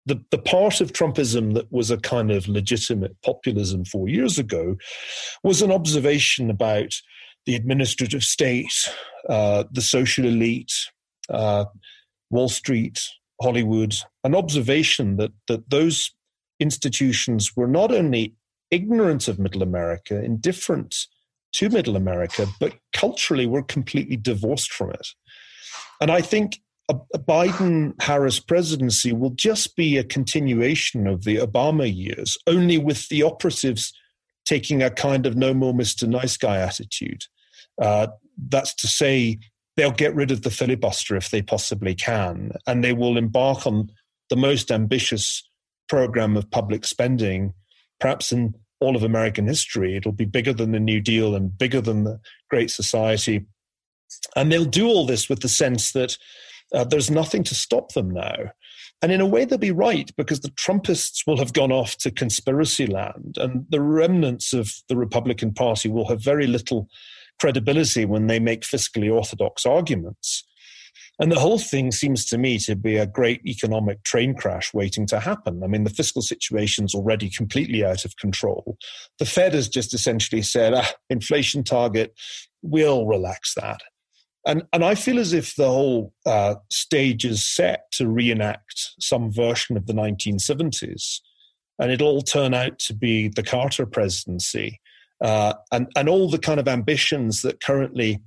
the, 0.05 0.23
the 0.31 0.39
part 0.39 0.81
of 0.81 0.93
Trumpism 0.93 1.55
that 1.55 1.71
was 1.73 1.91
a 1.91 1.97
kind 1.97 2.31
of 2.31 2.47
legitimate 2.47 3.17
populism 3.23 3.85
four 3.85 4.09
years 4.09 4.39
ago 4.39 4.77
was 5.43 5.63
an 5.63 5.73
observation 5.73 6.49
about 6.49 6.95
the 7.45 7.55
administrative 7.55 8.23
state, 8.23 8.89
uh, 9.29 9.65
the 9.73 9.81
social 9.81 10.27
elite, 10.27 10.73
uh, 11.29 11.65
Wall 12.31 12.49
Street, 12.49 13.09
Hollywood, 13.41 13.95
an 14.23 14.35
observation 14.35 15.17
that, 15.17 15.33
that 15.49 15.71
those 15.71 16.13
institutions 16.61 17.57
were 17.57 17.69
not 17.69 17.93
only 17.93 18.35
ignorant 18.71 19.29
of 19.29 19.39
Middle 19.39 19.63
America, 19.63 20.23
indifferent 20.23 21.07
to 21.53 21.69
Middle 21.71 21.97
America, 21.97 22.47
but 22.61 22.75
culturally 22.93 23.47
we're 23.47 23.63
completely 23.63 24.17
divorced 24.17 24.73
from 24.73 24.91
it. 24.91 25.09
And 26.01 26.11
I 26.11 26.21
think 26.21 26.61
a, 26.89 26.97
a 27.15 27.19
Biden 27.19 28.01
Harris 28.01 28.41
presidency 28.41 29.13
will 29.13 29.31
just 29.31 29.77
be 29.77 29.97
a 29.97 30.05
continuation 30.05 31.07
of 31.07 31.25
the 31.25 31.37
Obama 31.37 31.93
years, 31.93 32.37
only 32.47 32.79
with 32.79 33.09
the 33.09 33.23
operatives 33.23 33.93
taking 34.45 34.83
a 34.83 34.91
kind 34.91 35.27
of 35.27 35.37
no 35.37 35.53
more 35.53 35.73
Mr. 35.73 36.09
Nice 36.09 36.37
Guy 36.37 36.59
attitude. 36.59 37.25
Uh, 37.81 38.09
that's 38.49 38.75
to 38.75 38.87
say, 38.87 39.39
they'll 39.77 39.91
get 39.91 40.15
rid 40.15 40.31
of 40.31 40.43
the 40.43 40.51
filibuster 40.51 41.17
if 41.17 41.31
they 41.31 41.43
possibly 41.43 41.95
can, 41.95 42.53
and 42.67 42.83
they 42.83 42.93
will 42.93 43.17
embark 43.17 43.67
on 43.67 43.91
the 44.31 44.37
most 44.37 44.71
ambitious 44.71 45.49
program 45.89 46.37
of 46.37 46.51
public 46.51 46.85
spending, 46.85 47.53
perhaps 48.01 48.33
in 48.33 48.55
all 48.81 48.97
of 48.97 49.03
American 49.03 49.47
history. 49.47 49.97
It'll 49.97 50.13
be 50.13 50.25
bigger 50.25 50.53
than 50.53 50.73
the 50.73 50.81
New 50.81 51.01
Deal 51.01 51.35
and 51.35 51.57
bigger 51.57 51.81
than 51.81 52.05
the 52.05 52.21
Great 52.51 52.71
Society. 52.71 53.47
And 54.35 54.53
they'll 54.53 54.65
do 54.65 54.87
all 54.87 55.07
this 55.07 55.29
with 55.29 55.41
the 55.41 55.49
sense 55.49 55.93
that 55.93 56.17
uh, 56.75 56.85
there's 56.85 57.11
nothing 57.11 57.43
to 57.45 57.55
stop 57.55 57.93
them 57.93 58.11
now. 58.11 58.37
And 59.03 59.13
in 59.13 59.21
a 59.21 59.27
way, 59.27 59.45
they'll 59.45 59.59
be 59.59 59.71
right 59.71 60.11
because 60.17 60.41
the 60.41 60.51
Trumpists 60.51 61.27
will 61.27 61.37
have 61.39 61.53
gone 61.53 61.73
off 61.73 61.97
to 61.99 62.11
conspiracy 62.11 62.87
land, 62.87 63.37
and 63.37 63.67
the 63.69 63.83
remnants 63.83 64.55
of 64.55 64.73
the 64.89 64.97
Republican 64.97 65.53
Party 65.53 65.89
will 65.89 66.09
have 66.09 66.23
very 66.23 66.47
little 66.47 66.89
credibility 67.39 68.07
when 68.07 68.27
they 68.27 68.39
make 68.39 68.63
fiscally 68.63 69.13
orthodox 69.13 69.67
arguments. 69.67 70.45
And 71.19 71.33
the 71.33 71.41
whole 71.41 71.59
thing 71.59 71.93
seems 71.93 72.27
to 72.27 72.39
me 72.39 72.59
to 72.61 72.77
be 72.77 72.97
a 72.97 73.07
great 73.07 73.45
economic 73.47 74.03
train 74.03 74.35
crash 74.35 74.75
waiting 74.75 75.07
to 75.07 75.19
happen. 75.19 75.63
I 75.65 75.67
mean, 75.67 75.85
the 75.85 75.91
fiscal 75.91 76.21
situation's 76.21 76.95
already 76.95 77.31
completely 77.31 77.85
out 77.85 78.05
of 78.05 78.17
control. 78.19 78.77
The 79.19 79.25
Fed 79.25 79.55
has 79.55 79.69
just 79.69 79.95
essentially 79.95 80.43
said, 80.43 80.75
ah, 80.75 80.93
inflation 81.09 81.65
target, 81.65 82.15
we'll 82.61 83.07
relax 83.07 83.55
that. 83.55 83.81
And, 84.47 84.63
and 84.73 84.85
I 84.85 84.95
feel 84.95 85.19
as 85.19 85.33
if 85.33 85.57
the 85.57 85.69
whole 85.69 86.13
uh, 86.25 86.57
stage 86.71 87.25
is 87.25 87.45
set 87.45 87.91
to 87.93 88.09
reenact 88.09 88.93
some 89.01 89.33
version 89.33 89.77
of 89.77 89.87
the 89.87 89.95
1970s. 89.95 91.21
And 91.79 91.91
it'll 91.91 92.09
all 92.09 92.23
turn 92.23 92.55
out 92.55 92.79
to 92.81 92.95
be 92.95 93.29
the 93.29 93.43
Carter 93.43 93.87
presidency. 93.87 94.81
Uh, 95.21 95.55
and, 95.73 95.89
and 95.97 96.09
all 96.09 96.31
the 96.31 96.39
kind 96.39 96.61
of 96.61 96.69
ambitions 96.69 97.43
that 97.43 97.61
currently 97.63 98.21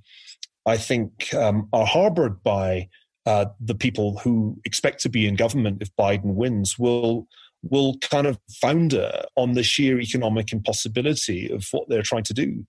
I 0.66 0.78
think, 0.78 1.34
um, 1.34 1.68
are 1.74 1.86
harbored 1.86 2.44
by 2.44 2.90
uh, 3.26 3.46
the 3.60 3.76
people 3.76 4.18
who 4.20 4.60
expect 4.66 5.02
to 5.02 5.10
be 5.10 5.28
in 5.28 5.36
government 5.36 5.82
if 5.82 5.96
Biden 5.96 6.36
wins 6.36 6.78
will 6.80 7.28
will 7.62 7.98
kind 7.98 8.26
of 8.26 8.40
founder 8.62 9.24
on 9.36 9.52
the 9.52 9.64
sheer 9.64 10.00
economic 10.00 10.54
impossibility 10.54 11.52
of 11.52 11.68
what 11.72 11.90
they're 11.90 12.02
trying 12.02 12.24
to 12.24 12.34
do. 12.34 12.66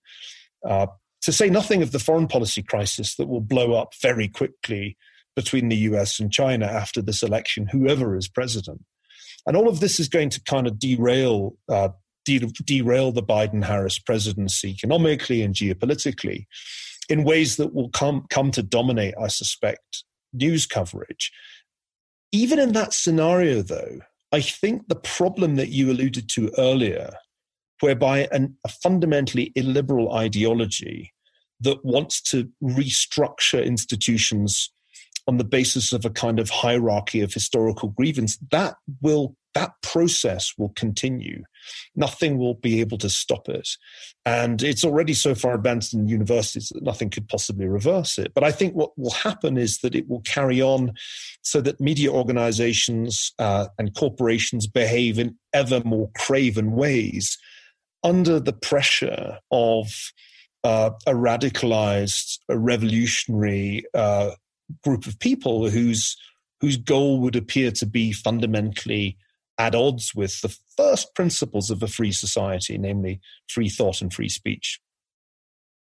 Uh, 0.67 0.87
to 1.21 1.31
say 1.31 1.49
nothing 1.49 1.81
of 1.81 1.93
the 1.93 1.99
foreign 1.99 2.27
policy 2.27 2.61
crisis 2.61 3.15
that 3.15 3.29
will 3.29 3.41
blow 3.41 3.73
up 3.73 3.93
very 4.01 4.27
quickly 4.27 4.97
between 5.35 5.69
the 5.69 5.77
US 5.77 6.19
and 6.19 6.31
China 6.31 6.65
after 6.65 7.01
this 7.01 7.23
election, 7.23 7.67
whoever 7.67 8.17
is 8.17 8.27
president. 8.27 8.83
And 9.47 9.55
all 9.55 9.69
of 9.69 9.79
this 9.79 9.99
is 9.99 10.09
going 10.09 10.29
to 10.31 10.43
kind 10.43 10.67
of 10.67 10.77
derail 10.77 11.55
uh, 11.69 11.89
de- 12.25 12.39
derail 12.39 13.11
the 13.11 13.23
Biden 13.23 13.63
Harris 13.63 13.97
presidency 13.97 14.71
economically 14.71 15.41
and 15.41 15.55
geopolitically 15.55 16.45
in 17.11 17.25
ways 17.25 17.57
that 17.57 17.73
will 17.73 17.89
come 17.89 18.25
come 18.29 18.51
to 18.51 18.63
dominate, 18.63 19.13
I 19.19 19.27
suspect, 19.27 20.05
news 20.33 20.65
coverage. 20.65 21.31
Even 22.31 22.57
in 22.57 22.71
that 22.71 22.93
scenario, 22.93 23.61
though, 23.61 23.99
I 24.31 24.39
think 24.39 24.87
the 24.87 24.95
problem 24.95 25.57
that 25.57 25.69
you 25.69 25.91
alluded 25.91 26.29
to 26.29 26.51
earlier, 26.57 27.11
whereby 27.81 28.29
an, 28.31 28.57
a 28.65 28.69
fundamentally 28.69 29.51
illiberal 29.55 30.13
ideology 30.13 31.11
that 31.59 31.83
wants 31.83 32.21
to 32.21 32.49
restructure 32.63 33.63
institutions 33.63 34.71
on 35.27 35.37
the 35.37 35.43
basis 35.43 35.91
of 35.91 36.05
a 36.05 36.09
kind 36.09 36.39
of 36.39 36.49
hierarchy 36.49 37.19
of 37.19 37.33
historical 37.33 37.89
grievance, 37.89 38.37
that 38.51 38.75
will 39.01 39.35
that 39.53 39.73
process 39.81 40.53
will 40.57 40.69
continue. 40.69 41.43
Nothing 41.95 42.37
will 42.37 42.55
be 42.55 42.79
able 42.79 42.97
to 42.99 43.09
stop 43.09 43.49
it. 43.49 43.69
And 44.25 44.61
it's 44.63 44.83
already 44.83 45.13
so 45.13 45.35
far 45.35 45.53
advanced 45.53 45.93
in 45.93 46.07
universities 46.07 46.69
that 46.69 46.83
nothing 46.83 47.09
could 47.09 47.27
possibly 47.27 47.67
reverse 47.67 48.17
it. 48.17 48.33
But 48.33 48.43
I 48.43 48.51
think 48.51 48.73
what 48.75 48.97
will 48.97 49.11
happen 49.11 49.57
is 49.57 49.79
that 49.79 49.95
it 49.95 50.07
will 50.09 50.21
carry 50.21 50.61
on 50.61 50.93
so 51.41 51.61
that 51.61 51.81
media 51.81 52.11
organizations 52.11 53.33
uh, 53.39 53.67
and 53.77 53.95
corporations 53.95 54.67
behave 54.67 55.19
in 55.19 55.37
ever 55.53 55.81
more 55.83 56.09
craven 56.15 56.71
ways 56.71 57.37
under 58.03 58.39
the 58.39 58.53
pressure 58.53 59.37
of 59.51 60.11
uh, 60.63 60.91
a 61.07 61.13
radicalized, 61.13 62.39
a 62.49 62.57
revolutionary 62.57 63.83
uh, 63.93 64.31
group 64.83 65.07
of 65.07 65.19
people 65.19 65.69
whose 65.69 66.15
whose 66.61 66.77
goal 66.77 67.19
would 67.19 67.35
appear 67.35 67.71
to 67.71 67.87
be 67.87 68.11
fundamentally 68.13 69.17
at 69.61 69.75
odds 69.75 70.15
with 70.15 70.41
the 70.41 70.57
first 70.75 71.13
principles 71.13 71.69
of 71.69 71.83
a 71.83 71.87
free 71.87 72.11
society, 72.11 72.77
namely 72.79 73.21
free 73.47 73.69
thought 73.69 74.01
and 74.01 74.11
free 74.11 74.29
speech. 74.29 74.81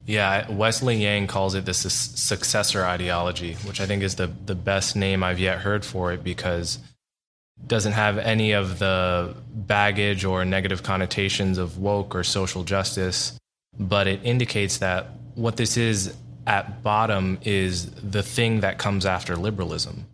Yeah, 0.04 0.50
Wesley 0.50 0.96
Yang 0.96 1.26
calls 1.28 1.54
it 1.54 1.64
the 1.64 1.74
successor 1.74 2.84
ideology, 2.84 3.54
which 3.66 3.80
I 3.80 3.86
think 3.86 4.02
is 4.02 4.14
the 4.16 4.28
the 4.46 4.54
best 4.54 4.96
name 4.96 5.22
I've 5.22 5.38
yet 5.38 5.58
heard 5.58 5.84
for 5.84 6.12
it 6.12 6.22
because 6.22 6.76
it 6.76 7.68
doesn't 7.68 7.92
have 7.92 8.18
any 8.18 8.52
of 8.52 8.78
the 8.78 9.34
baggage 9.54 10.24
or 10.24 10.44
negative 10.44 10.82
connotations 10.82 11.58
of 11.58 11.78
woke 11.78 12.14
or 12.14 12.24
social 12.24 12.64
justice, 12.64 13.38
but 13.78 14.06
it 14.06 14.20
indicates 14.24 14.78
that 14.78 15.10
what 15.34 15.56
this 15.56 15.76
is 15.76 16.14
at 16.46 16.82
bottom 16.82 17.38
is 17.42 17.90
the 17.92 18.22
thing 18.22 18.60
that 18.60 18.78
comes 18.78 19.04
after 19.06 19.36
liberalism. 19.36 20.06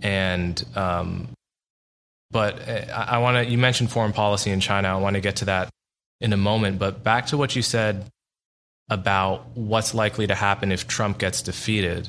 And, 0.00 0.64
um, 0.74 1.28
but 2.32 2.66
eh, 2.66 2.86
I, 2.92 3.16
I 3.16 3.18
want 3.18 3.36
to, 3.36 3.50
you 3.50 3.58
mentioned 3.58 3.90
foreign 3.90 4.12
policy 4.12 4.50
in 4.50 4.60
China. 4.60 4.88
I 4.88 4.96
want 4.96 5.14
to 5.14 5.20
get 5.20 5.36
to 5.36 5.44
that 5.44 5.70
in 6.20 6.32
a 6.32 6.36
moment. 6.36 6.78
But 6.78 7.04
back 7.04 7.26
to 7.26 7.36
what 7.36 7.54
you 7.54 7.62
said 7.62 8.06
about 8.90 9.46
what's 9.54 9.94
likely 9.94 10.26
to 10.26 10.34
happen 10.34 10.72
if 10.72 10.88
Trump 10.88 11.18
gets 11.18 11.42
defeated. 11.42 12.08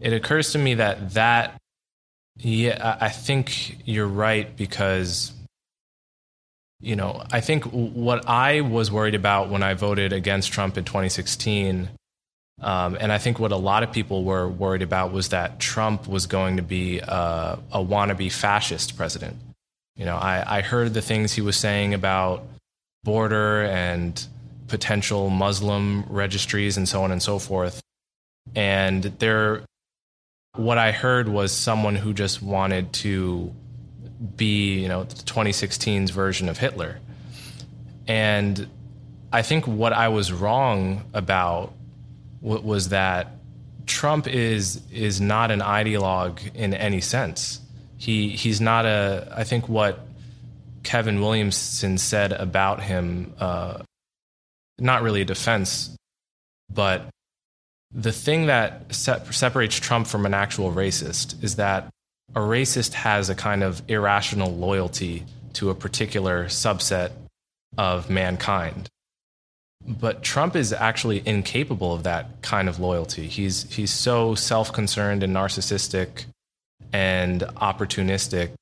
It 0.00 0.12
occurs 0.12 0.52
to 0.52 0.58
me 0.58 0.74
that 0.74 1.14
that, 1.14 1.60
yeah, 2.36 2.96
I 3.00 3.10
think 3.10 3.76
you're 3.86 4.06
right 4.06 4.56
because 4.56 5.32
you 6.82 6.96
know, 6.96 7.22
I 7.30 7.40
think 7.40 7.64
what 7.64 8.28
I 8.28 8.60
was 8.60 8.90
worried 8.90 9.14
about 9.14 9.48
when 9.50 9.62
I 9.62 9.74
voted 9.74 10.12
against 10.12 10.52
Trump 10.52 10.76
in 10.76 10.84
2016, 10.84 11.88
um, 12.60 12.96
and 13.00 13.10
I 13.10 13.18
think 13.18 13.38
what 13.38 13.52
a 13.52 13.56
lot 13.56 13.82
of 13.82 13.92
people 13.92 14.24
were 14.24 14.48
worried 14.48 14.82
about 14.82 15.12
was 15.12 15.30
that 15.30 15.58
Trump 15.58 16.06
was 16.06 16.26
going 16.26 16.58
to 16.58 16.62
be 16.62 16.98
a, 16.98 17.58
a 17.72 17.78
wannabe 17.78 18.30
fascist 18.30 18.96
president. 18.96 19.36
You 19.96 20.04
know, 20.04 20.16
I, 20.16 20.58
I 20.58 20.60
heard 20.60 20.94
the 20.94 21.02
things 21.02 21.32
he 21.32 21.40
was 21.40 21.56
saying 21.56 21.94
about 21.94 22.44
border 23.04 23.64
and 23.64 24.26
potential 24.68 25.28
Muslim 25.28 26.04
registries 26.08 26.76
and 26.76 26.88
so 26.88 27.02
on 27.02 27.10
and 27.10 27.22
so 27.22 27.38
forth. 27.38 27.82
And 28.54 29.02
there, 29.02 29.64
what 30.56 30.78
I 30.78 30.92
heard 30.92 31.28
was 31.28 31.52
someone 31.52 31.96
who 31.96 32.14
just 32.14 32.42
wanted 32.42 32.92
to 32.94 33.52
be, 34.36 34.80
you 34.80 34.88
know, 34.88 35.04
2016's 35.04 36.10
version 36.10 36.48
of 36.48 36.58
Hitler. 36.58 36.98
And 38.06 38.68
I 39.32 39.42
think 39.42 39.66
what 39.66 39.92
I 39.92 40.08
was 40.08 40.32
wrong 40.32 41.04
about 41.12 41.74
was 42.42 42.90
that 42.90 43.36
Trump 43.86 44.26
is 44.26 44.80
is 44.92 45.20
not 45.20 45.50
an 45.50 45.60
ideologue 45.60 46.54
in 46.54 46.74
any 46.74 47.00
sense. 47.00 47.60
He 47.96 48.30
he's 48.30 48.60
not 48.60 48.84
a. 48.84 49.32
I 49.34 49.44
think 49.44 49.68
what 49.68 50.00
Kevin 50.82 51.20
Williamson 51.20 51.98
said 51.98 52.32
about 52.32 52.82
him, 52.82 53.32
uh, 53.38 53.82
not 54.78 55.02
really 55.02 55.22
a 55.22 55.24
defense, 55.24 55.96
but 56.72 57.06
the 57.92 58.12
thing 58.12 58.46
that 58.46 58.92
se- 58.94 59.22
separates 59.30 59.78
Trump 59.78 60.06
from 60.06 60.26
an 60.26 60.34
actual 60.34 60.72
racist 60.72 61.42
is 61.44 61.56
that 61.56 61.88
a 62.34 62.40
racist 62.40 62.94
has 62.94 63.28
a 63.28 63.34
kind 63.34 63.62
of 63.62 63.82
irrational 63.88 64.54
loyalty 64.54 65.24
to 65.54 65.70
a 65.70 65.74
particular 65.74 66.46
subset 66.46 67.12
of 67.76 68.08
mankind. 68.08 68.88
But 69.86 70.22
Trump 70.22 70.54
is 70.54 70.72
actually 70.72 71.22
incapable 71.26 71.92
of 71.92 72.04
that 72.04 72.40
kind 72.42 72.68
of 72.68 72.78
loyalty. 72.78 73.26
He's 73.26 73.72
he's 73.74 73.90
so 73.90 74.34
self-concerned 74.34 75.22
and 75.22 75.34
narcissistic 75.34 76.26
and 76.92 77.40
opportunistic 77.40 78.52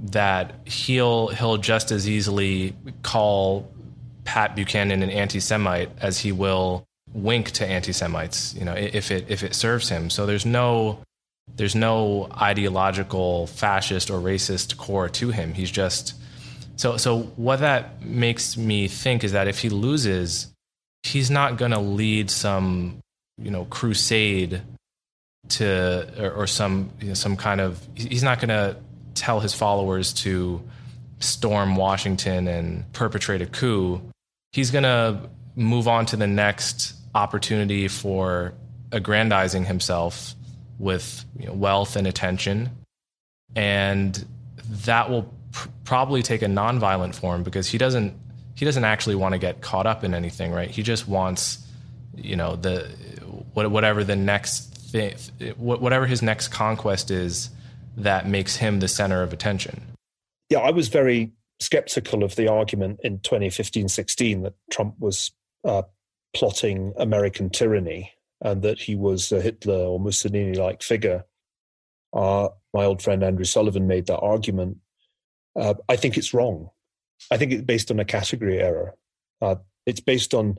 that 0.00 0.54
he'll 0.64 1.28
he'll 1.28 1.56
just 1.56 1.92
as 1.92 2.08
easily 2.08 2.74
call 3.02 3.70
Pat 4.24 4.56
Buchanan 4.56 5.02
an 5.02 5.10
anti-Semite 5.10 5.90
as 6.00 6.18
he 6.18 6.32
will 6.32 6.84
wink 7.12 7.52
to 7.52 7.66
anti-Semites, 7.66 8.54
you 8.54 8.64
know, 8.64 8.74
if 8.74 9.12
it 9.12 9.26
if 9.28 9.44
it 9.44 9.54
serves 9.54 9.88
him. 9.88 10.10
So 10.10 10.26
there's 10.26 10.46
no 10.46 10.98
there's 11.54 11.76
no 11.76 12.28
ideological 12.40 13.46
fascist 13.46 14.10
or 14.10 14.18
racist 14.18 14.76
core 14.78 15.08
to 15.10 15.30
him. 15.30 15.54
He's 15.54 15.70
just 15.70 16.14
so 16.76 16.96
so 16.96 17.22
what 17.36 17.60
that 17.60 18.02
makes 18.02 18.56
me 18.56 18.88
think 18.88 19.24
is 19.24 19.32
that 19.32 19.48
if 19.48 19.58
he 19.60 19.68
loses, 19.68 20.52
he's 21.02 21.30
not 21.30 21.56
going 21.56 21.70
to 21.70 21.78
lead 21.80 22.30
some 22.30 22.98
you 23.38 23.50
know 23.50 23.64
crusade 23.66 24.62
to 25.48 26.08
or, 26.18 26.30
or 26.32 26.46
some 26.46 26.90
you 27.00 27.08
know, 27.08 27.14
some 27.14 27.36
kind 27.36 27.60
of 27.60 27.80
he's 27.94 28.22
not 28.22 28.38
going 28.38 28.48
to 28.48 28.76
tell 29.14 29.40
his 29.40 29.54
followers 29.54 30.12
to 30.12 30.62
storm 31.20 31.76
Washington 31.76 32.48
and 32.48 32.92
perpetrate 32.92 33.42
a 33.42 33.46
coup. 33.46 34.00
He's 34.52 34.70
going 34.70 34.84
to 34.84 35.28
move 35.56 35.88
on 35.88 36.06
to 36.06 36.16
the 36.16 36.26
next 36.26 36.94
opportunity 37.14 37.88
for 37.88 38.54
aggrandizing 38.92 39.64
himself 39.64 40.34
with 40.78 41.24
you 41.38 41.46
know, 41.46 41.52
wealth 41.52 41.96
and 41.96 42.06
attention. 42.06 42.70
And 43.54 44.24
that 44.84 45.10
will 45.10 45.32
pr- 45.54 45.68
probably 45.84 46.22
take 46.22 46.42
a 46.42 46.46
nonviolent 46.46 47.14
form 47.14 47.42
because 47.42 47.68
he 47.68 47.78
doesn't 47.78 48.12
he 48.56 48.64
doesn't 48.64 48.84
actually 48.84 49.14
want 49.14 49.32
to 49.32 49.38
get 49.38 49.62
caught 49.62 49.86
up 49.86 50.04
in 50.04 50.14
anything, 50.14 50.52
right? 50.52 50.70
He 50.70 50.82
just 50.82 51.08
wants, 51.08 51.66
you 52.14 52.36
know, 52.36 52.56
the 52.56 52.88
whatever 53.54 54.04
the 54.04 54.16
next 54.16 54.74
thing, 54.90 55.14
whatever 55.56 56.06
his 56.06 56.22
next 56.22 56.48
conquest 56.48 57.10
is 57.10 57.50
that 57.96 58.28
makes 58.28 58.56
him 58.56 58.80
the 58.80 58.88
center 58.88 59.22
of 59.22 59.32
attention. 59.32 59.82
Yeah, 60.50 60.58
I 60.58 60.70
was 60.70 60.88
very 60.88 61.32
skeptical 61.60 62.22
of 62.22 62.36
the 62.36 62.48
argument 62.48 63.00
in 63.02 63.18
2015-16 63.20 64.42
that 64.42 64.54
Trump 64.70 64.96
was 64.98 65.30
uh, 65.64 65.82
plotting 66.34 66.92
American 66.96 67.50
tyranny 67.50 68.12
and 68.40 68.62
that 68.62 68.78
he 68.78 68.94
was 68.96 69.32
a 69.32 69.40
Hitler 69.40 69.74
or 69.74 70.00
Mussolini 70.00 70.54
like 70.54 70.82
figure. 70.82 71.24
Uh, 72.12 72.48
my 72.72 72.84
old 72.84 73.02
friend 73.02 73.22
Andrew 73.22 73.44
Sullivan 73.44 73.86
made 73.86 74.06
that 74.06 74.18
argument. 74.18 74.78
Uh, 75.56 75.74
I 75.88 75.96
think 75.96 76.16
it's 76.16 76.34
wrong. 76.34 76.70
I 77.30 77.36
think 77.36 77.52
it's 77.52 77.62
based 77.62 77.90
on 77.90 78.00
a 78.00 78.04
category 78.04 78.60
error. 78.60 78.94
Uh, 79.40 79.56
it's 79.86 80.00
based 80.00 80.34
on 80.34 80.56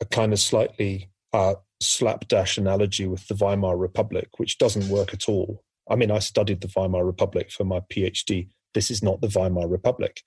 a 0.00 0.04
kind 0.04 0.32
of 0.32 0.38
slightly 0.38 1.10
uh, 1.32 1.54
slapdash 1.80 2.58
analogy 2.58 3.06
with 3.06 3.26
the 3.28 3.34
Weimar 3.34 3.76
Republic, 3.76 4.28
which 4.38 4.58
doesn't 4.58 4.88
work 4.88 5.12
at 5.12 5.28
all. 5.28 5.62
I 5.90 5.96
mean, 5.96 6.10
I 6.10 6.18
studied 6.20 6.60
the 6.60 6.72
Weimar 6.74 7.04
Republic 7.04 7.50
for 7.50 7.64
my 7.64 7.80
PhD. 7.80 8.48
This 8.74 8.90
is 8.90 9.02
not 9.02 9.20
the 9.20 9.28
Weimar 9.28 9.68
Republic. 9.68 10.22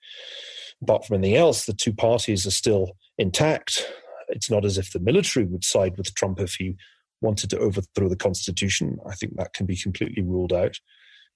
Apart 0.82 1.06
from 1.06 1.16
anything 1.16 1.36
else, 1.36 1.64
the 1.64 1.72
two 1.72 1.92
parties 1.92 2.46
are 2.46 2.50
still 2.50 2.96
intact. 3.18 3.90
It's 4.28 4.50
not 4.50 4.64
as 4.64 4.78
if 4.78 4.92
the 4.92 5.00
military 5.00 5.46
would 5.46 5.64
side 5.64 5.96
with 5.96 6.14
Trump 6.14 6.40
if 6.40 6.54
he 6.54 6.76
wanted 7.20 7.50
to 7.50 7.58
overthrow 7.58 8.08
the 8.08 8.16
constitution. 8.16 8.98
I 9.08 9.14
think 9.14 9.36
that 9.36 9.54
can 9.54 9.66
be 9.66 9.76
completely 9.76 10.22
ruled 10.22 10.52
out. 10.52 10.78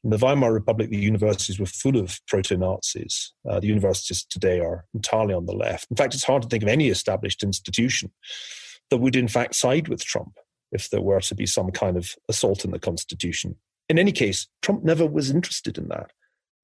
In 0.04 0.10
the 0.10 0.16
Weimar 0.16 0.52
Republic, 0.52 0.90
the 0.90 0.96
universities 0.96 1.58
were 1.58 1.66
full 1.66 1.96
of 1.96 2.20
proto 2.28 2.56
Nazis. 2.56 3.32
Uh, 3.48 3.58
the 3.58 3.66
universities 3.66 4.24
today 4.24 4.60
are 4.60 4.84
entirely 4.94 5.34
on 5.34 5.46
the 5.46 5.54
left. 5.54 5.88
In 5.90 5.96
fact, 5.96 6.14
it's 6.14 6.24
hard 6.24 6.42
to 6.42 6.48
think 6.48 6.62
of 6.62 6.68
any 6.68 6.88
established 6.88 7.42
institution 7.42 8.12
that 8.90 8.98
would, 8.98 9.16
in 9.16 9.28
fact, 9.28 9.54
side 9.54 9.88
with 9.88 10.04
Trump 10.04 10.38
if 10.70 10.88
there 10.90 11.00
were 11.00 11.20
to 11.20 11.34
be 11.34 11.46
some 11.46 11.70
kind 11.70 11.96
of 11.96 12.14
assault 12.28 12.64
on 12.64 12.70
the 12.70 12.78
constitution. 12.78 13.56
In 13.88 13.98
any 13.98 14.12
case, 14.12 14.46
Trump 14.62 14.84
never 14.84 15.06
was 15.06 15.30
interested 15.30 15.78
in 15.78 15.88
that. 15.88 16.12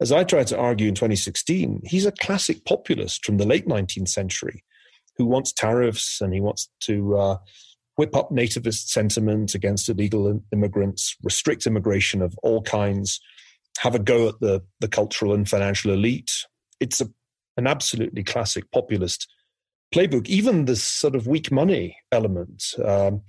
as 0.00 0.12
I 0.12 0.24
tried 0.24 0.48
to 0.48 0.58
argue 0.58 0.88
in 0.88 0.94
2016, 0.94 1.82
he's 1.84 2.06
a 2.06 2.12
classic 2.12 2.64
populist 2.64 3.24
from 3.24 3.38
the 3.38 3.46
late 3.46 3.66
19th 3.66 4.08
century 4.08 4.62
who 5.16 5.24
wants 5.24 5.52
tariffs 5.52 6.20
and 6.20 6.34
he 6.34 6.40
wants 6.40 6.68
to 6.80 7.16
uh, 7.16 7.36
whip 7.96 8.14
up 8.16 8.30
nativist 8.30 8.88
sentiment 8.88 9.54
against 9.54 9.88
illegal 9.88 10.40
immigrants, 10.52 11.16
restrict 11.22 11.66
immigration 11.66 12.22
of 12.22 12.36
all 12.42 12.62
kinds, 12.62 13.20
have 13.78 13.94
a 13.94 13.98
go 13.98 14.28
at 14.28 14.40
the, 14.40 14.62
the 14.80 14.88
cultural 14.88 15.32
and 15.32 15.48
financial 15.48 15.92
elite. 15.92 16.30
It's 16.80 17.00
a, 17.00 17.08
an 17.56 17.66
absolutely 17.66 18.24
classic 18.24 18.70
populist 18.72 19.28
playbook. 19.94 20.26
Even 20.26 20.64
the 20.64 20.76
sort 20.76 21.14
of 21.14 21.26
weak 21.26 21.52
money 21.52 21.96
element. 22.10 22.64
Um, 22.84 23.22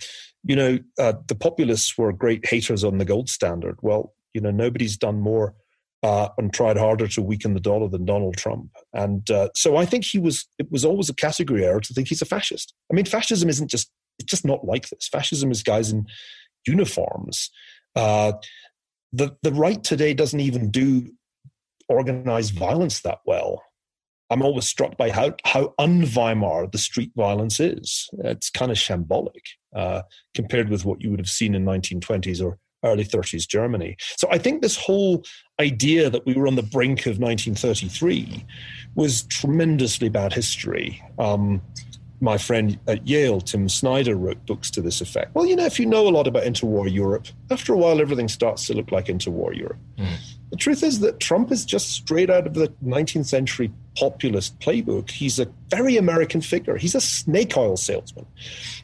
you 0.43 0.55
know, 0.55 0.80
uh, 0.99 1.13
the 1.28 1.36
populists 1.36 1.97
were 1.97 2.11
great 2.13 2.45
haters 2.47 2.84
on 2.84 2.97
the 2.97 3.05
gold 3.05 3.30
standard. 3.30 3.78
Well, 3.82 4.13
you 4.34 4.41
know, 4.41 4.51
nobody's 4.51 4.97
done 4.97 5.20
more 5.20 5.55
uh, 6.03 6.30
and 6.38 6.53
tried 6.53 6.78
harder 6.78 7.07
to 7.07 7.22
weaken 7.22 7.55
the 7.55 7.59
dollar 7.59 7.88
than 7.88 8.05
Donald 8.05 8.38
Trump. 8.38 8.70
And 8.93 9.30
uh, 9.32 9.49
so 9.55 9.76
I 9.76 9.86
think 9.86 10.05
he 10.05 10.20
was. 10.20 10.47
It 10.59 10.72
was 10.72 10.86
always 10.86 11.09
a 11.09 11.16
category 11.16 11.66
error 11.66 11.80
to 11.80 11.93
think 11.93 12.09
he's 12.09 12.22
a 12.22 12.26
fascist. 12.26 12.74
I 12.91 12.95
mean, 12.95 13.05
fascism 13.05 13.49
isn't 13.49 13.72
just. 13.72 13.89
It's 14.20 14.30
just 14.30 14.45
not 14.45 14.66
like 14.66 14.89
this. 14.89 15.07
Fascism 15.07 15.51
is 15.51 15.63
guys 15.63 15.91
in 15.91 16.05
uniforms. 16.68 17.49
Uh, 17.95 18.34
the 19.13 19.36
the 19.43 19.53
right 19.53 19.84
today 19.84 20.13
doesn't 20.13 20.39
even 20.39 20.72
do 20.72 21.11
organized 21.88 22.53
violence 22.55 23.01
that 23.01 23.20
well. 23.26 23.63
I'm 24.30 24.41
always 24.41 24.66
struck 24.66 24.97
by 24.97 25.11
how 25.11 25.36
how 25.45 25.74
un-Weimar 25.78 26.68
the 26.68 26.78
street 26.78 27.11
violence 27.16 27.59
is. 27.59 28.09
It's 28.20 28.49
kind 28.49 28.72
of 28.72 28.78
shambolic 28.78 29.45
uh, 29.76 30.01
compared 30.34 30.70
with 30.70 30.84
what 30.86 31.01
you 31.01 31.11
would 31.11 31.20
have 31.20 31.30
seen 31.30 31.55
in 31.55 31.63
1920s 31.63 32.43
or 32.43 32.57
early 32.84 33.03
30s 33.03 33.47
Germany. 33.47 33.97
So 34.18 34.28
I 34.32 34.38
think 34.38 34.61
this 34.61 34.78
whole 34.78 35.24
idea 35.59 36.09
that 36.09 36.26
we 36.26 36.34
were 36.34 36.47
on 36.47 36.55
the 36.55 36.63
brink 36.63 37.01
of 37.01 37.20
1933 37.20 38.45
was 38.95 39.24
tremendously 39.24 40.09
bad 40.09 40.34
history. 40.34 41.01
Um, 41.18 41.61
my 42.26 42.38
friend 42.38 42.78
at 42.88 43.08
Yale, 43.08 43.40
Tim 43.40 43.70
Snyder, 43.70 44.16
wrote 44.16 44.46
books 44.46 44.70
to 44.72 44.82
this 44.82 45.00
effect. 45.00 45.34
Well, 45.34 45.46
you 45.46 45.56
know, 45.56 45.66
if 45.66 45.80
you 45.80 45.86
know 45.86 46.08
a 46.08 46.10
lot 46.10 46.28
about 46.28 46.44
interwar 46.44 46.92
Europe, 46.92 47.28
after 47.52 47.74
a 47.74 47.78
while 47.78 48.02
everything 48.02 48.28
starts 48.28 48.66
to 48.68 48.74
look 48.74 48.92
like 48.92 49.06
interwar 49.06 49.56
Europe. 49.56 49.80
Mm. 49.98 50.18
The 50.52 50.58
truth 50.58 50.84
is 50.84 51.00
that 51.00 51.20
Trump 51.20 51.52
is 51.52 51.66
just 51.66 51.92
straight 51.92 52.30
out 52.30 52.48
of 52.48 52.54
the 52.54 52.68
19th 52.84 53.26
century 53.26 53.72
populist 53.98 54.60
playbook. 54.60 55.10
He's 55.10 55.40
a 55.40 55.48
very 55.70 55.98
American 55.98 56.42
figure. 56.42 56.78
He's 56.78 56.96
a 56.96 57.02
snake 57.02 57.58
oil 57.58 57.78
salesman. 57.78 58.26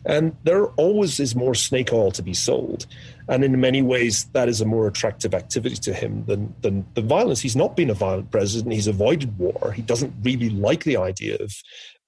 And 0.06 0.36
there 0.44 0.68
always 0.72 1.20
is 1.20 1.36
more 1.36 1.54
snake 1.54 1.94
oil 1.94 2.12
to 2.12 2.24
be 2.24 2.34
sold. 2.34 2.88
And 3.28 3.44
in 3.44 3.60
many 3.62 3.82
ways, 3.82 4.26
that 4.34 4.50
is 4.50 4.60
a 4.62 4.66
more 4.66 4.88
attractive 4.88 5.34
activity 5.34 5.76
to 5.76 5.94
him 5.94 6.26
than, 6.26 6.54
than 6.62 6.86
the 6.96 7.02
violence. 7.02 7.40
He's 7.40 7.56
not 7.56 7.78
been 7.78 7.90
a 7.90 7.94
violent 7.94 8.32
president. 8.32 8.74
He's 8.74 8.88
avoided 8.88 9.38
war. 9.38 9.72
He 9.74 9.82
doesn't 9.82 10.14
really 10.24 10.50
like 10.50 10.84
the 10.84 10.98
idea 10.98 11.36
of, 11.36 11.54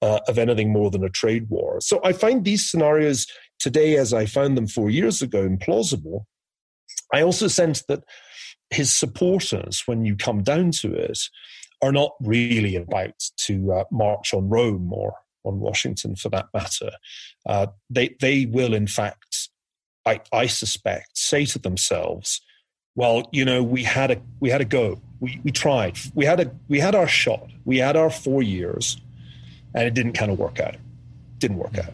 uh, 0.04 0.20
of 0.28 0.38
anything 0.38 0.70
more 0.70 0.90
than 0.90 1.02
a 1.02 1.08
trade 1.08 1.48
war. 1.48 1.80
So 1.80 1.98
I 2.04 2.12
find 2.12 2.44
these 2.44 2.68
scenarios 2.70 3.26
today, 3.58 3.96
as 3.96 4.12
I 4.12 4.26
found 4.26 4.56
them 4.56 4.66
four 4.66 4.90
years 4.90 5.22
ago, 5.22 5.48
implausible. 5.48 6.26
I 7.12 7.22
also 7.22 7.48
sense 7.48 7.82
that 7.88 8.04
his 8.68 8.92
supporters, 8.92 9.82
when 9.86 10.04
you 10.04 10.14
come 10.16 10.42
down 10.42 10.72
to 10.82 10.92
it, 10.92 11.18
are 11.80 11.92
not 11.92 12.12
really 12.20 12.76
about 12.76 13.18
to 13.46 13.72
uh, 13.72 13.84
march 13.90 14.34
on 14.34 14.50
Rome 14.50 14.92
or 14.92 15.14
on 15.42 15.60
Washington 15.60 16.16
for 16.16 16.28
that 16.30 16.48
matter. 16.52 16.90
Uh, 17.46 17.68
they, 17.88 18.14
they 18.20 18.46
will, 18.46 18.74
in 18.74 18.86
fact, 18.86 19.48
I, 20.04 20.20
I 20.32 20.46
suspect, 20.48 21.16
say 21.16 21.46
to 21.46 21.58
themselves, 21.58 22.42
well, 22.94 23.28
you 23.32 23.44
know, 23.44 23.62
we 23.62 23.82
had 23.82 24.10
a 24.10 24.22
we 24.38 24.50
had 24.50 24.60
a 24.60 24.64
go. 24.64 25.00
We 25.18 25.40
we 25.42 25.50
tried. 25.50 25.98
We 26.14 26.24
had 26.24 26.38
a 26.40 26.52
we 26.68 26.78
had 26.78 26.94
our 26.94 27.08
shot. 27.08 27.48
We 27.64 27.78
had 27.78 27.96
our 27.96 28.10
four 28.10 28.40
years, 28.42 29.00
and 29.74 29.86
it 29.86 29.94
didn't 29.94 30.12
kind 30.12 30.30
of 30.30 30.38
work 30.38 30.60
out. 30.60 30.76
Didn't 31.38 31.58
work 31.58 31.78
out, 31.78 31.92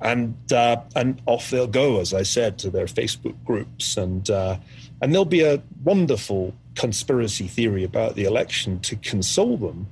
and 0.00 0.34
uh, 0.52 0.82
and 0.94 1.20
off 1.26 1.50
they'll 1.50 1.66
go, 1.66 2.00
as 2.00 2.12
I 2.12 2.22
said, 2.22 2.58
to 2.58 2.70
their 2.70 2.86
Facebook 2.86 3.36
groups, 3.44 3.96
and 3.96 4.28
uh, 4.28 4.58
and 5.00 5.12
there'll 5.12 5.24
be 5.24 5.42
a 5.42 5.62
wonderful 5.82 6.54
conspiracy 6.74 7.46
theory 7.46 7.84
about 7.84 8.16
the 8.16 8.24
election 8.24 8.80
to 8.80 8.96
console 8.96 9.56
them. 9.56 9.86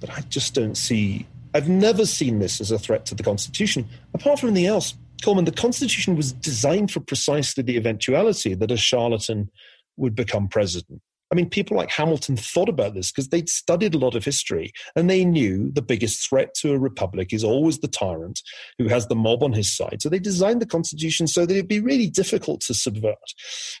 But 0.00 0.10
I 0.10 0.20
just 0.22 0.54
don't 0.54 0.76
see. 0.76 1.26
I've 1.54 1.68
never 1.68 2.04
seen 2.04 2.40
this 2.40 2.60
as 2.60 2.70
a 2.70 2.78
threat 2.78 3.06
to 3.06 3.14
the 3.14 3.22
Constitution, 3.22 3.88
apart 4.12 4.40
from 4.40 4.50
anything 4.50 4.66
else. 4.66 4.94
Coleman, 5.22 5.46
the 5.46 5.52
Constitution 5.52 6.14
was 6.14 6.32
designed 6.32 6.90
for 6.90 7.00
precisely 7.00 7.62
the 7.62 7.76
eventuality 7.76 8.52
that 8.54 8.70
a 8.70 8.76
charlatan 8.76 9.50
would 9.96 10.14
become 10.14 10.48
president. 10.48 11.00
I 11.32 11.34
mean, 11.34 11.50
people 11.50 11.76
like 11.76 11.90
Hamilton 11.90 12.36
thought 12.36 12.68
about 12.68 12.94
this 12.94 13.10
because 13.10 13.28
they'd 13.28 13.48
studied 13.48 13.94
a 13.94 13.98
lot 13.98 14.14
of 14.14 14.24
history 14.24 14.72
and 14.94 15.10
they 15.10 15.24
knew 15.24 15.70
the 15.72 15.82
biggest 15.82 16.28
threat 16.28 16.54
to 16.60 16.72
a 16.72 16.78
republic 16.78 17.32
is 17.32 17.42
always 17.42 17.78
the 17.78 17.88
tyrant 17.88 18.40
who 18.78 18.88
has 18.88 19.08
the 19.08 19.16
mob 19.16 19.42
on 19.42 19.52
his 19.52 19.74
side. 19.74 20.00
So 20.00 20.08
they 20.08 20.20
designed 20.20 20.62
the 20.62 20.66
Constitution 20.66 21.26
so 21.26 21.44
that 21.44 21.52
it'd 21.52 21.68
be 21.68 21.80
really 21.80 22.08
difficult 22.08 22.60
to 22.62 22.74
subvert. 22.74 23.16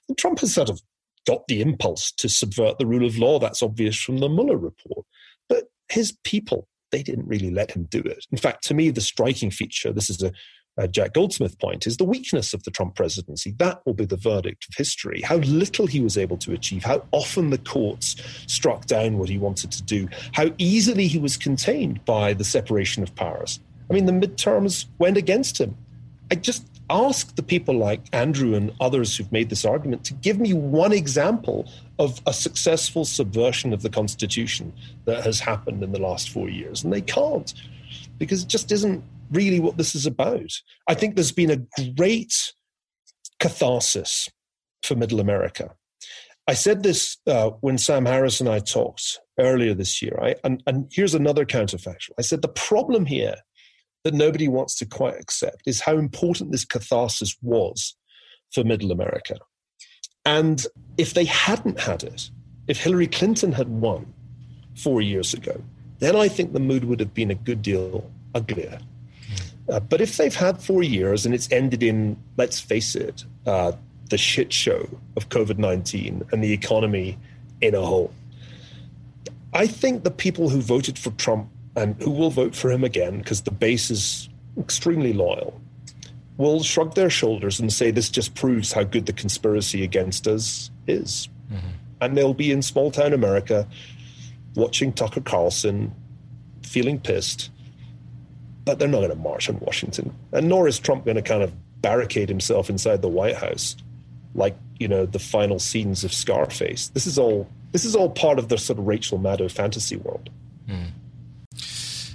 And 0.08 0.18
Trump 0.18 0.40
has 0.40 0.54
sort 0.54 0.70
of 0.70 0.80
got 1.26 1.46
the 1.46 1.60
impulse 1.60 2.12
to 2.12 2.28
subvert 2.28 2.78
the 2.78 2.86
rule 2.86 3.06
of 3.06 3.18
law. 3.18 3.38
That's 3.38 3.62
obvious 3.62 4.00
from 4.00 4.18
the 4.18 4.28
Mueller 4.28 4.56
report. 4.56 5.06
But 5.48 5.64
his 5.88 6.16
people, 6.24 6.68
they 6.90 7.02
didn't 7.02 7.28
really 7.28 7.50
let 7.50 7.72
him 7.72 7.84
do 7.84 8.00
it. 8.00 8.26
In 8.32 8.38
fact, 8.38 8.64
to 8.64 8.74
me, 8.74 8.90
the 8.90 9.00
striking 9.00 9.50
feature, 9.50 9.92
this 9.92 10.10
is 10.10 10.22
a 10.22 10.32
uh, 10.78 10.86
Jack 10.86 11.14
Goldsmith 11.14 11.58
point 11.58 11.86
is 11.86 11.96
the 11.96 12.04
weakness 12.04 12.52
of 12.52 12.62
the 12.64 12.70
Trump 12.70 12.94
presidency. 12.94 13.54
That 13.58 13.84
will 13.86 13.94
be 13.94 14.04
the 14.04 14.16
verdict 14.16 14.66
of 14.68 14.74
history. 14.76 15.22
How 15.22 15.36
little 15.36 15.86
he 15.86 16.00
was 16.00 16.18
able 16.18 16.36
to 16.38 16.52
achieve, 16.52 16.84
how 16.84 17.04
often 17.12 17.50
the 17.50 17.58
courts 17.58 18.16
struck 18.46 18.86
down 18.86 19.18
what 19.18 19.28
he 19.28 19.38
wanted 19.38 19.72
to 19.72 19.82
do, 19.82 20.08
how 20.32 20.50
easily 20.58 21.06
he 21.06 21.18
was 21.18 21.36
contained 21.36 22.04
by 22.04 22.34
the 22.34 22.44
separation 22.44 23.02
of 23.02 23.14
powers. 23.14 23.60
I 23.90 23.94
mean, 23.94 24.06
the 24.06 24.12
midterms 24.12 24.86
went 24.98 25.16
against 25.16 25.60
him. 25.60 25.76
I 26.30 26.34
just 26.34 26.66
ask 26.90 27.34
the 27.36 27.42
people 27.42 27.76
like 27.76 28.02
Andrew 28.12 28.54
and 28.54 28.72
others 28.80 29.16
who've 29.16 29.30
made 29.32 29.48
this 29.48 29.64
argument 29.64 30.04
to 30.04 30.14
give 30.14 30.38
me 30.38 30.52
one 30.52 30.92
example 30.92 31.70
of 31.98 32.20
a 32.26 32.32
successful 32.32 33.04
subversion 33.04 33.72
of 33.72 33.82
the 33.82 33.90
Constitution 33.90 34.72
that 35.04 35.24
has 35.24 35.40
happened 35.40 35.82
in 35.82 35.92
the 35.92 36.00
last 36.00 36.30
four 36.30 36.48
years. 36.48 36.84
And 36.84 36.92
they 36.92 37.00
can't 37.00 37.54
because 38.18 38.42
it 38.42 38.48
just 38.48 38.70
isn't 38.72 39.02
really 39.30 39.60
what 39.60 39.76
this 39.76 39.94
is 39.94 40.06
about. 40.06 40.50
I 40.88 40.94
think 40.94 41.14
there's 41.14 41.32
been 41.32 41.50
a 41.50 41.92
great 41.92 42.52
catharsis 43.40 44.28
for 44.82 44.94
middle 44.94 45.20
America. 45.20 45.74
I 46.48 46.54
said 46.54 46.82
this 46.82 47.16
uh, 47.26 47.50
when 47.60 47.76
Sam 47.76 48.06
Harris 48.06 48.40
and 48.40 48.48
I 48.48 48.60
talked 48.60 49.18
earlier 49.38 49.74
this 49.74 50.00
year. 50.00 50.16
I, 50.22 50.36
and, 50.44 50.62
and 50.66 50.88
here's 50.92 51.14
another 51.14 51.44
counterfactual. 51.44 52.12
I 52.18 52.22
said 52.22 52.42
the 52.42 52.48
problem 52.48 53.06
here 53.06 53.36
that 54.04 54.14
nobody 54.14 54.46
wants 54.46 54.76
to 54.76 54.86
quite 54.86 55.20
accept 55.20 55.62
is 55.66 55.80
how 55.80 55.98
important 55.98 56.52
this 56.52 56.64
catharsis 56.64 57.36
was 57.42 57.96
for 58.52 58.62
middle 58.62 58.92
America. 58.92 59.36
And 60.24 60.64
if 60.96 61.14
they 61.14 61.24
hadn't 61.24 61.80
had 61.80 62.04
it, 62.04 62.30
if 62.68 62.78
Hillary 62.80 63.08
Clinton 63.08 63.52
had 63.52 63.68
won 63.68 64.12
four 64.76 65.00
years 65.00 65.34
ago, 65.34 65.60
then 65.98 66.14
I 66.14 66.28
think 66.28 66.52
the 66.52 66.60
mood 66.60 66.84
would 66.84 67.00
have 67.00 67.14
been 67.14 67.30
a 67.30 67.34
good 67.34 67.62
deal 67.62 68.08
uglier. 68.34 68.78
Uh, 69.68 69.80
but 69.80 70.00
if 70.00 70.16
they've 70.16 70.34
had 70.34 70.62
four 70.62 70.82
years 70.82 71.26
and 71.26 71.34
it's 71.34 71.50
ended 71.50 71.82
in, 71.82 72.16
let's 72.36 72.60
face 72.60 72.94
it, 72.94 73.24
uh, 73.46 73.72
the 74.10 74.18
shit 74.18 74.52
show 74.52 74.88
of 75.16 75.28
COVID 75.28 75.58
19 75.58 76.22
and 76.30 76.44
the 76.44 76.52
economy 76.52 77.18
in 77.60 77.74
a 77.74 77.80
hole, 77.80 78.12
I 79.52 79.66
think 79.66 80.04
the 80.04 80.10
people 80.10 80.48
who 80.48 80.60
voted 80.60 80.98
for 80.98 81.10
Trump 81.12 81.48
and 81.74 82.00
who 82.02 82.10
will 82.10 82.30
vote 82.30 82.54
for 82.54 82.70
him 82.70 82.84
again, 82.84 83.18
because 83.18 83.42
the 83.42 83.50
base 83.50 83.90
is 83.90 84.28
extremely 84.58 85.12
loyal, 85.12 85.60
will 86.36 86.62
shrug 86.62 86.94
their 86.94 87.10
shoulders 87.10 87.58
and 87.58 87.72
say 87.72 87.90
this 87.90 88.08
just 88.08 88.34
proves 88.34 88.72
how 88.72 88.84
good 88.84 89.06
the 89.06 89.12
conspiracy 89.12 89.82
against 89.82 90.28
us 90.28 90.70
is. 90.86 91.28
Mm-hmm. 91.50 91.68
And 92.00 92.16
they'll 92.16 92.34
be 92.34 92.52
in 92.52 92.62
small 92.62 92.90
town 92.90 93.12
America 93.12 93.66
watching 94.54 94.92
Tucker 94.92 95.20
Carlson, 95.20 95.94
feeling 96.62 97.00
pissed 97.00 97.50
but 98.66 98.78
they're 98.78 98.88
not 98.88 98.98
going 98.98 99.10
to 99.10 99.16
march 99.16 99.48
on 99.48 99.58
Washington. 99.60 100.14
And 100.32 100.50
nor 100.50 100.68
is 100.68 100.78
Trump 100.78 101.06
going 101.06 101.14
to 101.14 101.22
kind 101.22 101.42
of 101.42 101.54
barricade 101.80 102.28
himself 102.28 102.68
inside 102.68 103.00
the 103.00 103.08
White 103.08 103.36
House 103.36 103.76
like, 104.34 104.56
you 104.78 104.88
know, 104.88 105.06
the 105.06 105.18
final 105.18 105.58
scenes 105.58 106.04
of 106.04 106.12
Scarface. 106.12 106.88
This 106.88 107.06
is 107.06 107.18
all 107.18 107.48
this 107.72 107.84
is 107.84 107.96
all 107.96 108.10
part 108.10 108.38
of 108.38 108.48
the 108.48 108.58
sort 108.58 108.78
of 108.78 108.86
Rachel 108.86 109.18
Maddow 109.18 109.50
fantasy 109.50 109.96
world. 109.96 110.28
Hmm. 110.68 110.84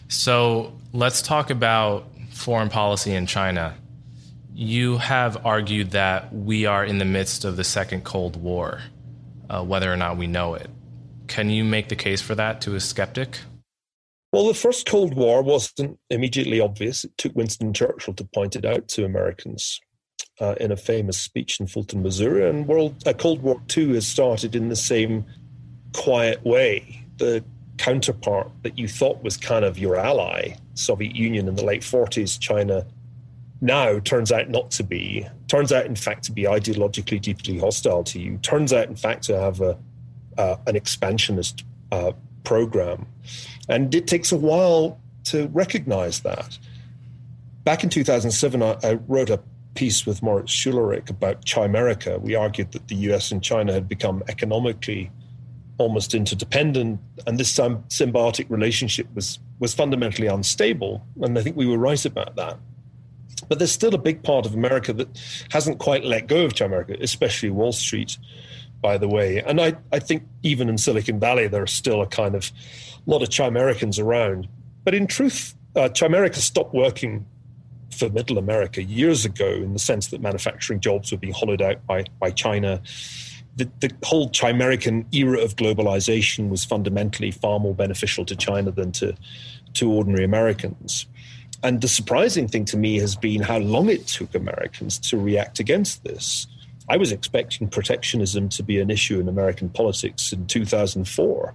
So 0.07 0.73
let's 0.93 1.21
talk 1.21 1.49
about 1.49 2.07
foreign 2.31 2.69
policy 2.69 3.13
in 3.13 3.25
China. 3.25 3.75
You 4.53 4.97
have 4.97 5.45
argued 5.45 5.91
that 5.91 6.33
we 6.33 6.65
are 6.65 6.83
in 6.83 6.97
the 6.97 7.05
midst 7.05 7.45
of 7.45 7.57
the 7.57 7.63
second 7.63 8.03
Cold 8.03 8.35
War, 8.35 8.81
uh, 9.49 9.63
whether 9.63 9.91
or 9.91 9.97
not 9.97 10.17
we 10.17 10.27
know 10.27 10.55
it. 10.55 10.69
Can 11.27 11.49
you 11.49 11.63
make 11.63 11.89
the 11.89 11.95
case 11.95 12.21
for 12.21 12.35
that 12.35 12.61
to 12.61 12.75
a 12.75 12.79
skeptic? 12.79 13.39
Well, 14.31 14.47
the 14.47 14.53
first 14.53 14.85
Cold 14.85 15.13
War 15.13 15.41
wasn't 15.41 15.99
immediately 16.09 16.61
obvious. 16.61 17.03
It 17.03 17.17
took 17.17 17.35
Winston 17.35 17.73
Churchill 17.73 18.13
to 18.13 18.23
point 18.23 18.55
it 18.55 18.65
out 18.65 18.87
to 18.89 19.03
Americans 19.03 19.79
uh, 20.39 20.55
in 20.59 20.71
a 20.71 20.77
famous 20.77 21.17
speech 21.17 21.59
in 21.59 21.67
Fulton, 21.67 22.01
Missouri. 22.01 22.49
And 22.49 22.65
World 22.65 22.95
uh, 23.05 23.13
Cold 23.13 23.41
War 23.41 23.61
II 23.75 23.95
has 23.95 24.07
started 24.07 24.55
in 24.55 24.69
the 24.69 24.75
same 24.75 25.25
quiet 25.93 26.43
way, 26.45 27.03
the 27.17 27.43
counterpart 27.77 28.49
that 28.63 28.77
you 28.77 28.87
thought 28.87 29.23
was 29.23 29.37
kind 29.37 29.65
of 29.65 29.77
your 29.77 29.95
ally, 29.95 30.55
Soviet 30.75 31.15
Union 31.15 31.47
in 31.47 31.55
the 31.55 31.65
late 31.65 31.81
40s, 31.81 32.39
China 32.39 32.85
now 33.59 33.99
turns 33.99 34.31
out 34.31 34.49
not 34.49 34.71
to 34.71 34.83
be, 34.83 35.27
turns 35.47 35.71
out, 35.71 35.85
in 35.85 35.95
fact, 35.95 36.23
to 36.25 36.31
be 36.31 36.43
ideologically 36.43 37.21
deeply 37.21 37.59
hostile 37.59 38.03
to 38.03 38.19
you, 38.19 38.37
turns 38.37 38.73
out, 38.73 38.87
in 38.87 38.95
fact, 38.95 39.23
to 39.23 39.39
have 39.39 39.61
a, 39.61 39.77
uh, 40.37 40.57
an 40.67 40.75
expansionist 40.75 41.63
uh, 41.91 42.11
program. 42.43 43.05
And 43.69 43.93
it 43.93 44.07
takes 44.07 44.31
a 44.31 44.37
while 44.37 44.99
to 45.25 45.47
recognize 45.49 46.21
that. 46.21 46.57
Back 47.63 47.83
in 47.83 47.89
2007, 47.89 48.63
I, 48.63 48.77
I 48.83 48.93
wrote 49.07 49.29
a 49.29 49.39
piece 49.75 50.05
with 50.05 50.21
Moritz 50.21 50.51
Schularick 50.51 51.09
about 51.09 51.45
Chimerica. 51.45 52.19
We 52.19 52.35
argued 52.35 52.71
that 52.73 52.87
the 52.87 52.95
US 52.95 53.31
and 53.31 53.41
China 53.41 53.71
had 53.71 53.87
become 53.87 54.23
economically 54.27 55.11
almost 55.77 56.13
interdependent, 56.13 56.99
and 57.25 57.39
this 57.39 57.57
symbiotic 57.57 58.49
relationship 58.49 59.07
was, 59.15 59.39
was 59.59 59.73
fundamentally 59.73 60.27
unstable. 60.27 61.03
And 61.21 61.37
I 61.37 61.41
think 61.41 61.55
we 61.55 61.65
were 61.65 61.77
right 61.77 62.03
about 62.05 62.35
that. 62.35 62.57
But 63.47 63.57
there's 63.57 63.71
still 63.71 63.95
a 63.95 63.97
big 63.97 64.21
part 64.21 64.45
of 64.45 64.53
America 64.53 64.93
that 64.93 65.07
hasn't 65.51 65.79
quite 65.79 66.05
let 66.05 66.27
go 66.27 66.45
of 66.45 66.53
Chimerica, 66.53 67.01
especially 67.01 67.49
Wall 67.49 67.71
Street, 67.71 68.17
by 68.81 68.97
the 68.97 69.07
way. 69.07 69.41
And 69.41 69.59
I, 69.59 69.75
I 69.91 69.99
think 69.99 70.23
even 70.43 70.69
in 70.69 70.77
Silicon 70.77 71.19
Valley, 71.19 71.47
there 71.47 71.63
are 71.63 71.67
still 71.67 72.01
a 72.01 72.07
kind 72.07 72.35
of 72.35 72.51
lot 73.05 73.21
of 73.21 73.29
Chimericans 73.29 73.99
around. 73.99 74.47
But 74.83 74.93
in 74.95 75.07
truth, 75.07 75.55
uh, 75.75 75.89
Chimerica 75.89 76.35
stopped 76.35 76.73
working 76.73 77.25
for 77.95 78.09
Middle 78.09 78.37
America 78.37 78.81
years 78.81 79.25
ago 79.25 79.47
in 79.47 79.73
the 79.73 79.79
sense 79.79 80.07
that 80.07 80.21
manufacturing 80.21 80.79
jobs 80.79 81.11
were 81.11 81.17
being 81.17 81.33
hollowed 81.33 81.61
out 81.61 81.85
by, 81.85 82.05
by 82.19 82.31
China. 82.31 82.81
The, 83.57 83.69
the 83.79 83.91
whole 84.03 84.29
Chimerican 84.29 85.13
era 85.13 85.39
of 85.39 85.55
globalization 85.55 86.49
was 86.49 86.63
fundamentally 86.63 87.31
far 87.31 87.59
more 87.59 87.75
beneficial 87.75 88.25
to 88.25 88.35
China 88.35 88.71
than 88.71 88.91
to, 88.93 89.13
to 89.73 89.91
ordinary 89.91 90.23
Americans. 90.23 91.05
And 91.63 91.81
the 91.81 91.87
surprising 91.87 92.47
thing 92.47 92.65
to 92.65 92.77
me 92.77 92.97
has 92.99 93.15
been 93.15 93.41
how 93.41 93.59
long 93.59 93.89
it 93.89 94.07
took 94.07 94.33
Americans 94.33 94.97
to 95.09 95.17
react 95.17 95.59
against 95.59 96.03
this. 96.03 96.47
I 96.89 96.97
was 96.97 97.11
expecting 97.11 97.69
protectionism 97.69 98.49
to 98.49 98.63
be 98.63 98.79
an 98.79 98.89
issue 98.89 99.19
in 99.19 99.29
American 99.29 99.69
politics 99.69 100.33
in 100.33 100.47
2004. 100.47 101.53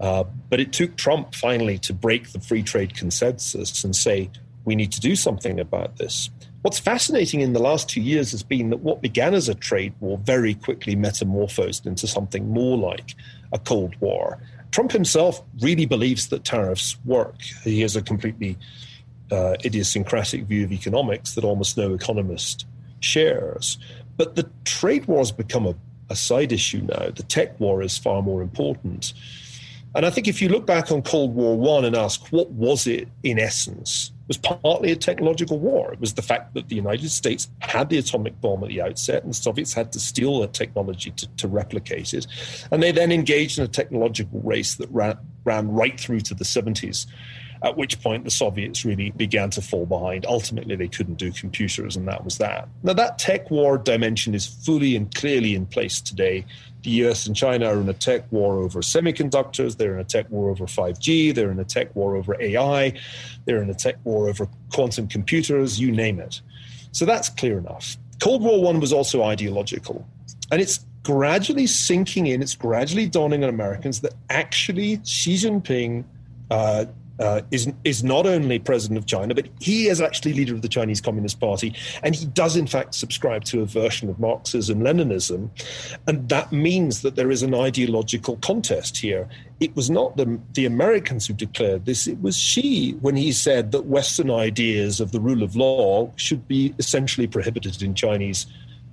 Uh, 0.00 0.24
but 0.48 0.60
it 0.60 0.72
took 0.72 0.96
Trump 0.96 1.34
finally 1.34 1.78
to 1.78 1.92
break 1.92 2.32
the 2.32 2.40
free 2.40 2.62
trade 2.62 2.94
consensus 2.94 3.82
and 3.84 3.94
say, 3.96 4.30
we 4.64 4.76
need 4.76 4.92
to 4.92 5.00
do 5.00 5.16
something 5.16 5.58
about 5.58 5.96
this. 5.96 6.30
What's 6.62 6.78
fascinating 6.78 7.40
in 7.40 7.52
the 7.52 7.60
last 7.60 7.88
two 7.88 8.00
years 8.00 8.32
has 8.32 8.42
been 8.42 8.70
that 8.70 8.80
what 8.80 9.00
began 9.00 9.34
as 9.34 9.48
a 9.48 9.54
trade 9.54 9.94
war 10.00 10.18
very 10.18 10.54
quickly 10.54 10.96
metamorphosed 10.96 11.86
into 11.86 12.06
something 12.06 12.48
more 12.48 12.76
like 12.76 13.14
a 13.52 13.58
Cold 13.58 13.94
War. 14.00 14.38
Trump 14.70 14.92
himself 14.92 15.42
really 15.60 15.86
believes 15.86 16.28
that 16.28 16.44
tariffs 16.44 16.96
work. 17.04 17.40
He 17.64 17.80
has 17.80 17.96
a 17.96 18.02
completely 18.02 18.58
uh, 19.30 19.54
idiosyncratic 19.64 20.44
view 20.44 20.64
of 20.64 20.72
economics 20.72 21.34
that 21.34 21.44
almost 21.44 21.76
no 21.76 21.94
economist 21.94 22.66
shares. 23.00 23.78
But 24.16 24.34
the 24.34 24.50
trade 24.64 25.06
war 25.06 25.18
has 25.18 25.32
become 25.32 25.66
a, 25.66 25.74
a 26.10 26.16
side 26.16 26.52
issue 26.52 26.82
now. 26.82 27.10
The 27.10 27.22
tech 27.22 27.58
war 27.60 27.82
is 27.82 27.96
far 27.96 28.20
more 28.20 28.42
important. 28.42 29.14
And 29.94 30.04
I 30.04 30.10
think 30.10 30.28
if 30.28 30.42
you 30.42 30.48
look 30.48 30.66
back 30.66 30.92
on 30.92 31.02
Cold 31.02 31.34
War 31.34 31.56
One 31.56 31.84
and 31.84 31.96
ask 31.96 32.26
what 32.28 32.50
was 32.50 32.86
it 32.86 33.08
in 33.22 33.38
essence, 33.38 34.12
it 34.22 34.28
was 34.28 34.36
partly 34.36 34.92
a 34.92 34.96
technological 34.96 35.58
war. 35.58 35.92
It 35.92 36.00
was 36.00 36.12
the 36.12 36.22
fact 36.22 36.54
that 36.54 36.68
the 36.68 36.76
United 36.76 37.10
States 37.10 37.50
had 37.60 37.88
the 37.88 37.98
atomic 37.98 38.38
bomb 38.40 38.62
at 38.62 38.68
the 38.68 38.82
outset, 38.82 39.22
and 39.22 39.32
the 39.32 39.36
Soviets 39.36 39.72
had 39.72 39.92
to 39.92 40.00
steal 40.00 40.40
the 40.40 40.48
technology 40.48 41.10
to, 41.12 41.26
to 41.36 41.48
replicate 41.48 42.12
it. 42.12 42.26
And 42.70 42.82
they 42.82 42.92
then 42.92 43.10
engaged 43.10 43.58
in 43.58 43.64
a 43.64 43.68
technological 43.68 44.40
race 44.40 44.74
that 44.74 44.90
ran, 44.90 45.16
ran 45.44 45.70
right 45.70 45.98
through 45.98 46.20
to 46.20 46.34
the 46.34 46.44
70s 46.44 47.06
at 47.62 47.76
which 47.76 48.00
point 48.00 48.24
the 48.24 48.30
Soviets 48.30 48.84
really 48.84 49.10
began 49.10 49.50
to 49.50 49.62
fall 49.62 49.86
behind. 49.86 50.26
Ultimately, 50.26 50.76
they 50.76 50.88
couldn't 50.88 51.16
do 51.16 51.32
computers, 51.32 51.96
and 51.96 52.06
that 52.08 52.24
was 52.24 52.38
that. 52.38 52.68
Now, 52.82 52.92
that 52.92 53.18
tech 53.18 53.50
war 53.50 53.78
dimension 53.78 54.34
is 54.34 54.46
fully 54.46 54.94
and 54.94 55.12
clearly 55.14 55.54
in 55.54 55.66
place 55.66 56.00
today. 56.00 56.44
The 56.82 56.90
US 57.06 57.26
and 57.26 57.34
China 57.34 57.66
are 57.66 57.80
in 57.80 57.88
a 57.88 57.94
tech 57.94 58.30
war 58.30 58.58
over 58.58 58.80
semiconductors, 58.80 59.76
they're 59.76 59.94
in 59.94 60.00
a 60.00 60.04
tech 60.04 60.30
war 60.30 60.50
over 60.50 60.66
5G, 60.66 61.34
they're 61.34 61.50
in 61.50 61.58
a 61.58 61.64
tech 61.64 61.94
war 61.96 62.16
over 62.16 62.40
AI, 62.40 62.98
they're 63.44 63.62
in 63.62 63.70
a 63.70 63.74
tech 63.74 63.96
war 64.04 64.28
over 64.28 64.48
quantum 64.72 65.08
computers, 65.08 65.80
you 65.80 65.90
name 65.90 66.20
it. 66.20 66.40
So 66.92 67.04
that's 67.04 67.28
clear 67.28 67.58
enough. 67.58 67.96
Cold 68.20 68.42
War 68.42 68.62
One 68.62 68.80
was 68.80 68.92
also 68.92 69.22
ideological. 69.22 70.06
And 70.50 70.60
it's 70.60 70.84
gradually 71.02 71.66
sinking 71.66 72.26
in, 72.26 72.42
it's 72.42 72.54
gradually 72.54 73.06
dawning 73.06 73.42
on 73.44 73.50
Americans 73.50 74.00
that 74.00 74.14
actually 74.30 75.00
Xi 75.04 75.34
Jinping 75.34 76.04
uh, 76.50 76.86
uh, 77.18 77.42
is 77.50 77.72
is 77.84 78.04
not 78.04 78.26
only 78.26 78.58
president 78.58 78.98
of 78.98 79.06
China, 79.06 79.34
but 79.34 79.48
he 79.60 79.88
is 79.88 80.00
actually 80.00 80.32
leader 80.32 80.54
of 80.54 80.62
the 80.62 80.68
Chinese 80.68 81.00
Communist 81.00 81.40
Party, 81.40 81.74
and 82.02 82.14
he 82.14 82.26
does 82.26 82.56
in 82.56 82.66
fact 82.66 82.94
subscribe 82.94 83.44
to 83.44 83.60
a 83.62 83.66
version 83.66 84.08
of 84.08 84.18
Marxism 84.20 84.80
Leninism, 84.80 85.50
and 86.06 86.28
that 86.28 86.52
means 86.52 87.02
that 87.02 87.16
there 87.16 87.30
is 87.30 87.42
an 87.42 87.54
ideological 87.54 88.36
contest 88.38 88.98
here. 88.98 89.28
It 89.60 89.74
was 89.74 89.90
not 89.90 90.16
the 90.16 90.38
the 90.54 90.66
Americans 90.66 91.26
who 91.26 91.34
declared 91.34 91.84
this; 91.84 92.06
it 92.06 92.20
was 92.20 92.36
Xi 92.36 92.92
when 93.00 93.16
he 93.16 93.32
said 93.32 93.72
that 93.72 93.86
Western 93.86 94.30
ideas 94.30 95.00
of 95.00 95.12
the 95.12 95.20
rule 95.20 95.42
of 95.42 95.56
law 95.56 96.12
should 96.16 96.46
be 96.46 96.74
essentially 96.78 97.26
prohibited 97.26 97.82
in 97.82 97.94
Chinese 97.94 98.46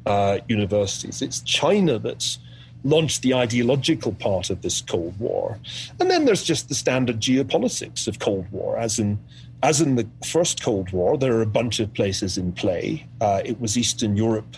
uh, 0.06 0.40
universities. 0.48 1.22
It's 1.22 1.42
China 1.42 2.00
that's 2.00 2.40
launched 2.86 3.24
the 3.24 3.34
ideological 3.34 4.14
part 4.14 4.50
of 4.50 4.62
this 4.62 4.80
Cold 4.80 5.20
War. 5.20 5.60
And 6.00 6.10
then 6.10 6.24
there's 6.24 6.44
just 6.44 6.70
the 6.70 6.76
standard 6.76 7.20
geopolitics 7.20 8.08
of 8.08 8.20
Cold 8.20 8.50
War, 8.52 8.78
as 8.78 9.00
in 9.00 9.20
as 9.64 9.82
in 9.82 9.96
the 9.96 10.08
first 10.24 10.62
Cold 10.62 10.92
War, 10.92 11.18
there 11.18 11.36
are 11.36 11.42
a 11.42 11.48
bunch 11.48 11.80
of 11.80 11.92
places 11.94 12.38
in 12.38 12.52
play. 12.52 13.08
Uh, 13.20 13.42
it 13.44 13.60
was 13.60 13.78
Eastern 13.78 14.16
Europe 14.16 14.58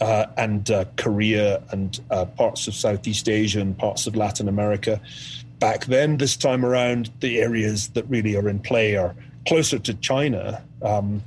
uh, 0.00 0.26
and 0.36 0.70
uh, 0.70 0.84
Korea 0.96 1.60
and 1.70 2.00
uh, 2.10 2.24
parts 2.24 2.68
of 2.68 2.74
Southeast 2.74 3.28
Asia 3.28 3.60
and 3.60 3.76
parts 3.76 4.06
of 4.06 4.14
Latin 4.14 4.48
America. 4.48 5.00
Back 5.58 5.86
then, 5.86 6.18
this 6.18 6.36
time 6.36 6.64
around, 6.64 7.10
the 7.18 7.40
areas 7.40 7.88
that 7.90 8.04
really 8.08 8.36
are 8.36 8.48
in 8.48 8.60
play 8.60 8.94
are 8.94 9.16
closer 9.48 9.78
to 9.80 9.94
China. 9.94 10.62
Um, 10.82 11.22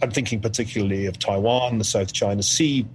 I'm 0.00 0.10
thinking 0.10 0.40
particularly 0.40 1.04
of 1.04 1.18
Taiwan, 1.18 1.76
the 1.78 1.84
South 1.84 2.12
China 2.14 2.42
Sea, 2.42 2.86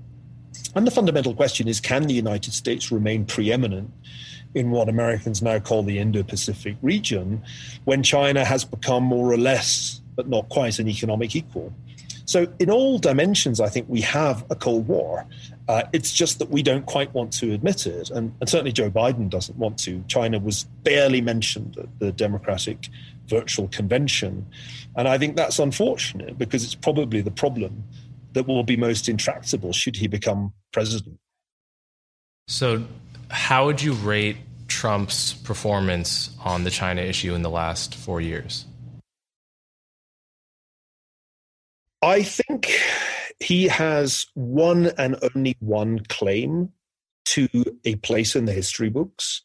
and 0.76 0.86
the 0.86 0.92
fundamental 0.92 1.34
question 1.34 1.68
is 1.68 1.80
can 1.80 2.04
the 2.04 2.14
United 2.14 2.54
States 2.54 2.92
remain 2.92 3.26
preeminent 3.26 3.92
in 4.54 4.72
what 4.72 4.90
Americans 4.90 5.42
now 5.42 5.60
call 5.60 5.84
the 5.84 6.00
Indo 6.00 6.24
Pacific 6.24 6.78
region 6.82 7.44
when 7.86 8.04
China 8.04 8.46
has 8.46 8.64
become 8.64 9.04
more 9.04 9.32
or 9.32 9.38
less, 9.38 10.02
but 10.16 10.28
not 10.28 10.50
quite, 10.50 10.80
an 10.80 10.88
economic 10.88 11.36
equal? 11.36 11.74
So, 12.28 12.52
in 12.58 12.72
all 12.72 12.98
dimensions, 12.98 13.62
I 13.62 13.70
think 13.70 13.88
we 13.88 14.02
have 14.02 14.46
a 14.50 14.56
Cold 14.56 14.88
War. 14.88 15.28
Uh, 15.68 15.84
it's 15.94 16.12
just 16.12 16.40
that 16.40 16.50
we 16.50 16.64
don't 16.64 16.86
quite 16.86 17.14
want 17.14 17.32
to 17.34 17.54
admit 17.54 17.86
it. 17.86 18.10
And, 18.10 18.34
and, 18.40 18.50
certainly 18.50 18.72
Joe 18.72 18.90
Biden 18.90 19.30
doesn't 19.30 19.58
want 19.58 19.78
to. 19.80 20.04
China 20.08 20.40
was 20.40 20.64
barely 20.84 21.22
mentioned 21.22 21.78
at 21.78 22.00
the 22.00 22.12
Democratic 22.12 22.90
Virtual 23.28 23.68
Convention. 23.68 24.46
And 24.96 25.08
I 25.08 25.18
think 25.18 25.36
that's 25.36 25.60
unfortunate 25.60 26.38
because 26.38 26.64
it's 26.64 26.76
probably 26.76 27.22
the 27.22 27.32
problem 27.32 27.84
that 28.34 28.48
will 28.48 28.64
be 28.64 28.76
most 28.76 29.08
intractable 29.08 29.72
should 29.72 29.96
he 29.96 30.08
become 30.08 30.54
president. 30.76 31.18
So, 32.50 32.84
how 33.30 33.66
would 33.68 33.82
you 33.82 33.94
rate 33.94 34.36
Trump's 34.68 35.34
performance 35.34 36.36
on 36.44 36.66
the 36.66 36.70
China 36.70 37.02
issue 37.02 37.34
in 37.34 37.44
the 37.44 37.50
last 37.50 37.96
four 37.96 38.20
years? 38.20 38.66
I 42.02 42.24
think 42.24 42.78
he 43.40 43.70
has 43.70 44.28
one 44.34 44.88
and 44.98 45.16
only 45.34 45.56
one 45.62 46.02
claim 46.10 46.74
to 47.36 47.48
a 47.86 47.96
place 47.96 48.36
in 48.36 48.44
the 48.44 48.52
history 48.52 48.90
books. 48.90 49.44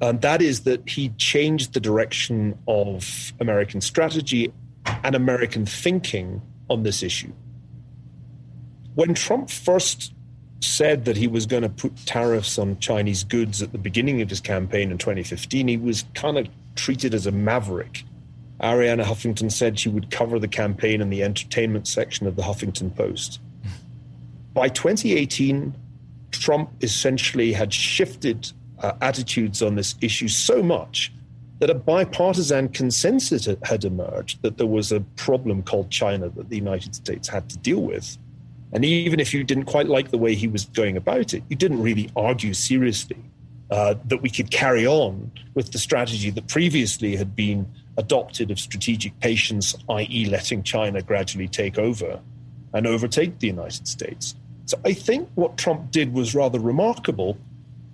And 0.00 0.20
that 0.20 0.42
is 0.42 0.60
that 0.60 0.88
he 0.88 1.08
changed 1.18 1.74
the 1.74 1.80
direction 1.80 2.56
of 2.68 3.32
American 3.40 3.80
strategy 3.80 4.52
and 5.02 5.16
American 5.16 5.66
thinking 5.66 6.40
on 6.70 6.84
this 6.84 7.02
issue 7.02 7.32
when 8.96 9.12
Trump 9.14 9.50
first 9.50 10.14
said 10.60 11.04
that 11.04 11.16
he 11.16 11.28
was 11.28 11.46
going 11.46 11.62
to 11.62 11.68
put 11.68 11.96
tariffs 12.06 12.58
on 12.58 12.78
Chinese 12.78 13.24
goods 13.24 13.62
at 13.62 13.72
the 13.72 13.78
beginning 13.78 14.22
of 14.22 14.30
his 14.30 14.40
campaign 14.40 14.90
in 14.90 14.98
2015, 14.98 15.68
he 15.68 15.76
was 15.76 16.04
kind 16.14 16.38
of 16.38 16.48
treated 16.74 17.14
as 17.14 17.26
a 17.26 17.32
maverick. 17.32 18.04
Arianna 18.60 19.04
Huffington 19.04 19.52
said 19.52 19.78
she 19.78 19.88
would 19.88 20.10
cover 20.10 20.38
the 20.38 20.48
campaign 20.48 21.00
in 21.00 21.10
the 21.10 21.22
entertainment 21.22 21.86
section 21.86 22.26
of 22.26 22.36
the 22.36 22.42
Huffington 22.42 22.94
Post. 22.94 23.40
By 24.54 24.68
2018, 24.68 25.74
Trump 26.30 26.70
essentially 26.82 27.52
had 27.52 27.72
shifted 27.72 28.50
uh, 28.78 28.92
attitudes 29.00 29.62
on 29.62 29.74
this 29.74 29.94
issue 30.00 30.28
so 30.28 30.62
much 30.62 31.12
that 31.58 31.70
a 31.70 31.74
bipartisan 31.74 32.68
consensus 32.68 33.48
had 33.62 33.84
emerged 33.84 34.42
that 34.42 34.58
there 34.58 34.66
was 34.66 34.92
a 34.92 35.00
problem 35.16 35.62
called 35.62 35.90
China 35.90 36.28
that 36.30 36.48
the 36.48 36.56
United 36.56 36.94
States 36.94 37.28
had 37.28 37.48
to 37.48 37.58
deal 37.58 37.80
with. 37.80 38.18
And 38.72 38.84
even 38.84 39.20
if 39.20 39.32
you 39.32 39.44
didn't 39.44 39.64
quite 39.64 39.88
like 39.88 40.10
the 40.10 40.18
way 40.18 40.34
he 40.34 40.48
was 40.48 40.64
going 40.66 40.96
about 40.96 41.34
it, 41.34 41.42
you 41.48 41.56
didn't 41.56 41.82
really 41.82 42.10
argue 42.16 42.52
seriously 42.52 43.16
uh, 43.70 43.94
that 44.04 44.22
we 44.22 44.30
could 44.30 44.50
carry 44.50 44.86
on 44.86 45.30
with 45.54 45.72
the 45.72 45.78
strategy 45.78 46.30
that 46.30 46.46
previously 46.48 47.16
had 47.16 47.34
been 47.34 47.66
adopted 47.96 48.50
of 48.50 48.58
strategic 48.58 49.18
patience, 49.20 49.74
i.e., 49.88 50.26
letting 50.26 50.62
China 50.62 51.00
gradually 51.02 51.48
take 51.48 51.78
over 51.78 52.20
and 52.74 52.86
overtake 52.86 53.38
the 53.38 53.46
United 53.46 53.88
States. 53.88 54.34
So 54.66 54.78
I 54.84 54.92
think 54.92 55.28
what 55.34 55.56
Trump 55.56 55.90
did 55.90 56.12
was 56.12 56.34
rather 56.34 56.58
remarkable 56.58 57.38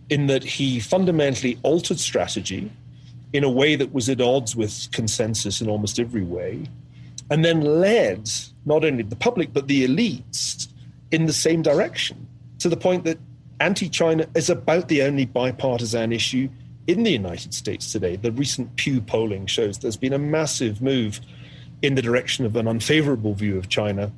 in 0.08 0.26
that 0.26 0.42
he 0.42 0.80
fundamentally 0.80 1.58
altered 1.62 2.00
strategy 2.00 2.70
in 3.32 3.44
a 3.44 3.50
way 3.50 3.76
that 3.76 3.92
was 3.92 4.08
at 4.08 4.20
odds 4.20 4.54
with 4.56 4.88
consensus 4.92 5.60
in 5.60 5.68
almost 5.68 5.98
every 5.98 6.22
way, 6.22 6.64
and 7.32 7.42
then 7.42 7.62
led 7.62 8.28
not 8.66 8.84
only 8.84 9.02
the 9.02 9.16
public 9.16 9.54
but 9.54 9.66
the 9.66 9.88
elites 9.88 10.68
in 11.10 11.24
the 11.24 11.32
same 11.32 11.62
direction 11.62 12.28
to 12.58 12.68
the 12.68 12.76
point 12.76 13.04
that 13.04 13.18
anti 13.58 13.88
China 13.88 14.26
is 14.34 14.50
about 14.50 14.88
the 14.88 15.00
only 15.00 15.24
bipartisan 15.24 16.12
issue 16.12 16.46
in 16.86 17.04
the 17.04 17.10
United 17.10 17.54
States 17.54 17.90
today. 17.90 18.16
The 18.16 18.32
recent 18.32 18.76
Pew 18.76 19.00
polling 19.00 19.46
shows 19.46 19.78
there's 19.78 19.96
been 19.96 20.12
a 20.12 20.18
massive 20.18 20.82
move 20.82 21.20
in 21.80 21.94
the 21.94 22.02
direction 22.02 22.44
of 22.44 22.54
an 22.54 22.68
unfavorable 22.68 23.32
view 23.32 23.56
of 23.56 23.70
China 23.70 24.12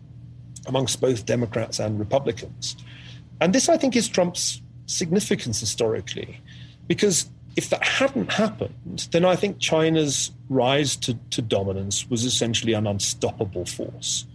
amongst 0.67 1.01
both 1.01 1.25
Democrats 1.25 1.79
and 1.79 2.01
Republicans. 2.01 2.75
And 3.41 3.55
this, 3.55 3.69
I 3.69 3.77
think, 3.77 3.95
is 3.95 4.09
Trump's 4.09 4.61
significance 4.87 5.61
historically, 5.61 6.41
because 6.89 7.31
if 7.57 7.71
that 7.71 7.85
hadn't 7.85 8.33
happened, 8.33 9.09
then 9.13 9.25
I 9.25 9.37
think 9.37 9.59
China's 9.59 10.33
rise 10.49 10.97
to, 10.97 11.15
to 11.31 11.43
dominance 11.43 12.09
was 12.11 12.25
essentially 12.25 12.73
an 12.73 12.87
unstoppable 12.87 13.65
force. 13.65 14.27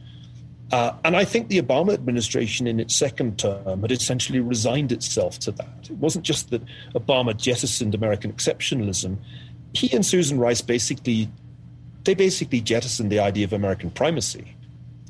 Uh, 0.72 0.94
and 1.04 1.18
I 1.18 1.26
think 1.26 1.48
the 1.48 1.62
Obama 1.62 1.94
administration 1.94 2.68
in 2.68 2.80
its 2.80 2.96
second 2.96 3.40
term 3.40 3.82
had 3.82 3.92
essentially 3.92 4.40
resigned 4.40 4.92
itself 4.92 5.40
to 5.40 5.52
that. 5.52 5.90
It 5.90 5.98
wasn't 5.98 6.26
just 6.26 6.52
that 6.52 6.62
Obama 6.94 7.36
jettisoned 7.36 7.96
American 7.96 8.32
exceptionalism. 8.32 9.18
He 9.74 9.92
and 9.94 10.06
Susan 10.06 10.38
Rice 10.38 10.62
basically, 10.62 11.30
they 12.04 12.14
basically 12.14 12.62
jettisoned 12.62 13.12
the 13.12 13.20
idea 13.20 13.46
of 13.46 13.54
American 13.54 13.90
primacy. 13.90 14.56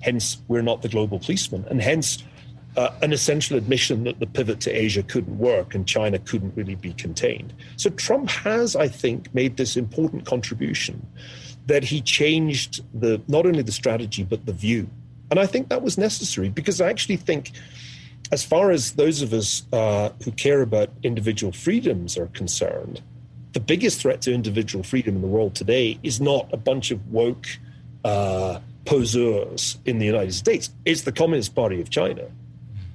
Hence, 0.01 0.37
we're 0.47 0.61
not 0.61 0.81
the 0.81 0.87
global 0.87 1.19
policeman. 1.19 1.65
And 1.69 1.81
hence, 1.81 2.23
uh, 2.79 2.93
an 3.01 3.11
essential 3.13 3.57
admission 3.57 4.03
that 4.05 4.19
the 4.19 4.27
pivot 4.27 4.59
to 4.61 4.71
Asia 4.71 5.03
couldn't 5.03 5.37
work 5.37 5.75
and 5.75 5.87
China 5.87 6.17
couldn't 6.19 6.55
really 6.55 6.75
be 6.75 6.93
contained. 6.93 7.53
So 7.75 7.89
Trump 7.89 8.29
has, 8.29 8.75
I 8.75 8.87
think, 8.87 9.33
made 9.33 9.57
this 9.57 9.75
important 9.75 10.25
contribution 10.25 11.05
that 11.67 11.83
he 11.83 12.01
changed 12.01 12.83
the 12.99 13.21
not 13.27 13.45
only 13.45 13.61
the 13.61 13.71
strategy 13.71 14.23
but 14.23 14.45
the 14.45 14.53
view 14.53 14.89
and 15.29 15.39
I 15.39 15.45
think 15.45 15.69
that 15.69 15.81
was 15.81 15.97
necessary 15.97 16.49
because 16.49 16.81
I 16.81 16.89
actually 16.89 17.17
think, 17.17 17.51
as 18.31 18.43
far 18.43 18.71
as 18.71 18.93
those 18.93 19.21
of 19.21 19.33
us 19.33 19.63
uh, 19.71 20.09
who 20.23 20.31
care 20.31 20.61
about 20.61 20.89
individual 21.03 21.51
freedoms 21.51 22.17
are 22.17 22.27
concerned, 22.27 23.01
the 23.53 23.59
biggest 23.59 24.01
threat 24.01 24.21
to 24.23 24.33
individual 24.33 24.83
freedom 24.83 25.15
in 25.15 25.21
the 25.21 25.27
world 25.27 25.55
today 25.55 25.99
is 26.03 26.19
not 26.19 26.47
a 26.51 26.57
bunch 26.57 26.91
of 26.91 27.11
woke 27.11 27.47
uh, 28.03 28.59
poseurs 28.85 29.77
in 29.85 29.99
the 29.99 30.05
United 30.05 30.33
States. 30.33 30.71
It's 30.85 31.03
the 31.03 31.11
Communist 31.11 31.55
Party 31.55 31.81
of 31.81 31.89
China 31.89 32.23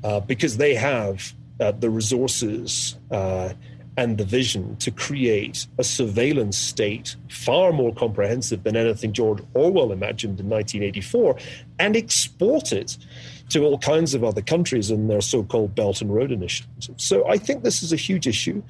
uh, 0.05 0.21
because 0.21 0.59
they 0.59 0.75
have 0.75 1.35
uh, 1.61 1.73
the 1.73 1.91
resources 1.91 2.97
uh, 3.11 3.53
and 3.97 4.19
the 4.19 4.25
vision 4.25 4.77
to 4.77 4.91
create 4.91 5.67
a 5.79 5.85
surveillance 5.85 6.59
state 6.59 7.17
far 7.31 7.73
more 7.73 7.95
comprehensive 7.95 8.63
than 8.65 8.77
anything 8.77 9.13
George 9.13 9.41
Orwell 9.55 9.93
imagined 9.93 10.41
in 10.41 10.49
1984 10.49 11.37
and 11.79 11.97
export 11.97 12.73
it 12.73 12.99
to 13.51 13.65
all 13.65 13.79
kinds 13.79 14.15
of 14.15 14.25
other 14.25 14.43
countries 14.43 14.91
in 14.91 15.09
their 15.09 15.21
so 15.21 15.43
called 15.43 15.75
Belt 15.75 16.01
and 16.01 16.13
Road 16.15 16.33
initiatives. 16.33 16.91
So 16.97 17.27
I 17.29 17.39
think 17.39 17.63
this 17.63 17.83
is 17.83 17.93
a 17.93 17.97
huge 17.97 18.27
issue. 18.27 18.63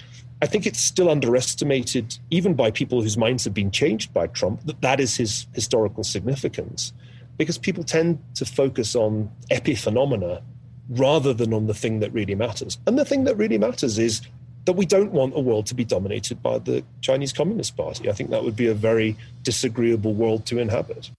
I 0.42 0.46
think 0.46 0.66
it's 0.66 0.80
still 0.80 1.08
underestimated, 1.08 2.18
even 2.30 2.54
by 2.54 2.70
people 2.70 3.00
whose 3.00 3.16
minds 3.16 3.44
have 3.44 3.54
been 3.54 3.70
changed 3.70 4.12
by 4.12 4.26
Trump, 4.26 4.66
that 4.66 4.80
that 4.82 5.00
is 5.00 5.16
his 5.16 5.46
historical 5.54 6.04
significance. 6.04 6.92
Because 7.38 7.56
people 7.56 7.82
tend 7.82 8.18
to 8.34 8.44
focus 8.44 8.94
on 8.94 9.30
epiphenomena 9.50 10.42
rather 10.88 11.32
than 11.32 11.52
on 11.52 11.66
the 11.66 11.74
thing 11.74 12.00
that 12.00 12.12
really 12.12 12.34
matters. 12.34 12.78
And 12.86 12.98
the 12.98 13.04
thing 13.04 13.24
that 13.24 13.36
really 13.36 13.58
matters 13.58 13.98
is 13.98 14.22
that 14.64 14.74
we 14.74 14.86
don't 14.86 15.12
want 15.12 15.34
a 15.36 15.40
world 15.40 15.66
to 15.66 15.74
be 15.74 15.84
dominated 15.84 16.42
by 16.42 16.58
the 16.58 16.84
Chinese 17.00 17.32
Communist 17.32 17.76
Party. 17.76 18.08
I 18.08 18.12
think 18.12 18.30
that 18.30 18.44
would 18.44 18.56
be 18.56 18.66
a 18.66 18.74
very 18.74 19.16
disagreeable 19.42 20.14
world 20.14 20.46
to 20.46 20.58
inhabit. 20.58 21.10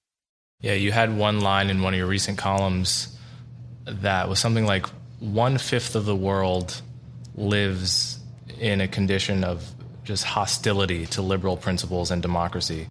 Yeah, 0.62 0.74
you 0.74 0.92
had 0.92 1.16
one 1.16 1.42
line 1.42 1.70
in 1.70 1.82
one 1.82 1.94
of 1.94 1.98
your 1.98 2.08
recent 2.08 2.38
columns 2.38 3.16
that 3.86 4.28
was 4.30 4.40
something 4.40 4.66
like 4.66 4.88
one 5.20 5.58
fifth 5.58 5.96
of 5.96 6.06
the 6.06 6.16
world 6.16 6.82
lives 7.36 8.20
in 8.60 8.82
a 8.82 8.88
condition 8.88 9.44
of 9.44 9.74
just 10.04 10.24
hostility 10.24 11.06
to 11.08 11.22
liberal 11.22 11.58
principles 11.58 12.12
and 12.12 12.22
democracy. 12.22 12.88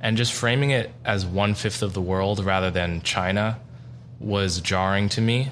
And 0.00 0.16
just 0.16 0.32
framing 0.32 0.70
it 0.70 0.90
as 1.04 1.24
one 1.24 1.54
fifth 1.54 1.82
of 1.82 1.92
the 1.92 2.00
world 2.00 2.44
rather 2.44 2.70
than 2.70 3.02
China 3.02 3.60
was 4.18 4.60
jarring 4.60 5.08
to 5.10 5.20
me. 5.20 5.50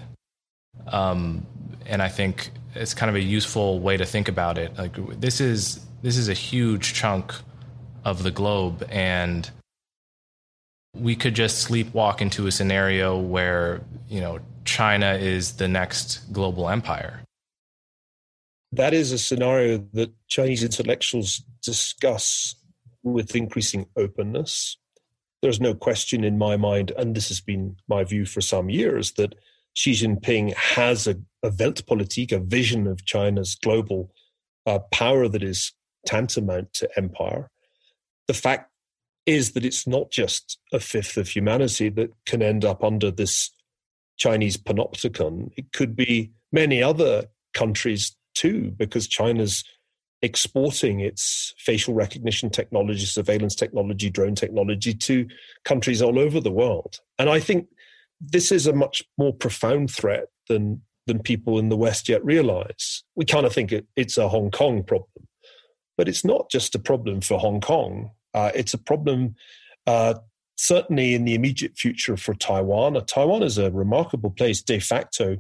Um, 0.89 1.47
and 1.87 2.03
I 2.03 2.09
think 2.09 2.51
it's 2.75 2.95
kind 2.95 3.11
of 3.11 3.17
a 3.17 3.21
useful 3.21 3.81
way 3.81 3.97
to 3.97 4.05
think 4.05 4.29
about 4.29 4.59
it. 4.59 4.77
Like 4.79 4.97
this 5.21 5.41
is 5.41 5.85
this 6.03 6.17
is 6.17 6.29
a 6.29 6.35
huge 6.35 6.95
chunk 6.95 7.35
of 8.05 8.23
the 8.23 8.31
globe, 8.31 8.87
and 8.91 9.51
we 10.95 11.15
could 11.15 11.35
just 11.35 11.69
sleepwalk 11.69 12.21
into 12.21 12.47
a 12.47 12.53
scenario 12.53 13.19
where 13.19 13.83
you 14.09 14.21
know 14.21 14.39
China 14.65 15.15
is 15.15 15.57
the 15.57 15.69
next 15.69 16.33
global 16.33 16.69
empire. 16.69 17.21
That 18.73 18.95
is 18.95 19.11
a 19.11 19.19
scenario 19.19 19.79
that 19.95 20.13
Chinese 20.29 20.63
intellectuals 20.63 21.43
discuss 21.63 22.55
with 23.03 23.35
increasing 23.35 23.87
openness. 23.97 24.77
There's 25.43 25.61
no 25.61 25.75
question 25.75 26.23
in 26.23 26.39
my 26.39 26.57
mind, 26.57 26.93
and 26.97 27.15
this 27.15 27.29
has 27.29 27.41
been 27.41 27.77
my 27.89 28.05
view 28.05 28.27
for 28.27 28.41
some 28.41 28.71
years, 28.71 29.13
that 29.13 29.35
Xi 29.75 29.93
Jinping 29.93 30.55
has 30.55 31.07
a, 31.07 31.17
a 31.43 31.51
Weltpolitik, 31.51 32.33
a 32.33 32.41
vision 32.41 32.87
of 32.87 33.05
China's 33.05 33.55
global 33.55 34.13
uh, 34.67 34.81
power 34.93 35.29
that 35.29 35.43
is 35.43 35.73
tantamount 36.07 36.73
to 36.75 36.89
empire. 36.97 37.51
The 38.27 38.35
fact 38.35 38.71
is 39.27 39.53
that 39.53 39.65
it's 39.65 39.87
not 39.87 40.11
just 40.11 40.59
a 40.73 40.81
fifth 40.81 41.17
of 41.17 41.29
humanity 41.29 41.89
that 41.91 42.11
can 42.27 42.43
end 42.43 42.65
up 42.65 42.83
under 42.83 43.11
this 43.11 43.51
Chinese 44.17 44.57
panopticon. 44.57 45.51
It 45.57 45.73
could 45.73 45.95
be 45.97 46.33
many 46.53 46.83
other 46.83 47.25
countries 47.55 48.17
too, 48.35 48.73
because 48.77 49.07
China's 49.09 49.65
exporting 50.23 51.01
its 51.01 51.55
facial 51.59 51.95
recognition 51.95 52.51
technology, 52.51 53.07
surveillance 53.07 53.55
technology, 53.55 54.11
drone 54.11 54.35
technology 54.35 54.93
to 54.93 55.27
countries 55.65 56.03
all 56.03 56.19
over 56.19 56.41
the 56.41 56.51
world. 56.51 57.01
And 57.19 57.31
I 57.31 57.41
think 57.41 57.69
this 58.21 58.53
is 58.53 58.67
a 58.67 58.73
much 58.73 59.03
more 59.17 59.33
profound 59.33 59.91
threat 59.91 60.27
than 60.49 60.83
than 61.07 61.19
people 61.19 61.59
in 61.59 61.71
the 61.71 61.77
West 61.77 62.09
yet 62.09 62.25
realize. 62.25 63.03
We 63.17 63.25
kind 63.25 63.47
of 63.47 63.53
think 63.53 63.73
it, 63.73 63.87
it's 63.97 64.19
a 64.19 64.29
Hong 64.29 64.51
Kong 64.51 64.85
problem, 64.85 65.27
but 65.97 66.09
it's 66.09 66.25
not 66.25 66.51
just 66.51 66.75
a 66.75 66.79
problem 66.79 67.21
for 67.21 67.39
Hong 67.39 67.61
Kong. 67.61 68.11
Uh, 68.35 68.53
it's 68.55 68.75
a 68.75 68.79
problem 68.79 69.35
uh, 69.87 70.15
certainly 70.57 71.15
in 71.15 71.25
the 71.25 71.35
immediate 71.35 71.77
future 71.77 72.17
for 72.17 72.35
Taiwan. 72.35 72.97
Uh, 72.97 73.01
Taiwan 73.01 73.43
is 73.43 73.57
a 73.59 73.71
remarkable 73.71 74.31
place 74.31 74.63
de 74.63 74.79
facto. 74.79 75.39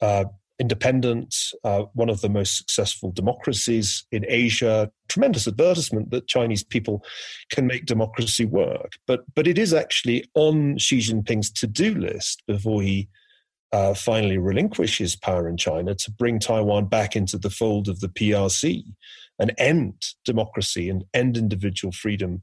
Uh, 0.00 0.24
independent, 0.58 1.34
uh, 1.64 1.82
one 1.92 2.08
of 2.08 2.20
the 2.20 2.28
most 2.28 2.56
successful 2.56 3.10
democracies 3.10 4.06
in 4.10 4.24
Asia. 4.28 4.90
Tremendous 5.08 5.46
advertisement 5.46 6.10
that 6.10 6.28
Chinese 6.28 6.64
people 6.64 7.04
can 7.50 7.66
make 7.66 7.86
democracy 7.86 8.44
work, 8.44 8.92
but 9.06 9.24
but 9.34 9.46
it 9.46 9.58
is 9.58 9.74
actually 9.74 10.24
on 10.34 10.78
Xi 10.78 10.98
Jinping's 10.98 11.50
to-do 11.50 11.94
list 11.94 12.42
before 12.46 12.82
he 12.82 13.08
uh, 13.72 13.94
finally 13.94 14.38
relinquishes 14.38 15.16
power 15.16 15.48
in 15.48 15.56
China 15.56 15.94
to 15.94 16.10
bring 16.10 16.38
Taiwan 16.38 16.86
back 16.86 17.16
into 17.16 17.36
the 17.36 17.50
fold 17.50 17.88
of 17.88 18.00
the 18.00 18.08
PRC 18.08 18.84
and 19.38 19.52
end 19.58 19.94
democracy 20.24 20.88
and 20.88 21.04
end 21.12 21.36
individual 21.36 21.92
freedom 21.92 22.42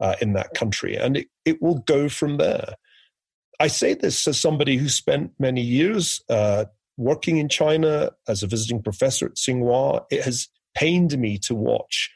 uh, 0.00 0.16
in 0.20 0.34
that 0.34 0.52
country, 0.54 0.96
and 0.96 1.16
it, 1.16 1.28
it 1.44 1.62
will 1.62 1.78
go 1.86 2.08
from 2.08 2.36
there. 2.36 2.74
I 3.60 3.68
say 3.68 3.94
this 3.94 4.26
as 4.26 4.38
somebody 4.38 4.76
who 4.76 4.88
spent 4.88 5.30
many 5.38 5.60
years 5.60 6.20
uh, 6.28 6.64
working 6.96 7.38
in 7.38 7.48
China 7.48 8.10
as 8.28 8.42
a 8.42 8.46
visiting 8.46 8.82
professor 8.82 9.26
at 9.26 9.34
Tsinghua, 9.34 10.04
it 10.10 10.24
has 10.24 10.48
pained 10.74 11.18
me 11.18 11.38
to 11.38 11.54
watch 11.54 12.10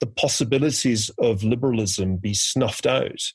the 0.00 0.06
possibilities 0.06 1.10
of 1.18 1.44
liberalism 1.44 2.16
be 2.16 2.34
snuffed 2.34 2.86
out 2.86 3.32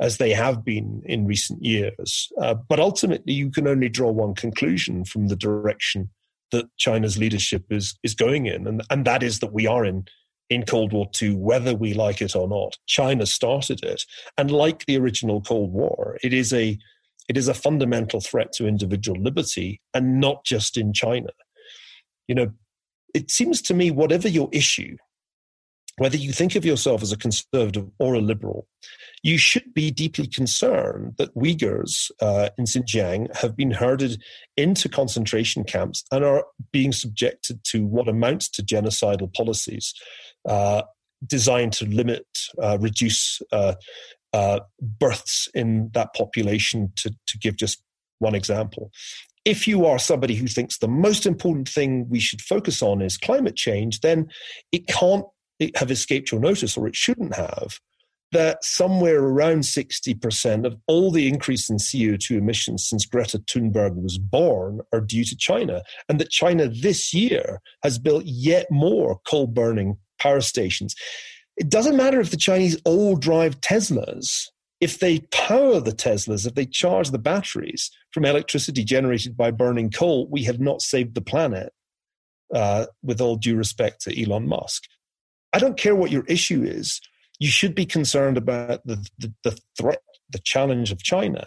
as 0.00 0.18
they 0.18 0.32
have 0.32 0.64
been 0.64 1.02
in 1.04 1.26
recent 1.26 1.64
years. 1.64 2.30
Uh, 2.40 2.54
but 2.54 2.78
ultimately, 2.78 3.32
you 3.32 3.50
can 3.50 3.66
only 3.66 3.88
draw 3.88 4.10
one 4.10 4.34
conclusion 4.34 5.04
from 5.04 5.28
the 5.28 5.36
direction 5.36 6.10
that 6.52 6.66
China's 6.76 7.18
leadership 7.18 7.64
is 7.70 7.98
is 8.02 8.14
going 8.14 8.46
in, 8.46 8.66
and 8.66 8.82
and 8.90 9.04
that 9.04 9.22
is 9.22 9.40
that 9.40 9.52
we 9.52 9.66
are 9.66 9.84
in 9.84 10.06
in 10.48 10.64
Cold 10.64 10.92
War 10.92 11.08
II, 11.20 11.34
whether 11.36 11.74
we 11.74 11.92
like 11.92 12.22
it 12.22 12.36
or 12.36 12.46
not. 12.46 12.76
China 12.86 13.26
started 13.26 13.82
it, 13.84 14.04
and 14.38 14.50
like 14.50 14.86
the 14.86 14.96
original 14.96 15.40
Cold 15.40 15.72
War, 15.72 16.18
it 16.22 16.32
is 16.32 16.52
a 16.52 16.78
it 17.28 17.36
is 17.36 17.48
a 17.48 17.54
fundamental 17.54 18.20
threat 18.20 18.52
to 18.52 18.66
individual 18.66 19.20
liberty 19.20 19.80
and 19.94 20.20
not 20.20 20.44
just 20.44 20.76
in 20.76 20.92
China. 20.92 21.30
You 22.28 22.34
know, 22.34 22.52
it 23.14 23.30
seems 23.30 23.62
to 23.62 23.74
me, 23.74 23.90
whatever 23.90 24.28
your 24.28 24.48
issue, 24.52 24.96
whether 25.98 26.16
you 26.16 26.32
think 26.32 26.54
of 26.54 26.64
yourself 26.64 27.02
as 27.02 27.12
a 27.12 27.16
conservative 27.16 27.88
or 27.98 28.14
a 28.14 28.20
liberal, 28.20 28.66
you 29.22 29.38
should 29.38 29.72
be 29.72 29.90
deeply 29.90 30.26
concerned 30.26 31.14
that 31.16 31.34
Uyghurs 31.34 32.10
uh, 32.20 32.50
in 32.58 32.64
Xinjiang 32.64 33.34
have 33.36 33.56
been 33.56 33.70
herded 33.70 34.22
into 34.56 34.88
concentration 34.88 35.64
camps 35.64 36.04
and 36.12 36.24
are 36.24 36.44
being 36.70 36.92
subjected 36.92 37.64
to 37.64 37.86
what 37.86 38.08
amounts 38.08 38.48
to 38.50 38.62
genocidal 38.62 39.32
policies 39.34 39.94
uh, 40.46 40.82
designed 41.26 41.72
to 41.72 41.86
limit, 41.86 42.26
uh, 42.62 42.76
reduce 42.78 43.40
uh, 44.32 44.60
births 44.80 45.48
in 45.54 45.90
that 45.94 46.14
population, 46.14 46.92
to, 46.96 47.10
to 47.26 47.38
give 47.38 47.56
just 47.56 47.82
one 48.18 48.34
example 48.34 48.90
if 49.46 49.68
you 49.68 49.86
are 49.86 49.98
somebody 49.98 50.34
who 50.34 50.48
thinks 50.48 50.78
the 50.78 50.88
most 50.88 51.24
important 51.24 51.68
thing 51.68 52.08
we 52.10 52.18
should 52.18 52.42
focus 52.42 52.82
on 52.82 53.00
is 53.00 53.16
climate 53.16 53.54
change, 53.54 54.00
then 54.00 54.28
it 54.72 54.88
can't 54.88 55.24
have 55.76 55.90
escaped 55.90 56.32
your 56.32 56.40
notice, 56.40 56.76
or 56.76 56.88
it 56.88 56.96
shouldn't 56.96 57.34
have, 57.36 57.78
that 58.32 58.62
somewhere 58.64 59.22
around 59.22 59.60
60% 59.60 60.66
of 60.66 60.76
all 60.88 61.12
the 61.12 61.28
increase 61.28 61.70
in 61.70 61.76
CO2 61.76 62.32
emissions 62.32 62.88
since 62.88 63.06
Greta 63.06 63.38
Thunberg 63.38 63.94
was 64.02 64.18
born 64.18 64.80
are 64.92 65.00
due 65.00 65.24
to 65.24 65.36
China. 65.36 65.82
And 66.08 66.20
that 66.20 66.30
China 66.30 66.68
this 66.68 67.14
year 67.14 67.60
has 67.84 68.00
built 68.00 68.24
yet 68.26 68.66
more 68.68 69.20
coal 69.28 69.46
burning 69.46 69.96
power 70.18 70.40
stations. 70.40 70.96
It 71.56 71.68
doesn't 71.68 71.96
matter 71.96 72.20
if 72.20 72.30
the 72.30 72.36
Chinese 72.36 72.80
all 72.84 73.16
drive 73.16 73.60
Teslas. 73.60 74.48
If 74.80 74.98
they 74.98 75.20
power 75.30 75.80
the 75.80 75.92
Teslas, 75.92 76.46
if 76.46 76.54
they 76.54 76.66
charge 76.66 77.10
the 77.10 77.18
batteries 77.18 77.90
from 78.12 78.26
electricity 78.26 78.84
generated 78.84 79.36
by 79.36 79.50
burning 79.50 79.90
coal, 79.90 80.28
we 80.28 80.44
have 80.44 80.60
not 80.60 80.82
saved 80.82 81.14
the 81.14 81.22
planet, 81.22 81.72
uh, 82.54 82.86
with 83.02 83.20
all 83.20 83.36
due 83.36 83.56
respect 83.56 84.02
to 84.02 84.22
Elon 84.22 84.46
Musk. 84.46 84.82
I 85.52 85.58
don't 85.58 85.78
care 85.78 85.96
what 85.96 86.10
your 86.10 86.24
issue 86.26 86.62
is. 86.62 87.00
You 87.38 87.48
should 87.48 87.74
be 87.74 87.86
concerned 87.86 88.36
about 88.36 88.86
the, 88.86 89.06
the, 89.18 89.32
the 89.44 89.58
threat, 89.78 90.02
the 90.30 90.40
challenge 90.40 90.92
of 90.92 91.02
China. 91.02 91.46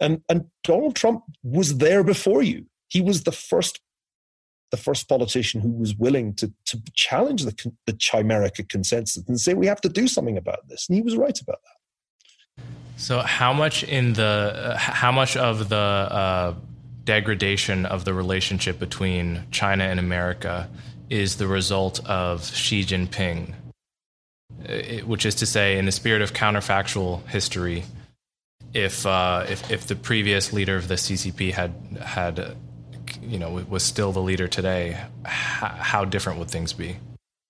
And, 0.00 0.22
and 0.28 0.44
Donald 0.64 0.94
Trump 0.94 1.22
was 1.42 1.78
there 1.78 2.04
before 2.04 2.42
you. 2.42 2.66
He 2.88 3.00
was 3.00 3.22
the 3.22 3.32
first 3.32 3.80
the 4.70 4.76
first 4.76 5.08
politician 5.08 5.60
who 5.60 5.70
was 5.70 5.94
willing 5.94 6.34
to, 6.34 6.52
to 6.66 6.80
challenge 6.94 7.44
the, 7.44 7.72
the 7.86 7.92
Chimerica 7.92 8.68
consensus 8.68 9.24
and 9.26 9.40
say 9.40 9.54
we 9.54 9.66
have 9.66 9.80
to 9.80 9.88
do 9.88 10.08
something 10.08 10.36
about 10.36 10.68
this. 10.68 10.86
And 10.88 10.96
he 10.96 11.02
was 11.02 11.16
right 11.16 11.38
about 11.40 11.58
that. 11.62 12.64
So, 12.96 13.20
how 13.20 13.52
much 13.52 13.84
in 13.84 14.14
the 14.14 14.74
uh, 14.74 14.76
how 14.76 15.12
much 15.12 15.36
of 15.36 15.68
the 15.68 15.76
uh, 15.76 16.54
degradation 17.04 17.86
of 17.86 18.04
the 18.04 18.12
relationship 18.12 18.80
between 18.80 19.44
China 19.52 19.84
and 19.84 20.00
America 20.00 20.68
is 21.08 21.36
the 21.36 21.46
result 21.46 22.04
of 22.06 22.44
Xi 22.44 22.82
Jinping, 22.82 23.54
it, 24.64 25.06
which 25.06 25.24
is 25.24 25.36
to 25.36 25.46
say, 25.46 25.78
in 25.78 25.86
the 25.86 25.92
spirit 25.92 26.22
of 26.22 26.32
counterfactual 26.32 27.24
history, 27.28 27.84
if, 28.74 29.06
uh, 29.06 29.46
if, 29.48 29.70
if 29.70 29.86
the 29.86 29.96
previous 29.96 30.52
leader 30.52 30.76
of 30.76 30.88
the 30.88 30.96
CCP 30.96 31.52
had 31.52 31.72
had 32.02 32.56
you 33.22 33.38
know 33.38 33.50
was 33.68 33.82
still 33.82 34.12
the 34.12 34.22
leader 34.22 34.48
today, 34.48 35.00
how, 35.24 35.68
how 35.68 36.04
different 36.04 36.38
would 36.38 36.50
things 36.50 36.72
be? 36.72 36.96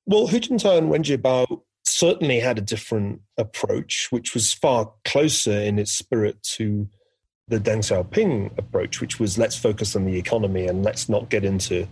Well, 0.06 0.26
Hu 0.26 0.40
Jintao 0.40 0.78
and 0.78 0.90
Wen 0.90 1.02
Jiabao 1.02 1.62
certainly 1.84 2.40
had 2.40 2.58
a 2.58 2.62
different 2.62 3.20
approach, 3.36 4.08
which 4.10 4.34
was 4.34 4.52
far 4.52 4.92
closer 5.04 5.52
in 5.52 5.78
its 5.78 5.92
spirit 5.92 6.42
to 6.42 6.88
the 7.48 7.58
Deng 7.58 7.78
Xiaoping 7.78 8.56
approach, 8.58 9.00
which 9.00 9.18
was 9.18 9.38
let's 9.38 9.56
focus 9.56 9.96
on 9.96 10.04
the 10.04 10.18
economy 10.18 10.66
and 10.66 10.82
let's 10.84 11.08
not 11.08 11.30
get 11.30 11.44
into 11.44 11.88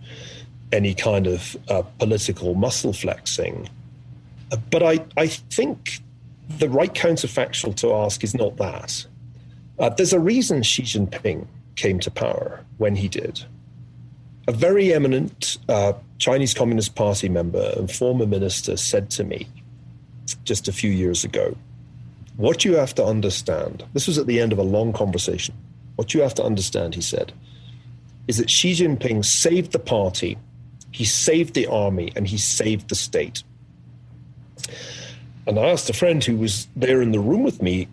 any 0.73 0.95
kind 0.95 1.27
of 1.27 1.57
uh, 1.69 1.83
political 1.99 2.55
muscle 2.55 2.93
flexing. 2.93 3.69
Uh, 4.53 4.57
but 4.71 4.83
I, 4.83 5.05
I 5.17 5.27
think 5.29 6.01
the 6.59 6.69
right 6.69 6.93
counterfactual 6.93 7.75
to 7.77 7.95
ask 7.95 8.23
is 8.23 8.35
not 8.35 8.57
that. 8.59 9.07
Uh, 9.79 9.91
there's 9.91 10.13
a 10.13 10.21
reason 10.21 10.63
Xi 10.63 10.83
Jinping 10.83 11.47
came 11.75 12.01
to 12.01 12.11
power 12.11 12.65
when 12.79 12.97
he 12.97 13.09
did. 13.09 13.45
A 14.49 14.53
very 14.53 14.93
eminent 14.93 15.59
uh, 15.69 15.95
Chinese 16.19 16.55
Communist 16.55 16.95
Party 16.95 17.29
member 17.29 17.73
and 17.77 17.91
former 17.91 18.27
minister 18.27 18.77
said 18.77 19.11
to 19.11 19.25
me 19.25 19.49
just 20.45 20.69
a 20.69 20.73
few 20.73 20.91
years 20.91 21.25
ago, 21.25 21.57
What 22.37 22.65
you 22.65 22.75
have 22.75 22.95
to 22.95 23.05
understand, 23.05 23.85
this 23.93 24.07
was 24.07 24.19
at 24.19 24.27
the 24.27 24.41
end 24.41 24.53
of 24.53 24.59
a 24.59 24.63
long 24.63 24.93
conversation. 24.93 25.55
What 25.97 26.15
you 26.15 26.21
have 26.21 26.35
to 26.35 26.45
understand, 26.45 26.95
he 26.95 27.01
said, 27.01 27.33
is 28.29 28.39
that 28.39 28.51
Xi 28.51 28.73
Jinping 28.73 29.25
saved 29.25 29.73
the 29.73 29.79
party 29.79 30.37
he 30.97 31.05
saved 31.05 31.53
the 31.53 31.67
army 31.67 32.11
and 32.17 32.27
he 32.27 32.39
saved 32.39 32.89
the 32.89 32.95
state. 32.95 33.43
And 35.47 35.59
I 35.59 35.67
asked 35.67 35.91
a 35.91 35.93
friend 35.93 36.25
who 36.25 36.37
was 36.37 36.69
there 36.75 37.03
in 37.03 37.13
the 37.13 37.21
room 37.21 37.43
with 37.43 37.61
me, 37.61 37.89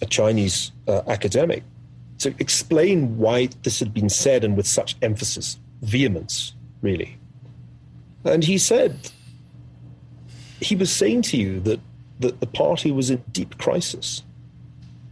a 0.00 0.06
Chinese 0.06 0.70
uh, 0.86 1.02
academic, 1.08 1.64
to 2.20 2.32
explain 2.38 3.18
why 3.18 3.48
this 3.64 3.80
had 3.80 3.92
been 3.92 4.08
said 4.08 4.44
and 4.44 4.56
with 4.56 4.66
such 4.68 4.94
emphasis, 5.02 5.58
vehemence, 5.86 6.54
really. 6.82 7.16
And 8.24 8.44
he 8.44 8.58
said, 8.58 9.10
he 10.60 10.74
was 10.74 10.90
saying 10.90 11.22
to 11.22 11.36
you 11.36 11.60
that, 11.60 11.80
that 12.20 12.40
the 12.40 12.46
party 12.46 12.90
was 12.90 13.10
in 13.10 13.22
deep 13.32 13.58
crisis 13.58 14.22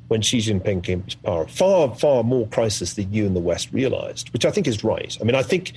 when 0.09 0.21
Xi 0.21 0.39
Jinping 0.39 0.83
came 0.83 1.03
to 1.05 1.19
power. 1.19 1.47
Far, 1.47 1.95
far 1.95 2.23
more 2.23 2.47
crisis 2.49 2.95
than 2.95 3.13
you 3.13 3.25
in 3.25 3.35
the 3.35 3.41
West 3.41 3.73
realized, 3.73 4.33
which 4.33 4.45
I 4.45 4.51
think 4.51 4.67
is 4.67 4.85
right. 4.85 5.17
I 5.21 5.25
mean, 5.25 5.35
I 5.35 5.43
think 5.43 5.73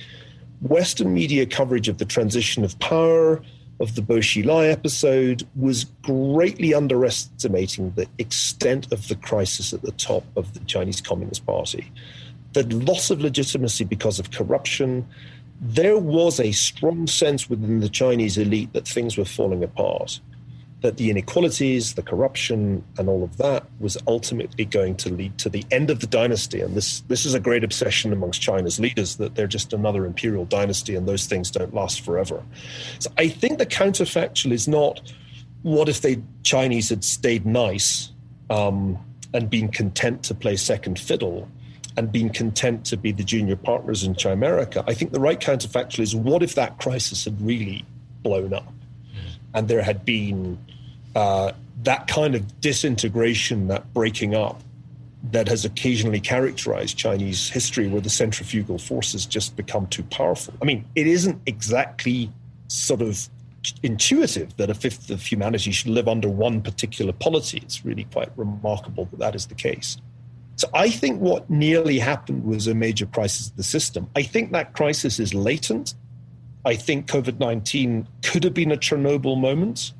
Western 0.60 1.14
media 1.14 1.46
coverage 1.46 1.88
of 1.88 1.98
the 1.98 2.04
transition 2.04 2.64
of 2.64 2.78
power, 2.80 3.40
of 3.80 3.94
the 3.94 4.02
Bo 4.02 4.16
Xilai 4.16 4.70
episode, 4.72 5.46
was 5.54 5.84
greatly 6.02 6.74
underestimating 6.74 7.92
the 7.92 8.08
extent 8.18 8.92
of 8.92 9.06
the 9.08 9.14
crisis 9.14 9.72
at 9.72 9.82
the 9.82 9.92
top 9.92 10.24
of 10.36 10.52
the 10.54 10.60
Chinese 10.60 11.00
Communist 11.00 11.46
Party. 11.46 11.92
The 12.52 12.64
loss 12.64 13.10
of 13.10 13.20
legitimacy 13.20 13.84
because 13.84 14.18
of 14.18 14.30
corruption. 14.30 15.06
There 15.60 15.98
was 15.98 16.38
a 16.38 16.52
strong 16.52 17.06
sense 17.06 17.50
within 17.50 17.80
the 17.80 17.88
Chinese 17.88 18.38
elite 18.38 18.72
that 18.72 18.86
things 18.86 19.18
were 19.18 19.24
falling 19.24 19.64
apart 19.64 20.20
that 20.80 20.96
the 20.96 21.10
inequalities, 21.10 21.94
the 21.94 22.02
corruption, 22.02 22.84
and 22.98 23.08
all 23.08 23.24
of 23.24 23.36
that 23.38 23.64
was 23.80 23.98
ultimately 24.06 24.64
going 24.64 24.94
to 24.96 25.12
lead 25.12 25.36
to 25.38 25.48
the 25.48 25.64
end 25.72 25.90
of 25.90 26.00
the 26.00 26.06
dynasty. 26.06 26.60
And 26.60 26.76
this, 26.76 27.00
this 27.08 27.26
is 27.26 27.34
a 27.34 27.40
great 27.40 27.64
obsession 27.64 28.12
amongst 28.12 28.40
China's 28.40 28.78
leaders 28.78 29.16
that 29.16 29.34
they're 29.34 29.48
just 29.48 29.72
another 29.72 30.06
imperial 30.06 30.44
dynasty 30.44 30.94
and 30.94 31.08
those 31.08 31.26
things 31.26 31.50
don't 31.50 31.74
last 31.74 32.02
forever. 32.02 32.44
So 33.00 33.10
I 33.18 33.28
think 33.28 33.58
the 33.58 33.66
counterfactual 33.66 34.52
is 34.52 34.68
not 34.68 35.12
what 35.62 35.88
if 35.88 36.00
the 36.00 36.22
Chinese 36.44 36.90
had 36.90 37.02
stayed 37.02 37.44
nice 37.44 38.12
um, 38.48 38.98
and 39.34 39.50
been 39.50 39.68
content 39.68 40.22
to 40.24 40.34
play 40.34 40.54
second 40.54 41.00
fiddle 41.00 41.48
and 41.98 42.10
been 42.10 42.30
content 42.30 42.86
to 42.86 42.96
be 42.96 43.12
the 43.12 43.24
junior 43.24 43.56
partners 43.56 44.04
in 44.04 44.14
Chimerica. 44.14 44.84
I 44.86 44.94
think 44.94 45.12
the 45.12 45.20
right 45.20 45.38
counterfactual 45.38 46.00
is 46.00 46.14
what 46.14 46.42
if 46.42 46.54
that 46.54 46.78
crisis 46.78 47.24
had 47.24 47.40
really 47.42 47.84
blown 48.22 48.54
up? 48.54 48.72
and 49.54 49.68
there 49.68 49.82
had 49.82 50.04
been 50.04 50.58
uh, 51.14 51.52
that 51.82 52.06
kind 52.06 52.34
of 52.34 52.60
disintegration, 52.60 53.68
that 53.68 53.92
breaking 53.94 54.34
up 54.34 54.62
that 55.30 55.48
has 55.48 55.64
occasionally 55.64 56.20
characterized 56.20 56.96
Chinese 56.96 57.48
history 57.48 57.88
where 57.88 58.00
the 58.00 58.10
centrifugal 58.10 58.78
forces 58.78 59.26
just 59.26 59.56
become 59.56 59.86
too 59.88 60.04
powerful. 60.04 60.54
I 60.62 60.64
mean, 60.64 60.84
it 60.94 61.06
isn't 61.06 61.40
exactly 61.46 62.30
sort 62.68 63.02
of 63.02 63.28
intuitive 63.82 64.56
that 64.58 64.70
a 64.70 64.74
fifth 64.74 65.10
of 65.10 65.20
humanity 65.20 65.72
should 65.72 65.90
live 65.90 66.06
under 66.06 66.28
one 66.28 66.62
particular 66.62 67.12
polity. 67.12 67.58
It's 67.58 67.84
really 67.84 68.04
quite 68.04 68.30
remarkable 68.36 69.06
that 69.06 69.18
that 69.18 69.34
is 69.34 69.46
the 69.46 69.56
case. 69.56 69.96
So 70.58 70.68
I 70.74 70.90
think 70.90 71.20
what 71.20 71.48
nearly 71.48 71.98
happened 71.98 72.44
was 72.44 72.66
a 72.66 72.74
major 72.74 73.06
crisis 73.06 73.48
of 73.48 73.56
the 73.56 73.62
system. 73.62 74.10
I 74.14 74.22
think 74.22 74.52
that 74.52 74.74
crisis 74.74 75.18
is 75.18 75.32
latent. 75.32 75.94
I 76.64 76.74
think 76.74 77.06
COVID 77.06 77.38
19 77.38 78.06
could 78.22 78.44
have 78.44 78.54
been 78.54 78.72
a 78.72 78.76
Chernobyl 78.76 79.40
moment 79.40 79.92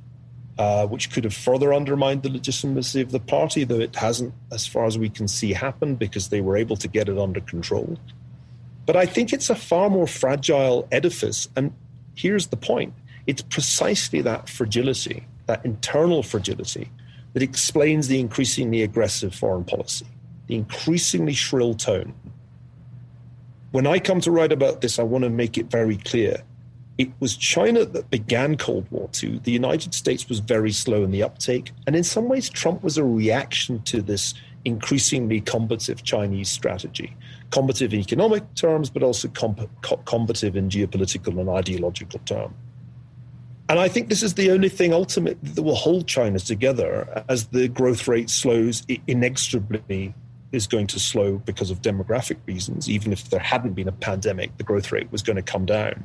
uh, 0.59 0.87
which 0.87 1.11
could 1.13 1.25
have 1.25 1.35
further 1.35 1.73
undermined 1.73 2.23
the 2.23 2.29
legitimacy 2.29 3.01
of 3.01 3.13
the 3.13 3.21
party, 3.21 3.63
though 3.63 3.79
it 3.79 3.95
hasn't, 3.95 4.35
as 4.53 4.67
far 4.67 4.87
as 4.87 4.99
we 4.99 5.09
can 5.09 5.29
see, 5.29 5.53
happened 5.53 5.99
because 5.99 6.29
they 6.29 6.41
were 6.41 6.57
able 6.57 6.77
to 6.77 6.89
get 6.89 7.09
it 7.09 7.17
under 7.17 7.41
control. 7.41 7.97
But 8.85 8.97
I 8.97 9.07
think 9.07 9.33
it's 9.33 9.51
a 9.51 9.55
far 9.55 9.89
more 9.89 10.09
fragile 10.09 10.89
edifice. 10.91 11.49
And 11.55 11.73
here's 12.17 12.49
the 12.49 12.57
point 12.57 12.93
it's 13.27 13.43
precisely 13.43 14.21
that 14.23 14.49
fragility, 14.49 15.27
that 15.47 15.65
internal 15.65 16.25
fragility, 16.25 16.91
that 17.35 17.43
explains 17.43 18.09
the 18.09 18.19
increasingly 18.19 18.83
aggressive 18.83 19.35
foreign 19.35 19.65
policy, 19.65 20.07
the 20.49 20.57
increasingly 20.57 21.35
shrill 21.35 21.75
tone. 21.75 22.13
When 23.71 23.87
I 23.87 23.99
come 23.99 24.21
to 24.23 24.31
write 24.31 24.51
about 24.51 24.81
this, 24.81 24.99
I 24.99 25.05
want 25.05 25.25
to 25.25 25.31
make 25.31 25.57
it 25.57 25.71
very 25.71 25.99
clear 25.99 26.43
it 26.99 27.11
was 27.21 27.37
China 27.37 27.85
that 27.85 28.11
began 28.11 28.57
Cold 28.57 28.91
War 28.91 29.09
II. 29.23 29.39
The 29.45 29.53
United 29.53 29.95
States 29.95 30.29
was 30.29 30.41
very 30.41 30.73
slow 30.73 31.05
in 31.05 31.13
the 31.13 31.23
uptake. 31.23 31.71
And 31.87 31.95
in 31.95 32.03
some 32.03 32.29
ways, 32.29 32.51
Trump 32.51 32.83
was 32.83 32.99
a 32.99 33.05
reaction 33.05 33.81
to 33.85 34.03
this 34.03 34.35
increasingly 34.65 35.41
combative 35.41 36.03
Chinese 36.03 36.49
strategy, 36.49 37.17
combative 37.51 37.95
in 37.95 38.01
economic 38.01 38.43
terms, 38.57 38.91
but 38.91 39.05
also 39.05 39.29
comp- 39.29 39.71
combative 40.07 40.57
in 40.57 40.69
geopolitical 40.69 41.39
and 41.39 41.49
ideological 41.49 42.19
terms. 42.25 42.55
And 43.69 43.79
I 43.79 43.87
think 43.87 44.09
this 44.09 44.23
is 44.23 44.35
the 44.35 44.51
only 44.51 44.69
thing 44.69 44.93
ultimately 44.93 45.51
that 45.53 45.63
will 45.63 45.75
hold 45.77 46.09
China 46.09 46.41
together 46.41 47.25
as 47.29 47.49
the 47.49 47.69
growth 47.69 48.09
rate 48.09 48.31
slows 48.31 48.83
inexorably 49.07 50.15
is 50.53 50.67
going 50.67 50.87
to 50.89 50.99
slow 50.99 51.39
because 51.39 51.71
of 51.71 51.83
demographic 51.83 52.39
reasons. 52.47 52.89
Even 52.89 53.13
if 53.13 53.31
there 53.31 53.41
hadn't 53.41 53.75
been 53.75 53.89
a 53.89 53.93
pandemic, 53.93 54.57
the 54.57 54.65
growth 54.65 54.91
rate 54.93 55.11
was 55.13 55.23
going 55.23 55.37
to 55.37 55.43
come 55.43 55.67
down. 55.67 56.05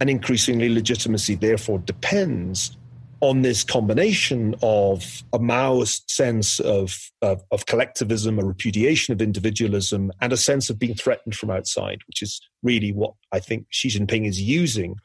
And 0.00 0.10
increasingly, 0.10 0.68
legitimacy 0.68 1.36
therefore 1.36 1.78
depends 1.78 2.76
on 3.20 3.40
this 3.40 3.64
combination 3.64 4.54
of 4.60 5.22
a 5.32 5.38
Maoist 5.38 6.10
sense 6.10 6.60
of, 6.60 7.10
of, 7.22 7.42
of, 7.50 7.64
collectivism, 7.64 8.38
a 8.38 8.44
repudiation 8.44 9.14
of 9.14 9.22
individualism, 9.22 10.12
and 10.20 10.32
a 10.32 10.36
sense 10.36 10.68
of 10.68 10.78
being 10.78 10.94
threatened 10.94 11.34
from 11.34 11.50
outside, 11.50 12.00
which 12.06 12.20
is 12.20 12.40
really 12.62 12.92
what 12.92 13.14
I 13.32 13.40
think 13.40 13.66
Xi 13.70 13.88
Jinping 13.88 14.26
is 14.26 14.42
using 14.42 14.96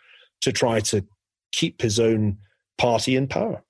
to 0.41 0.51
try 0.51 0.81
to 0.81 1.05
keep 1.53 1.81
his 1.81 1.99
own 1.99 2.37
party 2.77 3.15
in 3.15 3.27
power. 3.27 3.63